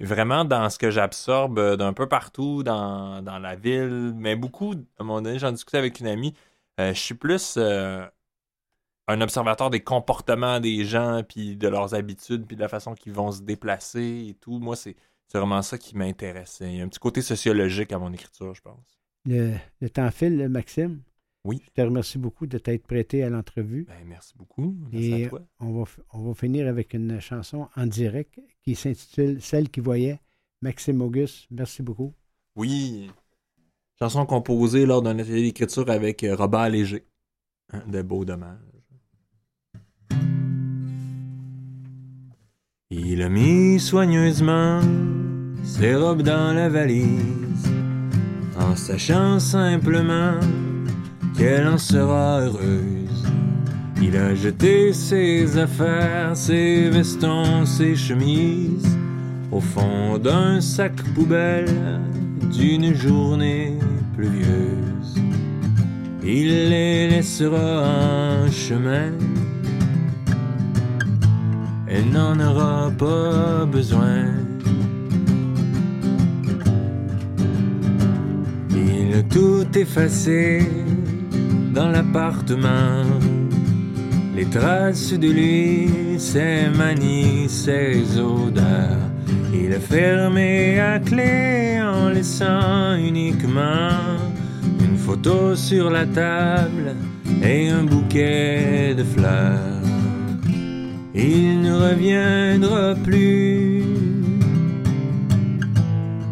Vraiment 0.00 0.44
dans 0.44 0.68
ce 0.70 0.78
que 0.78 0.90
j'absorbe 0.90 1.58
euh, 1.58 1.76
d'un 1.76 1.92
peu 1.94 2.06
partout 2.08 2.62
dans, 2.62 3.22
dans 3.22 3.38
la 3.38 3.56
ville, 3.56 4.12
mais 4.14 4.36
beaucoup, 4.36 4.72
à 4.74 5.02
un 5.02 5.04
moment 5.04 5.22
donné, 5.22 5.38
j'en 5.38 5.50
discutais 5.50 5.78
avec 5.78 5.98
une 6.00 6.06
amie, 6.08 6.34
je 6.78 6.92
suis 7.00 7.14
plus 7.14 7.54
euh, 7.56 8.06
un 9.06 9.20
observateur 9.20 9.70
des 9.70 9.80
comportements 9.82 10.60
des 10.60 10.84
gens, 10.84 11.22
puis 11.28 11.56
de 11.56 11.68
leurs 11.68 11.94
habitudes, 11.94 12.46
puis 12.46 12.56
de 12.56 12.60
la 12.60 12.68
façon 12.68 12.94
qu'ils 12.94 13.12
vont 13.12 13.32
se 13.32 13.42
déplacer 13.42 14.26
et 14.30 14.34
tout. 14.34 14.58
Moi, 14.58 14.76
c'est 14.76 14.96
c'est 15.26 15.38
vraiment 15.38 15.60
ça 15.62 15.76
qui 15.76 15.96
m'intéresse. 15.96 16.58
Il 16.62 16.76
y 16.76 16.80
a 16.80 16.84
un 16.84 16.88
petit 16.88 16.98
côté 16.98 17.20
sociologique 17.20 17.92
à 17.92 17.98
mon 17.98 18.12
écriture, 18.12 18.54
je 18.54 18.62
pense. 18.62 18.98
Le, 19.26 19.56
le 19.80 19.90
temps 19.90 20.10
file, 20.10 20.48
Maxime. 20.48 21.02
Oui. 21.44 21.60
Je 21.64 21.70
te 21.70 21.80
remercie 21.82 22.18
beaucoup 22.18 22.46
de 22.46 22.58
t'être 22.58 22.86
prêté 22.86 23.22
à 23.22 23.30
l'entrevue. 23.30 23.84
Ben, 23.84 24.04
merci 24.06 24.34
beaucoup. 24.36 24.74
Merci 24.90 25.12
Et 25.12 25.24
à 25.26 25.28
toi. 25.28 25.40
on 25.60 25.72
va, 25.72 25.84
on 26.12 26.22
va 26.28 26.34
finir 26.34 26.66
avec 26.66 26.94
une 26.94 27.20
chanson 27.20 27.68
en 27.76 27.86
direct 27.86 28.40
qui 28.62 28.74
s'intitule 28.74 29.40
Celle 29.42 29.68
qui 29.70 29.80
voyait. 29.80 30.20
Maxime 30.62 31.00
Auguste, 31.02 31.46
merci 31.50 31.82
beaucoup. 31.82 32.14
Oui. 32.56 33.10
Chanson 34.00 34.26
composée 34.26 34.86
lors 34.86 35.02
d'un 35.02 35.18
atelier 35.18 35.42
d'écriture 35.42 35.90
avec 35.90 36.22
euh, 36.22 36.36
Robert 36.36 36.68
Léger. 36.68 37.04
Hein, 37.72 37.82
de 37.88 38.00
beaux 38.00 38.24
dommages. 38.24 38.56
Il 42.90 43.22
a 43.22 43.28
mis 43.28 43.80
soigneusement 43.80 44.80
ses 45.64 45.96
robes 45.96 46.22
dans 46.22 46.54
la 46.54 46.68
valise, 46.68 47.68
en 48.58 48.76
sachant 48.76 49.40
simplement 49.40 50.38
qu'elle 51.36 51.66
en 51.66 51.76
sera 51.76 52.40
heureuse. 52.40 53.26
Il 54.00 54.16
a 54.16 54.34
jeté 54.34 54.92
ses 54.92 55.58
affaires, 55.58 56.36
ses 56.36 56.88
vestons, 56.88 57.66
ses 57.66 57.96
chemises, 57.96 58.96
au 59.50 59.60
fond 59.60 60.18
d'un 60.18 60.60
sac 60.60 60.94
poubelle 61.14 62.00
d'une 62.50 62.94
journée 62.94 63.76
Il 66.24 66.70
les 66.70 67.08
laissera 67.08 67.84
en 68.44 68.50
chemin. 68.50 69.12
Elle 71.86 72.10
n'en 72.10 72.38
aura 72.40 72.90
pas 72.98 73.64
besoin. 73.64 74.26
Il 78.70 79.14
a 79.14 79.22
tout 79.22 79.66
effacé 79.74 80.68
dans 81.72 81.88
l'appartement. 81.88 83.04
Les 84.34 84.46
traces 84.46 85.12
de 85.12 85.30
lui, 85.30 86.18
ses 86.18 86.68
manies, 86.76 87.48
ses 87.48 88.18
odeurs. 88.18 89.07
Il 89.52 89.72
a 89.72 89.80
fermé 89.80 90.78
à 90.78 90.98
clé 90.98 91.80
en 91.82 92.10
laissant 92.10 92.94
uniquement 92.96 93.88
une 94.80 94.96
photo 94.96 95.56
sur 95.56 95.90
la 95.90 96.04
table 96.04 96.94
et 97.42 97.70
un 97.70 97.84
bouquet 97.84 98.94
de 98.94 99.04
fleurs. 99.04 99.82
Il 101.14 101.62
ne 101.62 101.72
reviendra 101.72 102.94
plus. 102.94 103.82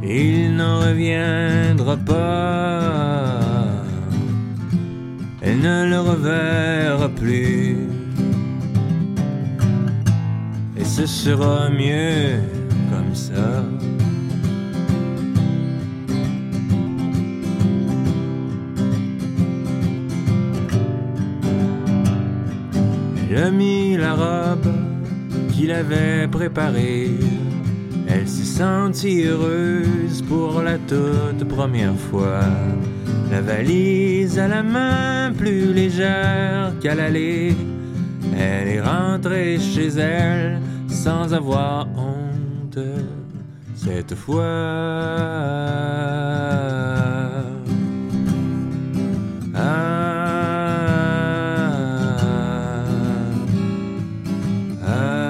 Il 0.05 0.55
n'en 0.56 0.80
reviendra 0.80 1.97
pas. 1.97 3.40
Elle 5.40 5.60
ne 5.60 5.88
le 5.88 6.01
reverra 6.01 7.09
plus. 7.09 7.78
Et 10.76 10.84
ce 10.84 11.06
sera 11.06 11.70
mieux 11.70 12.56
Elle 23.30 23.43
a 23.43 23.51
mis 23.51 23.97
la 23.97 24.14
robe 24.14 24.72
qu'il 25.52 25.70
avait 25.70 26.28
préparée. 26.28 27.10
Elle 28.09 28.26
s'est 28.26 28.44
sentie 28.44 29.24
heureuse 29.24 30.22
pour 30.22 30.62
la 30.62 30.78
toute 30.78 31.44
première 31.48 31.97
fois. 31.97 32.40
La 33.30 33.40
valise 33.40 34.38
à 34.38 34.48
la 34.48 34.62
main 34.62 35.32
plus 35.36 35.72
légère 35.72 36.72
qu'à 36.80 36.94
l'aller. 36.94 37.55
Elle 38.38 38.68
est 38.68 38.80
rentrée 38.80 39.59
chez 39.59 39.88
elle 39.88 40.60
sans 40.88 41.34
avoir 41.34 41.88
honte 41.97 42.26
cette 43.74 44.15
fois. 44.15 44.44
Ah, 49.55 50.23
ah. 54.86 55.23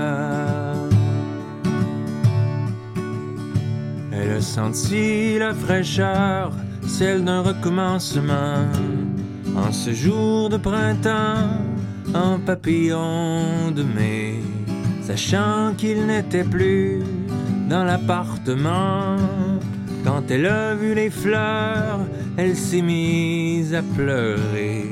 Senti 4.40 5.38
la 5.38 5.52
fraîcheur, 5.54 6.52
celle 6.86 7.24
d'un 7.24 7.40
recommencement. 7.40 8.64
En 9.56 9.72
ce 9.72 9.92
jour 9.92 10.48
de 10.48 10.56
printemps, 10.56 11.60
en 12.14 12.38
papillon 12.38 13.70
de 13.74 13.82
mai, 13.82 14.40
sachant 15.02 15.74
qu'il 15.76 16.06
n'était 16.06 16.44
plus 16.44 17.02
dans 17.68 17.84
l'appartement. 17.84 19.16
Quand 20.04 20.30
elle 20.30 20.46
a 20.46 20.74
vu 20.74 20.94
les 20.94 21.10
fleurs, 21.10 22.00
elle 22.36 22.56
s'est 22.56 22.82
mise 22.82 23.74
à 23.74 23.82
pleurer. 23.82 24.84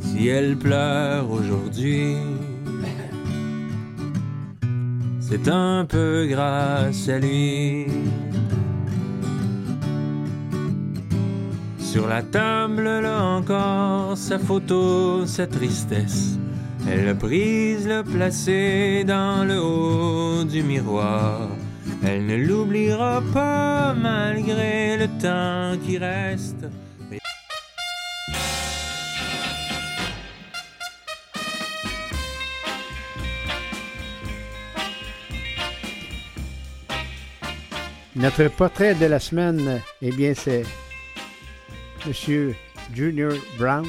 Si 0.00 0.28
elle 0.28 0.56
pleure 0.56 1.30
aujourd'hui, 1.30 2.16
c'est 5.20 5.48
un 5.48 5.84
peu 5.86 6.26
grâce 6.28 7.08
à 7.08 7.18
lui. 7.18 7.86
Sur 11.78 12.08
la 12.08 12.22
table, 12.22 12.84
là 12.84 13.22
encore, 13.22 14.16
sa 14.16 14.38
photo, 14.38 15.26
sa 15.26 15.46
tristesse. 15.46 16.38
Elle 16.86 17.06
l'a 17.06 17.14
prise, 17.14 17.86
l'a 17.86 18.02
placée 18.02 19.04
dans 19.04 19.44
le 19.44 19.58
haut 19.60 20.44
du 20.44 20.62
miroir. 20.62 21.48
Elle 22.04 22.26
ne 22.26 22.36
l'oubliera 22.36 23.22
pas 23.32 23.94
malgré 23.94 24.98
le 24.98 25.08
temps 25.20 25.78
qui 25.84 25.96
reste. 25.96 26.66
Notre 38.16 38.48
portrait 38.48 38.94
de 38.94 39.06
la 39.06 39.18
semaine, 39.18 39.80
eh 40.00 40.10
bien, 40.12 40.34
c'est 40.34 40.64
Monsieur 42.06 42.54
Junior 42.94 43.32
Brown. 43.58 43.86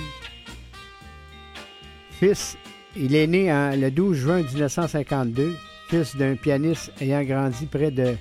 Fils, 2.20 2.58
il 2.96 3.16
est 3.16 3.28
né 3.28 3.48
le 3.76 3.90
12 3.90 4.18
juin 4.18 4.42
1952, 4.42 5.56
fils 5.90 6.16
d'un 6.16 6.36
pianiste 6.36 6.92
ayant 7.02 7.24
grandi 7.24 7.66
près 7.66 7.92
de 7.92 8.16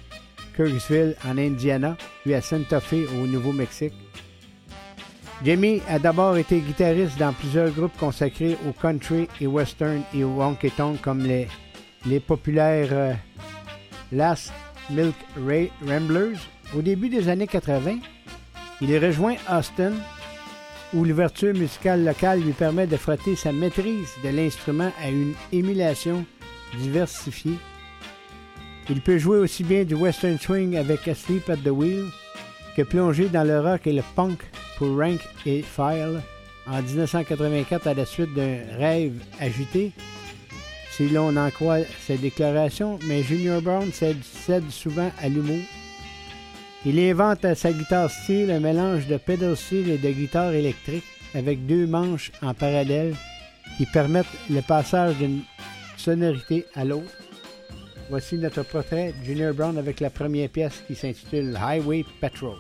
Kirksville, 0.56 1.16
en 1.26 1.38
Indiana, 1.38 1.96
puis 2.22 2.34
à 2.34 2.40
Santa 2.40 2.80
Fe, 2.80 3.06
au 3.20 3.26
Nouveau-Mexique. 3.26 3.94
Jimmy 5.44 5.82
a 5.88 5.98
d'abord 5.98 6.36
été 6.36 6.60
guitariste 6.60 7.18
dans 7.18 7.32
plusieurs 7.32 7.70
groupes 7.70 7.96
consacrés 7.98 8.56
au 8.66 8.72
country 8.72 9.28
et 9.40 9.46
western 9.46 10.02
et 10.14 10.24
au 10.24 10.40
honky-tonk 10.40 11.00
comme 11.02 11.22
les, 11.24 11.48
les 12.06 12.20
populaires 12.20 12.88
euh, 12.92 13.12
Last 14.12 14.52
Milk 14.90 15.16
Ray 15.46 15.70
Ramblers. 15.86 16.38
Au 16.76 16.82
début 16.82 17.08
des 17.08 17.28
années 17.28 17.46
80, 17.46 17.98
il 18.80 18.98
rejoint 18.98 19.34
Austin, 19.50 19.92
où 20.94 21.04
l'ouverture 21.04 21.52
musicale 21.52 22.04
locale 22.04 22.40
lui 22.40 22.52
permet 22.52 22.86
de 22.86 22.96
frotter 22.96 23.36
sa 23.36 23.52
maîtrise 23.52 24.12
de 24.22 24.28
l'instrument 24.28 24.92
à 25.02 25.10
une 25.10 25.34
émulation 25.52 26.24
diversifiée. 26.78 27.58
Il 28.88 29.00
peut 29.00 29.18
jouer 29.18 29.38
aussi 29.38 29.64
bien 29.64 29.84
du 29.84 29.94
western 29.94 30.38
swing 30.38 30.76
avec 30.76 31.08
Asleep 31.08 31.48
at 31.50 31.56
the 31.56 31.70
Wheel 31.70 32.06
que 32.76 32.82
plonger 32.82 33.28
dans 33.28 33.44
le 33.44 33.60
rock 33.60 33.86
et 33.86 33.92
le 33.92 34.02
punk 34.14 34.38
pour 34.76 34.96
Rank 34.96 35.20
et 35.46 35.62
File 35.62 36.20
en 36.66 36.82
1984 36.82 37.86
à 37.86 37.94
la 37.94 38.06
suite 38.06 38.32
d'un 38.34 38.58
rêve 38.78 39.14
agité. 39.40 39.92
Si 40.90 41.08
l'on 41.08 41.36
en 41.36 41.50
croit 41.50 41.80
ses 42.06 42.18
déclarations, 42.18 42.98
mais 43.06 43.22
Junior 43.22 43.60
Brown 43.60 43.90
cède 43.92 44.70
souvent 44.70 45.10
à 45.20 45.28
l'humour. 45.28 45.62
Il 46.86 47.00
invente 47.00 47.46
à 47.46 47.54
sa 47.54 47.72
guitare 47.72 48.10
style 48.10 48.50
un 48.50 48.60
mélange 48.60 49.06
de 49.06 49.16
pedal 49.16 49.56
steel 49.56 49.88
et 49.88 49.96
de 49.96 50.10
guitare 50.10 50.52
électrique 50.52 51.04
avec 51.34 51.64
deux 51.64 51.86
manches 51.86 52.30
en 52.42 52.52
parallèle 52.52 53.14
qui 53.78 53.86
permettent 53.86 54.26
le 54.50 54.60
passage 54.60 55.16
d'une 55.16 55.40
sonorité 55.96 56.66
à 56.74 56.84
l'autre. 56.84 57.16
Voici 58.10 58.36
notre 58.36 58.62
portrait 58.64 59.14
Junior 59.24 59.54
Brown 59.54 59.78
avec 59.78 60.00
la 60.00 60.10
première 60.10 60.50
pièce 60.50 60.84
qui 60.86 60.94
s'intitule 60.94 61.56
Highway 61.56 62.04
Patrol. 62.20 62.58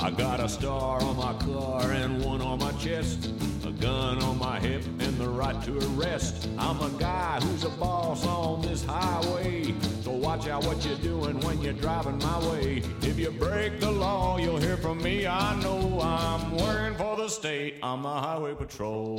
I 0.00 0.10
got 0.10 0.38
a 0.38 0.48
star 0.48 1.02
on 1.02 1.16
my 1.16 1.32
car 1.34 1.90
and 1.90 2.24
one 2.24 2.40
on 2.40 2.60
my 2.60 2.70
chest, 2.72 3.32
a 3.66 3.72
gun 3.72 4.22
on 4.22 4.38
my 4.38 4.60
hip 4.60 4.84
and 4.84 5.18
the 5.18 5.28
right 5.28 5.60
to 5.64 5.76
arrest. 5.78 6.48
I'm 6.56 6.80
a 6.80 6.90
guy 6.98 7.40
who's 7.40 7.64
a 7.64 7.68
boss 7.70 8.24
on 8.24 8.62
this 8.62 8.84
highway, 8.84 9.74
so 10.02 10.12
watch 10.12 10.46
out 10.46 10.64
what 10.66 10.84
you're 10.84 10.96
doing 10.98 11.40
when 11.40 11.60
you're 11.60 11.72
driving 11.72 12.18
my 12.18 12.38
way. 12.50 12.82
If 13.02 13.18
you 13.18 13.30
break 13.32 13.80
the 13.80 13.90
law, 13.90 14.38
you'll 14.38 14.58
hear 14.58 14.76
from 14.76 15.02
me. 15.02 15.26
I 15.26 15.60
know 15.62 16.00
I'm 16.00 16.56
working 16.56 16.96
for 16.96 17.16
the 17.16 17.28
state. 17.28 17.74
I'm 17.82 18.02
the 18.02 18.08
highway 18.08 18.54
patrol. 18.54 19.18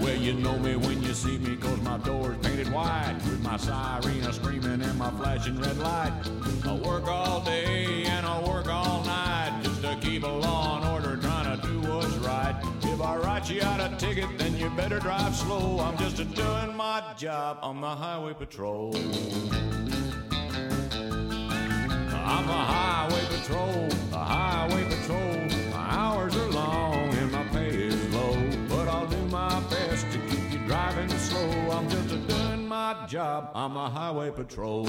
Well, 0.00 0.16
you 0.16 0.32
know 0.32 0.58
me 0.58 0.76
when 0.76 1.02
you 1.02 1.12
see 1.12 1.36
me, 1.36 1.56
cause 1.56 1.80
my 1.82 1.98
door's 1.98 2.38
painted 2.38 2.72
white. 2.72 3.16
With 3.24 3.42
my 3.42 3.58
siren 3.58 4.20
a 4.24 4.32
screaming 4.32 4.80
and 4.80 4.98
my 4.98 5.10
flashing 5.10 5.60
red 5.60 5.76
light. 5.78 6.12
I 6.64 6.74
work 6.74 7.06
all 7.06 7.42
day 7.42 8.04
and 8.04 8.24
I 8.24 8.40
work 8.48 8.66
all 8.68 9.04
night 9.04 9.60
just 9.62 9.82
to 9.82 9.98
keep 10.00 10.22
a 10.22 10.26
law 10.26 10.76
and 10.76 10.86
order, 10.88 11.20
trying 11.20 11.60
to 11.60 11.66
do 11.66 11.80
what's 11.80 12.14
right. 12.16 12.54
If 12.82 13.00
I 13.02 13.16
write 13.16 13.50
you 13.50 13.62
out 13.62 13.80
a 13.80 13.94
ticket, 13.96 14.38
then 14.38 14.56
you 14.56 14.70
better 14.70 15.00
drive 15.00 15.36
slow. 15.36 15.80
I'm 15.80 15.98
just 15.98 16.16
doing 16.34 16.74
my 16.76 17.02
job 17.18 17.58
on 17.60 17.80
the 17.80 17.88
highway 17.88 18.32
patrol. 18.34 18.94
I'm 22.14 22.48
a 22.48 22.64
highway 22.74 23.24
patrol, 23.28 23.88
a 24.12 24.24
highway 24.24 24.84
patrol. 24.84 25.72
My 25.72 25.90
hours 25.90 26.36
are 26.36 26.50
long 26.50 27.09
driving 31.00 31.18
slow. 31.18 31.70
I'm 31.70 31.88
just 31.88 32.28
doing 32.28 32.66
my 32.66 33.06
job. 33.08 33.50
I'm 33.54 33.76
a 33.76 33.88
highway 33.88 34.30
patrol. 34.30 34.86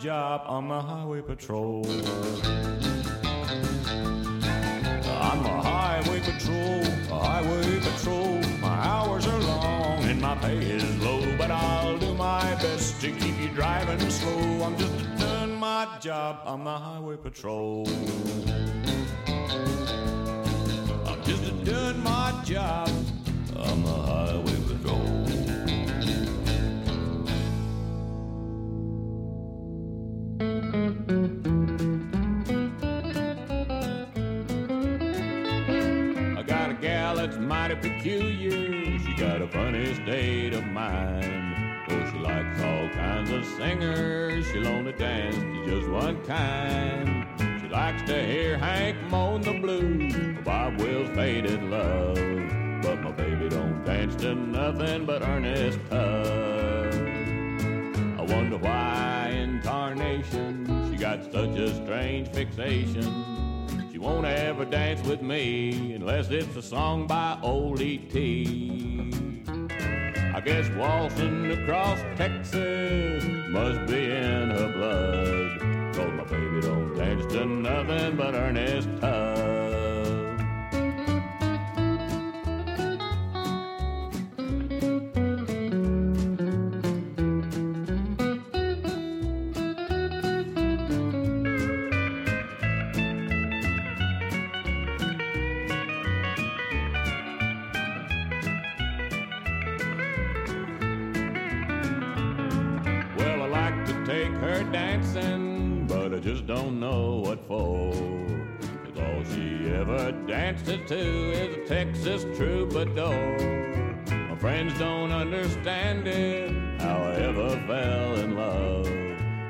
Job 0.00 0.42
on 0.46 0.68
the 0.68 0.80
highway 0.80 1.20
patrol. 1.20 1.84
I'm 5.20 5.44
a 5.44 5.60
highway 5.60 6.20
patrol, 6.20 6.80
a 7.10 7.18
highway 7.22 7.80
patrol. 7.80 8.40
My 8.62 8.78
hours 8.86 9.26
are 9.26 9.38
long 9.40 10.02
and 10.04 10.18
my 10.18 10.34
pay 10.36 10.56
is 10.56 10.98
low, 11.02 11.20
but 11.36 11.50
I'll 11.50 11.98
do 11.98 12.14
my 12.14 12.54
best 12.62 12.98
to 13.02 13.12
keep 13.12 13.38
you 13.38 13.50
driving 13.50 14.00
slow. 14.08 14.64
I'm 14.64 14.78
just 14.78 15.16
doing 15.18 15.54
my 15.56 15.86
job 16.00 16.40
I'm 16.46 16.60
on 16.60 16.64
the 16.64 16.78
highway 16.78 17.16
patrol. 17.18 17.86
I'm 21.06 21.22
just 21.24 21.64
doing 21.64 22.02
my 22.02 22.40
job 22.46 22.88
I'm 23.54 23.60
on 23.60 23.84
the 23.84 23.90
highway 23.90 24.59
singers. 43.60 44.46
She'll 44.50 44.66
only 44.66 44.92
dance 44.92 45.36
to 45.36 45.66
just 45.66 45.88
one 45.90 46.24
kind. 46.24 47.26
She 47.60 47.68
likes 47.68 48.02
to 48.04 48.24
hear 48.24 48.56
Hank 48.56 48.96
moan 49.10 49.42
the 49.42 49.52
blues, 49.52 50.14
Bob 50.42 50.80
Will's 50.80 51.10
faded 51.10 51.62
love. 51.64 52.16
But 52.82 53.02
my 53.02 53.12
baby 53.12 53.50
don't 53.50 53.84
dance 53.84 54.16
to 54.22 54.34
nothing 54.34 55.04
but 55.04 55.20
earnest 55.22 55.78
Tubb. 55.90 56.94
I 58.18 58.22
wonder 58.34 58.56
why 58.56 59.30
in 59.34 59.60
tarnation 59.60 60.90
she 60.90 60.96
got 60.96 61.22
such 61.24 61.58
a 61.58 61.74
strange 61.84 62.28
fixation. 62.28 63.08
She 63.92 63.98
won't 63.98 64.24
ever 64.24 64.64
dance 64.64 65.06
with 65.06 65.20
me 65.20 65.92
unless 65.92 66.30
it's 66.30 66.56
a 66.56 66.62
song 66.62 67.06
by 67.06 67.38
old 67.42 67.82
E.T. 67.82 69.29
I 70.32 70.40
guess 70.40 70.68
waltzing 70.70 71.50
across 71.50 71.98
Texas 72.16 73.24
must 73.48 73.86
be 73.86 74.04
in 74.04 74.50
her 74.50 74.72
blood. 74.72 75.94
Cause 75.94 76.12
my 76.12 76.24
baby 76.24 76.60
don't 76.60 76.94
dance 76.96 77.26
to 77.32 77.44
nothing 77.44 78.16
but 78.16 78.34
Ernest 78.34 78.88
Tubb. 79.00 79.59
Don't 106.50 106.80
know 106.80 107.22
what 107.24 107.38
for. 107.46 107.92
'Cause 107.92 108.98
all 108.98 109.22
she 109.32 109.70
ever 109.72 110.10
dances 110.26 110.80
to 110.88 110.98
is 110.98 111.56
a 111.58 111.60
Texas 111.68 112.26
troubadour. 112.36 113.38
My 114.10 114.34
friends 114.34 114.76
don't 114.76 115.12
understand 115.12 116.08
it, 116.08 116.50
how 116.80 116.96
I 117.02 117.12
ever 117.28 117.50
fell 117.68 118.16
in 118.16 118.34
love 118.34 118.90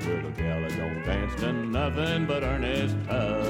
with 0.06 0.30
a 0.30 0.32
gal 0.36 0.60
that 0.60 0.76
don't 0.76 1.02
dance 1.06 1.34
to 1.40 1.54
nothing 1.54 2.26
but 2.26 2.42
Ernest 2.42 2.94
Tubb. 3.08 3.46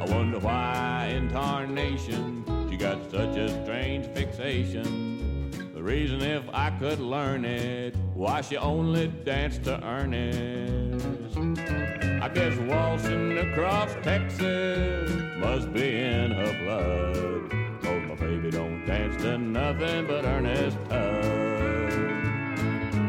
I 0.00 0.04
wonder 0.12 0.40
why 0.40 1.12
in 1.16 1.28
tarnation 1.28 2.44
she 2.68 2.76
got 2.76 2.98
such 3.08 3.36
a 3.36 3.48
strange 3.62 4.06
fixation. 4.06 5.52
The 5.76 5.82
reason 5.82 6.22
if 6.22 6.42
I 6.52 6.70
could 6.70 6.98
learn 6.98 7.44
it, 7.44 7.94
why 8.14 8.40
she 8.40 8.56
only 8.56 9.06
danced 9.06 9.62
to 9.64 9.80
Ernest. 9.84 11.21
I 11.42 12.28
guess 12.32 12.56
waltzing 12.58 13.36
across 13.36 13.92
Texas 14.02 15.10
must 15.38 15.72
be 15.72 15.96
in 15.98 16.30
her 16.30 16.64
blood. 16.64 17.50
Cause 17.82 18.02
my 18.08 18.14
baby 18.14 18.48
don't 18.50 18.86
dance 18.86 19.20
to 19.22 19.38
nothing 19.38 20.06
but 20.06 20.24
Ernest 20.24 20.76
Tubb. 20.88 21.24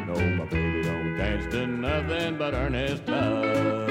No, 0.08 0.16
my 0.36 0.46
baby 0.46 0.82
don't 0.82 1.16
dance 1.16 1.54
to 1.54 1.68
nothing 1.68 2.38
but 2.40 2.56
Ernest 2.56 3.06
Tubb. 3.06 3.90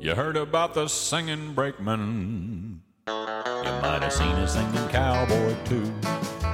You 0.00 0.14
heard 0.14 0.38
about 0.38 0.72
the 0.72 0.88
singing 0.88 1.52
brakeman. 1.52 2.80
You 3.06 3.12
might 3.12 4.00
have 4.02 4.12
seen 4.12 4.36
a 4.36 4.48
singing 4.48 4.88
cowboy 4.88 5.54
too. 5.66 5.92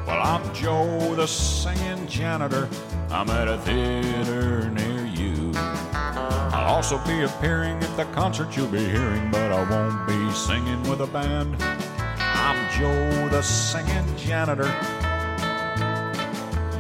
Well, 0.08 0.22
I'm 0.22 0.54
Joe, 0.54 1.14
the 1.16 1.26
singing 1.26 2.06
janitor. 2.06 2.66
I'm 3.10 3.28
at 3.28 3.46
a 3.46 3.58
theater 3.58 4.70
near 4.70 5.04
you. 5.04 5.52
I'll 5.52 6.76
also 6.76 6.96
be 7.06 7.24
appearing 7.24 7.76
at 7.82 7.94
the 7.94 8.06
concert 8.14 8.56
you'll 8.56 8.68
be 8.68 8.88
hearing, 8.88 9.30
but 9.30 9.52
I 9.52 9.68
won't 9.68 10.08
be 10.08 10.32
singing 10.32 10.82
with 10.84 11.02
a 11.02 11.06
band. 11.08 11.62
I'm 11.62 12.80
Joe, 12.80 13.28
the 13.28 13.42
singing 13.42 14.16
janitor. 14.16 14.74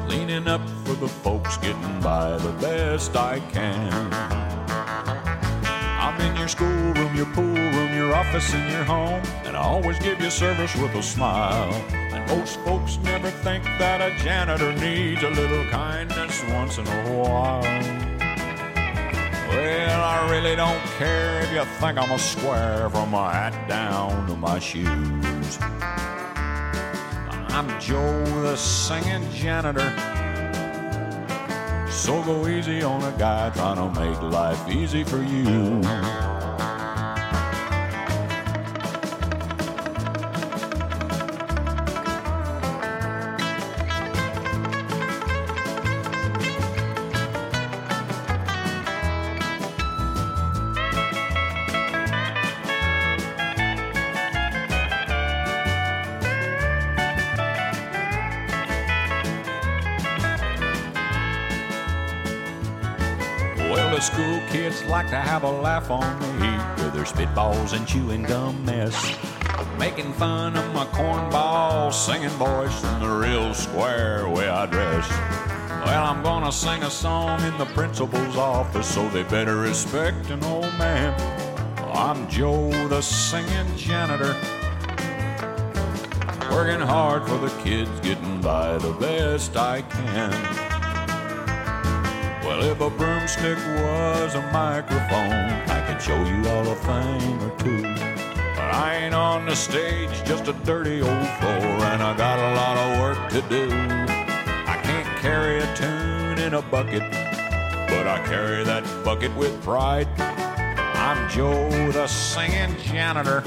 Cleaning 0.06 0.48
up 0.48 0.66
for 0.86 0.94
the 0.94 1.08
folks, 1.08 1.58
getting 1.58 2.00
by 2.00 2.38
the 2.38 2.52
best 2.52 3.14
I 3.14 3.40
can. 3.40 4.47
In 6.20 6.36
your 6.36 6.48
schoolroom, 6.48 7.14
your 7.14 7.26
pool 7.26 7.44
room, 7.44 7.94
your 7.94 8.14
office, 8.14 8.52
and 8.52 8.70
your 8.72 8.84
home. 8.84 9.22
And 9.44 9.56
I 9.56 9.60
always 9.60 9.98
give 9.98 10.20
you 10.20 10.30
service 10.30 10.74
with 10.76 10.94
a 10.94 11.02
smile. 11.02 11.72
And 11.92 12.26
most 12.28 12.58
folks 12.60 12.98
never 12.98 13.30
think 13.30 13.64
that 13.78 14.00
a 14.00 14.16
janitor 14.22 14.72
needs 14.74 15.22
a 15.22 15.30
little 15.30 15.64
kindness 15.70 16.42
once 16.50 16.78
in 16.78 16.86
a 16.86 17.12
while. 17.12 17.62
Well, 19.48 20.00
I 20.04 20.30
really 20.30 20.56
don't 20.56 20.82
care 20.98 21.40
if 21.40 21.52
you 21.52 21.64
think 21.80 21.98
I'm 21.98 22.10
a 22.10 22.18
square 22.18 22.90
from 22.90 23.10
my 23.10 23.32
hat 23.32 23.68
down 23.68 24.26
to 24.26 24.36
my 24.36 24.58
shoes. 24.58 25.58
I'm 27.50 27.80
Joe, 27.80 28.24
the 28.42 28.56
singing 28.56 29.30
janitor. 29.32 30.17
So 31.98 32.22
go 32.22 32.46
easy 32.46 32.80
on 32.84 33.02
a 33.02 33.10
guy 33.18 33.50
trying 33.50 33.76
to 33.76 34.00
make 34.00 34.22
life 34.22 34.68
easy 34.68 35.02
for 35.02 35.20
you. 35.20 35.82
Have 65.40 65.54
a 65.54 65.60
laugh 65.62 65.88
on 65.88 66.18
me 66.40 66.50
with 66.82 66.92
their 66.92 67.04
spitballs 67.04 67.72
and 67.72 67.86
chewing 67.86 68.24
gum 68.24 68.64
mess. 68.64 69.16
Making 69.78 70.12
fun 70.14 70.56
of 70.56 70.74
my 70.74 70.84
cornball 70.86 71.92
singing 71.92 72.28
voice 72.30 72.82
and 72.82 73.04
the 73.04 73.08
real 73.08 73.54
square 73.54 74.28
way 74.28 74.48
I 74.48 74.66
dress. 74.66 75.08
Well, 75.86 76.04
I'm 76.06 76.24
gonna 76.24 76.50
sing 76.50 76.82
a 76.82 76.90
song 76.90 77.40
in 77.42 77.56
the 77.56 77.66
principal's 77.66 78.36
office, 78.36 78.92
so 78.92 79.08
they 79.10 79.22
better 79.22 79.58
respect 79.58 80.28
an 80.30 80.42
old 80.42 80.76
man. 80.76 81.14
I'm 81.94 82.28
Joe, 82.28 82.70
the 82.88 83.00
singing 83.00 83.76
janitor. 83.76 84.34
Working 86.50 86.84
hard 86.84 87.28
for 87.28 87.38
the 87.38 87.54
kids, 87.62 88.00
getting 88.00 88.40
by 88.40 88.76
the 88.78 88.92
best 88.94 89.56
I 89.56 89.82
can. 89.82 90.67
Well, 92.58 92.72
if 92.72 92.80
a 92.80 92.90
broomstick 92.90 93.56
was 93.56 94.34
a 94.34 94.42
microphone, 94.50 95.52
I 95.70 95.80
could 95.86 96.02
show 96.02 96.20
you 96.24 96.44
all 96.50 96.66
a 96.66 96.74
thing 96.74 97.40
or 97.40 97.56
two. 97.56 97.82
But 97.82 98.74
I 98.74 98.96
ain't 98.96 99.14
on 99.14 99.46
the 99.46 99.54
stage, 99.54 100.10
just 100.24 100.48
a 100.48 100.52
dirty 100.64 101.00
old 101.00 101.28
floor, 101.38 101.52
and 101.52 102.02
I 102.02 102.16
got 102.16 102.40
a 102.40 102.54
lot 102.56 102.76
of 102.76 102.98
work 102.98 103.28
to 103.30 103.42
do. 103.48 103.68
I 103.70 104.76
can't 104.82 105.06
carry 105.20 105.60
a 105.60 105.76
tune 105.76 106.44
in 106.44 106.54
a 106.54 106.62
bucket, 106.62 107.08
but 107.88 108.08
I 108.08 108.20
carry 108.26 108.64
that 108.64 108.82
bucket 109.04 109.32
with 109.36 109.62
pride. 109.62 110.08
I'm 110.18 111.30
Joe, 111.30 111.70
the 111.92 112.08
singing 112.08 112.76
janitor. 112.82 113.44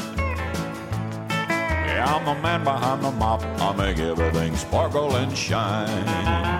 Yeah, 1.27 2.05
I'm 2.07 2.23
the 2.23 2.41
man 2.41 2.63
behind 2.63 3.03
the 3.03 3.11
mop. 3.11 3.43
I 3.59 3.75
make 3.75 3.99
everything 3.99 4.55
sparkle 4.55 5.17
and 5.17 5.37
shine. 5.37 6.50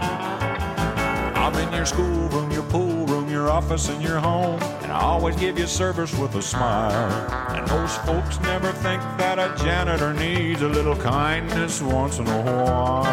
I'm 1.52 1.68
in 1.68 1.74
your 1.74 1.86
schoolroom, 1.86 2.50
your 2.52 2.64
pool 2.64 3.06
room, 3.08 3.30
your 3.30 3.50
office, 3.50 3.90
and 3.90 4.02
your 4.02 4.20
home. 4.20 4.62
And 4.84 4.92
I 4.92 5.02
always 5.02 5.36
give 5.36 5.60
you 5.60 5.68
service 5.68 6.18
with 6.18 6.34
a 6.36 6.42
smile. 6.42 7.12
And 7.50 7.70
most 7.70 8.00
folks 8.06 8.40
never 8.40 8.72
think 8.72 9.02
that 9.18 9.38
a 9.38 9.54
janitor 9.62 10.14
needs 10.14 10.62
a 10.62 10.70
little 10.70 10.96
kindness 10.96 11.82
once 11.82 12.20
in 12.20 12.28
a 12.28 12.42
while. 12.42 13.04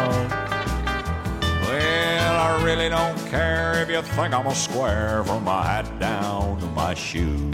Well, 1.63 2.41
I 2.41 2.63
really 2.63 2.87
don't 2.87 3.17
care 3.27 3.81
if 3.81 3.89
you 3.89 4.01
think 4.01 4.33
I'm 4.33 4.47
a 4.47 4.55
square 4.55 5.21
from 5.25 5.43
my 5.43 5.61
hat 5.61 5.99
down 5.99 6.61
to 6.61 6.65
my 6.67 6.93
shoes. 6.93 7.53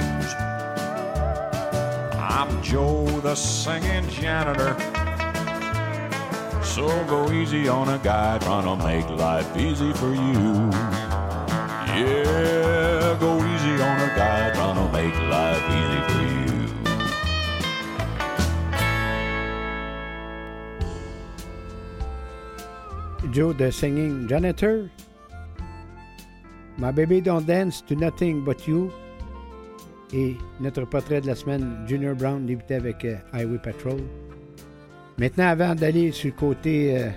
I'm 2.14 2.62
Joe, 2.62 3.07
the 3.22 3.34
singing 3.34 4.07
janitor. 4.10 4.94
So 6.76 6.91
go 7.07 7.31
easy 7.31 7.69
on 7.69 7.88
a 7.88 7.97
guy 7.97 8.38
trying 8.39 8.65
to 8.68 8.76
make 8.84 9.07
life 9.11 9.47
easy 9.56 9.93
for 9.93 10.14
you. 10.14 10.69
Yeah, 11.95 13.15
go 13.18 13.38
easy 13.39 13.80
on 13.80 13.97
a 14.03 14.11
guy 14.11 14.52
trying 14.52 14.76
to 14.76 14.84
make 14.91 15.15
life 15.31 15.64
easy 15.72 16.02
for 16.11 16.23
you. 23.23 23.31
Joe, 23.31 23.53
the 23.53 23.72
singing 23.72 24.27
janitor. 24.27 24.91
My 26.77 26.91
baby 26.91 27.22
don't 27.22 27.47
dance 27.47 27.80
to 27.88 27.95
nothing 27.95 28.43
but 28.43 28.68
you. 28.68 28.91
Et 30.11 30.35
notre 30.60 30.84
portrait 30.84 31.22
de 31.22 31.27
la 31.27 31.35
semaine, 31.35 31.85
Junior 31.88 32.15
Brown, 32.15 32.45
débutait 32.45 32.76
avec 32.76 33.06
euh, 33.06 33.15
Highway 33.31 33.60
Patrol. 33.60 34.02
Maintenant, 35.18 35.48
avant 35.48 35.76
d'aller 35.76 36.12
sur 36.12 36.32
le 36.32 36.36
côté 36.36 36.98
euh, 36.98 37.10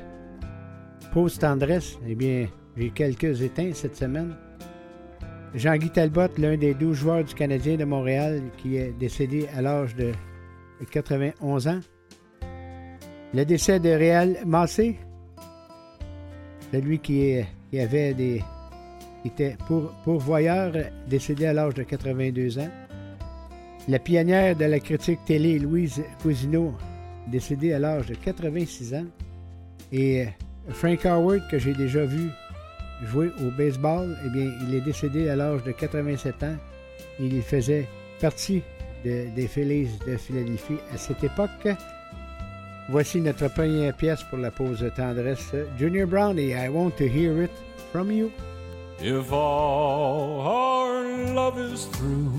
pause 1.12 1.38
tendresse, 1.38 1.98
eh 2.06 2.14
bien, 2.14 2.46
j'ai 2.76 2.90
quelques 2.90 3.42
éteints 3.42 3.72
cette 3.74 3.96
semaine. 3.96 4.36
Jean-Guy 5.54 5.90
Talbot, 5.90 6.28
l'un 6.38 6.56
des 6.56 6.74
12 6.74 6.96
joueurs 6.96 7.24
du 7.24 7.34
Canadien 7.34 7.76
de 7.76 7.84
Montréal, 7.84 8.42
qui 8.58 8.76
est 8.76 8.92
décédé 8.98 9.48
à 9.56 9.62
l'âge 9.62 9.96
de 9.96 10.12
91 10.90 11.66
ans. 11.66 11.80
Le 13.34 13.44
décès 13.44 13.80
de 13.80 13.88
Réal 13.88 14.38
Massé, 14.46 14.96
celui 16.72 17.00
qui, 17.00 17.42
avait 17.76 18.14
des. 18.14 18.42
était 19.24 19.56
pour, 19.66 19.92
pourvoyeur, 20.04 20.72
décédé 21.08 21.46
à 21.46 21.52
l'âge 21.52 21.74
de 21.74 21.82
82 21.82 22.60
ans. 22.60 22.70
La 23.88 23.98
pionnière 23.98 24.54
de 24.54 24.66
la 24.66 24.78
critique 24.78 25.24
télé, 25.24 25.58
Louise 25.58 26.02
Cousineau, 26.22 26.74
décédée 27.30 27.72
à 27.72 27.78
l'âge 27.78 28.06
de 28.06 28.14
86 28.14 28.94
ans. 28.94 29.04
Et 29.92 30.22
euh, 30.22 30.26
Frank 30.70 31.04
Howard, 31.06 31.42
que 31.50 31.58
j'ai 31.58 31.72
déjà 31.74 32.04
vu 32.04 32.28
jouer 33.04 33.30
au 33.40 33.50
baseball, 33.56 34.16
eh 34.26 34.30
bien, 34.30 34.50
il 34.66 34.74
est 34.74 34.80
décédé 34.80 35.28
à 35.28 35.36
l'âge 35.36 35.62
de 35.64 35.72
87 35.72 36.42
ans. 36.42 36.56
Il 37.20 37.40
faisait 37.42 37.86
partie 38.20 38.62
de- 39.04 39.28
des 39.34 39.46
Phillies 39.46 39.88
de 40.06 40.16
Philadelphie 40.16 40.78
à 40.92 40.98
cette 40.98 41.22
époque. 41.24 41.68
Voici 42.90 43.20
notre 43.20 43.48
première 43.48 43.94
pièce 43.94 44.22
pour 44.24 44.38
la 44.38 44.50
pause 44.50 44.80
de 44.80 44.88
tendresse. 44.88 45.52
Junior 45.78 46.06
Brown 46.08 46.38
et 46.38 46.50
I 46.52 46.68
Want 46.68 46.90
to 46.96 47.04
Hear 47.04 47.42
It 47.44 47.50
From 47.92 48.10
You. 48.10 48.30
If 49.00 49.30
all 49.32 50.40
our 50.40 51.32
love 51.34 51.58
is 51.58 51.86
through, 51.92 52.32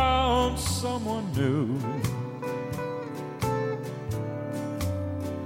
found 0.00 0.58
someone 0.58 1.26
new, 1.36 1.78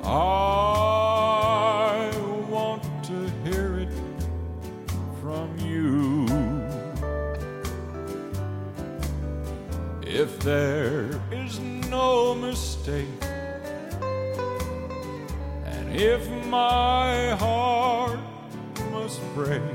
I 0.05 2.09
want 2.49 2.85
to 3.11 3.19
hear 3.45 3.69
it 3.85 3.95
from 5.21 5.49
you. 5.59 6.27
If 10.07 10.31
there 10.39 11.21
is 11.33 11.59
no 11.99 12.37
mistake, 12.37 13.25
and 15.75 15.85
if 16.13 16.23
my 16.47 17.31
heart 17.45 18.21
must 18.93 19.21
break, 19.35 19.74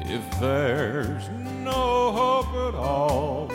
If 0.00 0.40
there's 0.40 1.28
no 1.62 2.10
hope 2.10 2.52
at 2.68 2.74
all, 2.74 3.48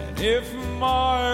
and 0.00 0.18
if 0.18 0.52
my 0.80 1.29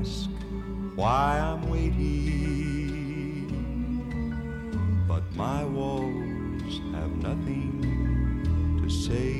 ask 0.00 0.30
why 0.96 1.38
I'm 1.38 1.68
waiting, 1.68 3.46
but 5.06 5.22
my 5.34 5.64
walls 5.64 6.80
have 6.92 7.12
nothing 7.28 8.80
to 8.82 8.88
say. 8.88 9.34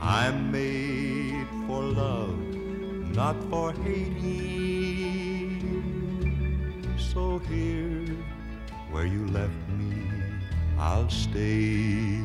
I'm 0.00 0.50
made 0.52 1.46
for 1.66 1.82
love, 1.82 2.38
not 3.20 3.36
for 3.50 3.72
hating. 3.72 4.44
So 6.96 7.40
here, 7.50 8.16
where 8.90 9.06
you 9.06 9.26
left 9.26 9.68
me, 9.68 9.92
I'll 10.78 11.10
stay. 11.10 12.16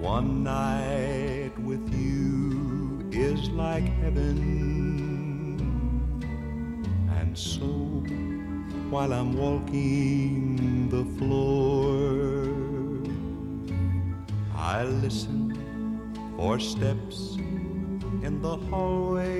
One 0.00 0.44
night 0.44 0.97
heaven. 4.08 4.38
And 7.20 7.36
so, 7.36 7.68
while 8.92 9.12
I'm 9.12 9.36
walking 9.36 10.88
the 10.88 11.04
floor, 11.18 12.48
I 14.56 14.84
listen 14.84 15.40
for 16.36 16.58
steps 16.58 17.36
in 18.26 18.40
the 18.40 18.56
hallway 18.70 19.34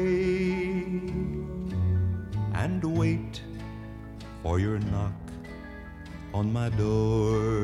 and 2.63 2.85
wait 2.85 3.43
for 4.43 4.61
your 4.61 4.79
knock 4.91 5.19
on 6.35 6.53
my 6.53 6.69
door. 6.71 7.58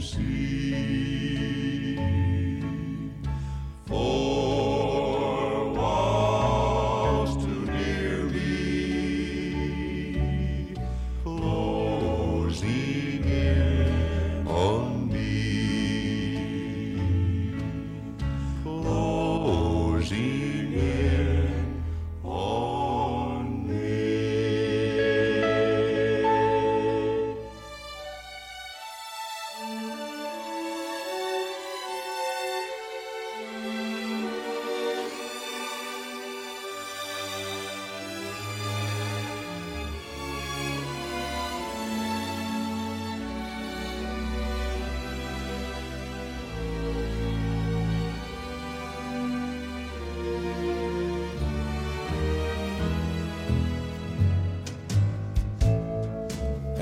See, 0.00 0.57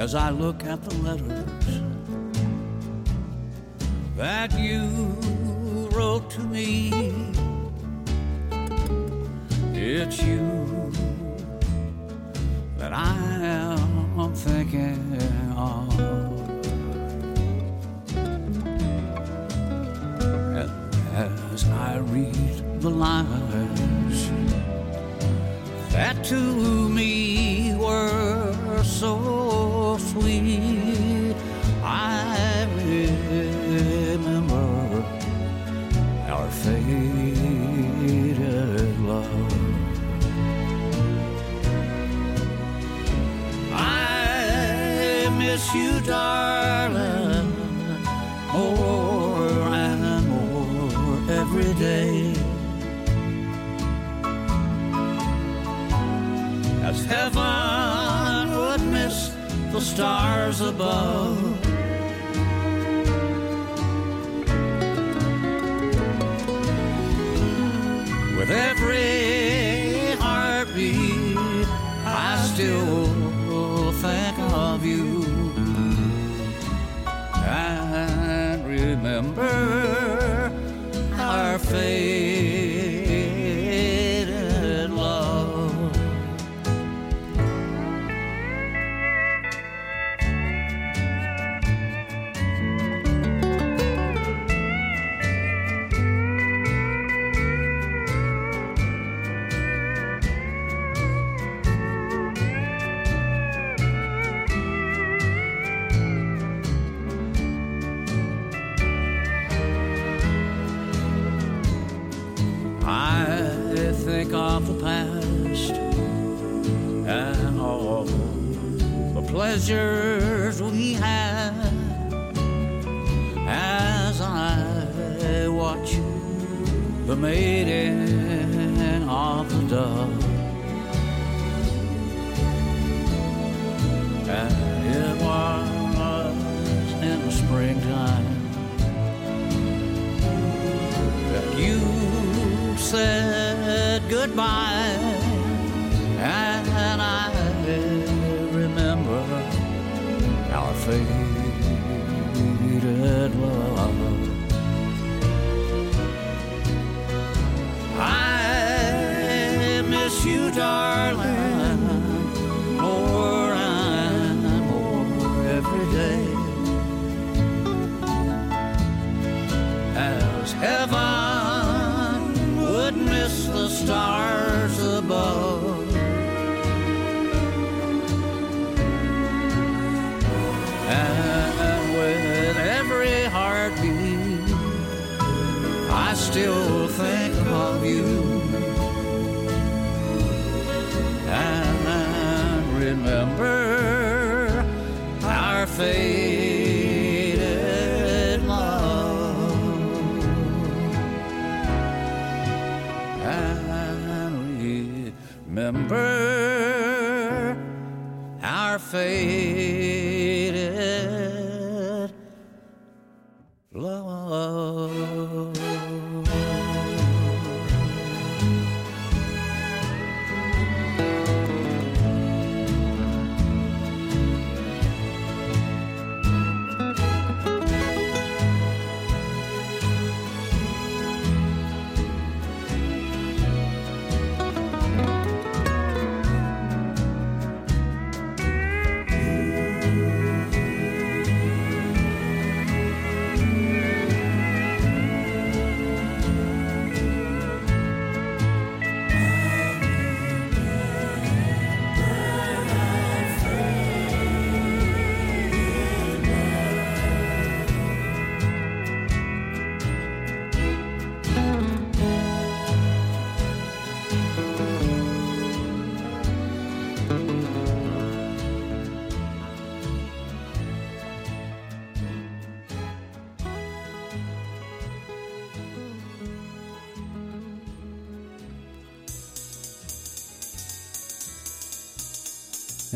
as 0.06 0.14
I 0.14 0.30
look 0.30 0.62
at 0.62 0.80
the 0.84 0.94
letters 1.02 1.82
that 4.16 4.56
you 4.56 4.86
wrote 5.90 6.30
to 6.30 6.42
me. 6.42 6.95
Heaven 57.04 58.56
would 58.56 58.80
miss 58.92 59.34
the 59.72 59.80
stars 59.80 60.60
above. 60.60 61.42
With 68.38 68.50
every 68.50 69.15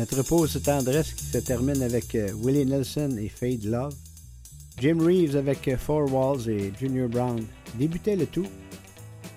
Notre 0.01 0.23
pause 0.23 0.59
tendresse 0.63 1.13
qui 1.13 1.25
se 1.25 1.37
termine 1.37 1.83
avec 1.83 2.15
euh, 2.15 2.31
Willie 2.43 2.65
Nelson 2.65 3.17
et 3.19 3.29
Fade 3.29 3.65
Love. 3.65 3.93
Jim 4.79 4.97
Reeves 4.99 5.35
avec 5.37 5.67
euh, 5.67 5.77
Four 5.77 6.11
Walls 6.11 6.49
et 6.49 6.73
Junior 6.79 7.07
Brown 7.07 7.39
débutait 7.75 8.15
le 8.15 8.25
tout. 8.25 8.47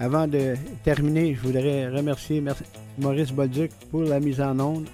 Avant 0.01 0.27
de 0.27 0.55
terminer, 0.83 1.35
je 1.35 1.41
voudrais 1.43 1.91
remercier 1.91 2.41
Mer- 2.41 2.57
Maurice 2.99 3.31
Bolduc 3.31 3.73
pour 3.91 4.05
la 4.05 4.21
mise 4.21 4.41
en 4.41 4.59
onde. 4.59 4.89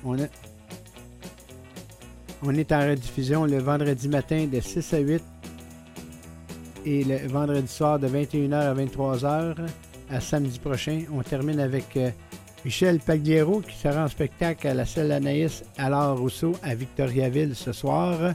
On 2.42 2.52
est 2.56 2.72
en 2.72 2.80
rediffusion 2.90 3.44
le 3.44 3.58
vendredi 3.58 4.08
matin 4.08 4.48
de 4.52 4.58
6 4.58 4.92
à 4.94 4.98
8 4.98 5.22
et 6.84 7.04
le 7.04 7.28
vendredi 7.28 7.68
soir 7.68 8.00
de 8.00 8.08
21h 8.08 8.54
à 8.54 8.74
23h. 8.74 9.54
À 10.10 10.20
samedi 10.20 10.58
prochain, 10.58 11.04
on 11.12 11.22
termine 11.22 11.60
avec 11.60 11.96
euh, 11.96 12.10
Michel 12.64 12.98
Pagliero 13.00 13.60
qui 13.60 13.76
sera 13.76 14.04
en 14.04 14.08
spectacle 14.08 14.68
à 14.68 14.74
la 14.74 14.84
salle 14.84 15.12
Anaïs 15.12 15.64
Allard 15.78 16.18
Rousseau 16.18 16.52
à 16.62 16.74
Victoriaville 16.74 17.54
ce 17.54 17.72
soir. 17.72 18.34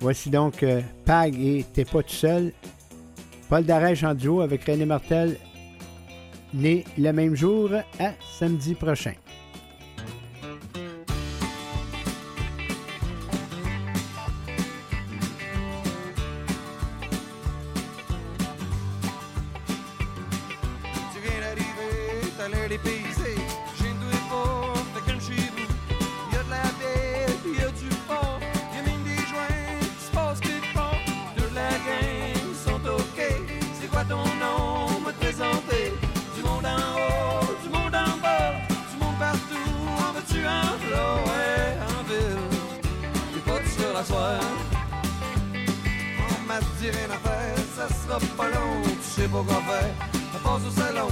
Voici 0.00 0.30
donc 0.30 0.62
euh, 0.62 0.80
Pag 1.04 1.34
et 1.40 1.64
T'es 1.72 1.84
pas 1.84 2.02
tout 2.02 2.10
seul. 2.10 2.52
Paul 3.48 3.64
Darèche 3.64 4.04
en 4.04 4.14
duo 4.14 4.40
avec 4.40 4.64
René 4.64 4.86
Martel, 4.86 5.36
né 6.54 6.84
le 6.96 7.12
même 7.12 7.34
jour 7.34 7.70
à 7.98 8.12
samedi 8.38 8.74
prochain. 8.74 9.14
Dit 46.82 46.90
rien 46.90 47.10
à 47.10 47.28
faire, 47.28 47.54
ça 47.76 47.86
sera 47.94 48.18
pas 48.36 48.48
long, 48.48 48.82
tu 48.82 49.08
sais 49.08 49.28
pas 49.28 49.44
quoi 49.46 49.62
faire. 49.70 49.94
On 50.34 50.38
passe 50.42 50.66
au 50.66 50.70
salon, 50.72 51.06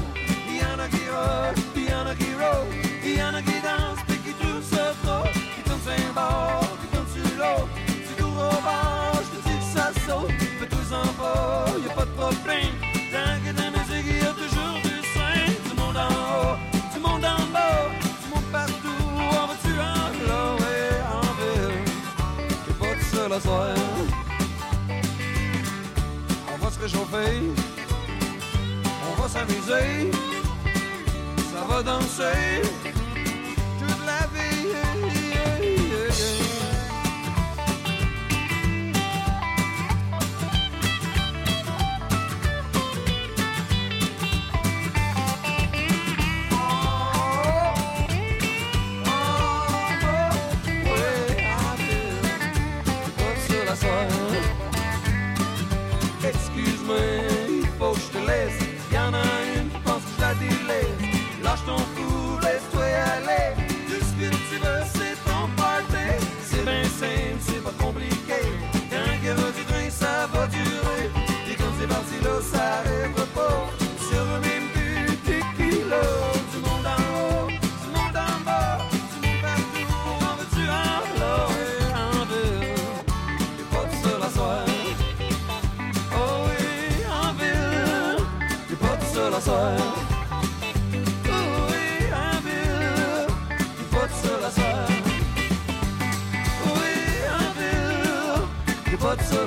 il 0.48 0.56
y 0.56 0.64
en 0.64 0.80
a 0.80 0.88
qui 0.88 1.08
rock, 1.08 1.54
puis 1.72 1.84
il 1.84 1.90
y 1.90 1.94
en 1.94 2.06
a 2.08 2.14
qui 2.16 2.34
roll, 2.34 2.66
il 3.04 3.16
y 3.16 3.22
en 3.22 3.34
a 3.34 3.40
qui 3.40 3.60
dansent, 3.62 4.02
puis 4.08 4.18
qui 4.18 4.32
trouvent 4.34 4.64
ça 4.64 4.92
trop, 5.04 5.28
qui 5.54 5.62
tournent 5.62 5.80
sur 5.82 5.92
un 5.92 6.12
bord, 6.12 6.76
qui 6.80 6.88
tournent 6.88 7.12
sur 7.14 7.38
l'autre. 7.38 7.68
Tu 7.86 8.20
au 8.24 8.62
bar, 8.64 9.12
je 9.14 9.38
te 9.38 9.48
dis 9.48 9.58
que 9.58 9.78
ça 9.78 9.92
saute, 10.08 10.39
on 29.08 29.20
va 29.20 29.28
s'amuser, 29.28 30.10
ça 31.52 31.66
va 31.68 31.82
danser 31.82 32.62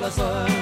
pas 0.04 0.10
tout 0.10 0.53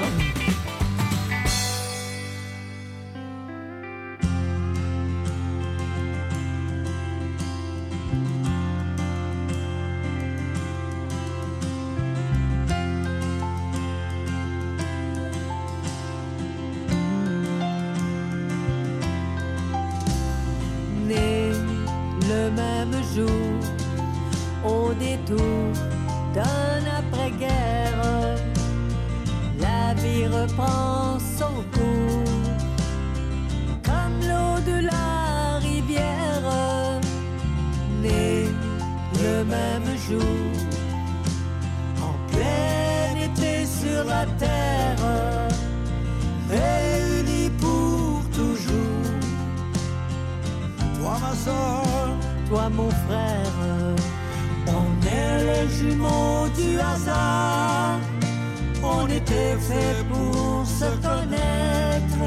On 58.82 59.06
était 59.06 59.56
fait 59.58 60.04
pour 60.08 60.66
se 60.66 60.90
connaître, 61.00 62.22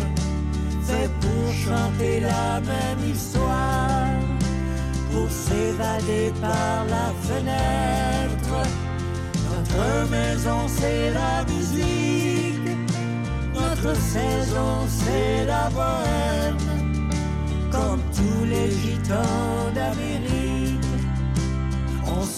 fait 0.83 1.09
pour 1.21 1.53
chanter 1.53 2.19
la 2.21 2.59
même 2.61 3.11
histoire, 3.13 4.07
pour 5.11 5.29
s'évader 5.29 6.33
par 6.41 6.85
la 6.89 7.13
fenêtre. 7.21 8.57
Notre 9.49 10.09
maison 10.09 10.67
c'est 10.67 11.11
la 11.11 11.43
musique, 11.45 12.77
notre 13.53 13.95
saison 13.99 14.87
c'est 14.87 15.45
la 15.45 15.69
bohème, 15.69 16.57
comme 17.71 18.01
tous 18.15 18.45
les 18.45 18.71
gitans 18.71 19.71
d'Amérique. 19.75 20.34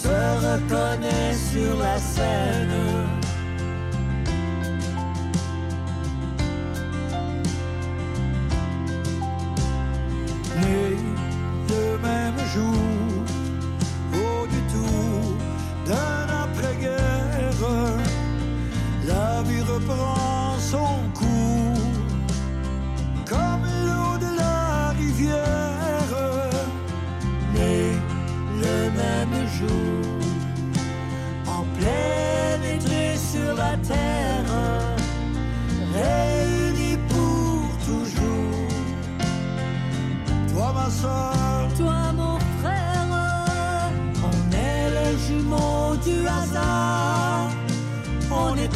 Se 0.08 0.14
reconnaît 0.14 1.34
sur 1.34 1.76
la 1.76 1.98
scène. 1.98 3.27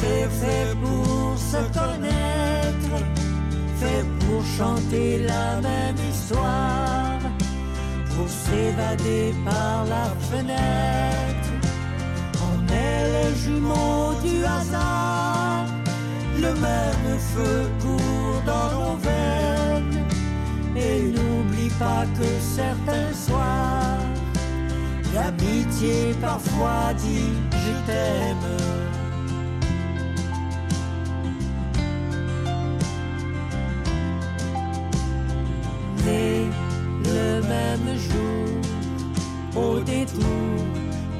Était 0.03 0.29
fait 0.29 0.74
pour 0.83 1.39
se 1.39 1.59
connaître, 1.79 3.05
fait 3.79 4.05
pour 4.19 4.45
chanter 4.59 5.19
la 5.19 5.61
même 5.61 5.95
histoire, 6.11 7.20
pour 8.11 8.29
s'évader 8.29 9.33
par 9.45 9.85
la 9.85 10.07
fenêtre. 10.29 11.51
On 12.51 12.73
est 12.73 13.12
les 13.12 13.37
jumeaux 13.37 14.15
du 14.24 14.45
hasard, 14.45 15.66
le 16.37 16.53
même 16.53 17.19
feu 17.35 17.70
court 17.81 18.43
dans 18.45 18.70
nos 18.73 18.97
veines. 18.97 20.05
Et 20.74 21.12
n'oublie 21.12 21.70
pas 21.79 22.07
que 22.19 22.27
certains 22.41 23.15
soirs, 23.15 24.01
l'amitié 25.15 26.12
parfois 26.20 26.93
dit 26.97 27.35
je 27.53 27.87
t'aime. 27.87 28.81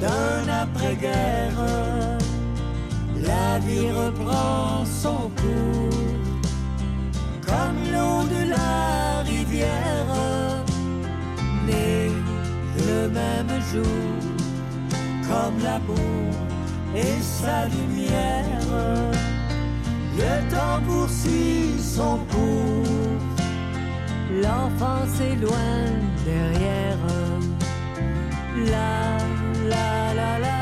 D'un 0.01 0.49
après-guerre, 0.49 1.61
la 3.17 3.59
vie 3.61 3.91
reprend 3.91 4.85
son 4.85 5.31
cours 5.41 5.93
comme 7.47 7.79
l'eau 7.93 8.23
de 8.25 8.51
la 8.51 9.23
rivière, 9.23 10.13
né 11.67 12.11
le 12.79 13.09
même 13.09 13.61
jour, 13.71 13.85
comme 15.29 15.63
l'amour 15.63 16.35
et 16.95 17.21
sa 17.21 17.67
lumière. 17.69 18.61
Le 20.17 20.51
temps 20.51 20.81
poursuit 20.87 21.79
son 21.79 22.19
cours, 22.31 23.19
l'enfance 24.43 25.21
est 25.21 25.37
loin 25.37 25.77
derrière. 26.25 27.32
la 28.71 29.19
la 29.69 30.15
la 30.15 30.39
la. 30.39 30.62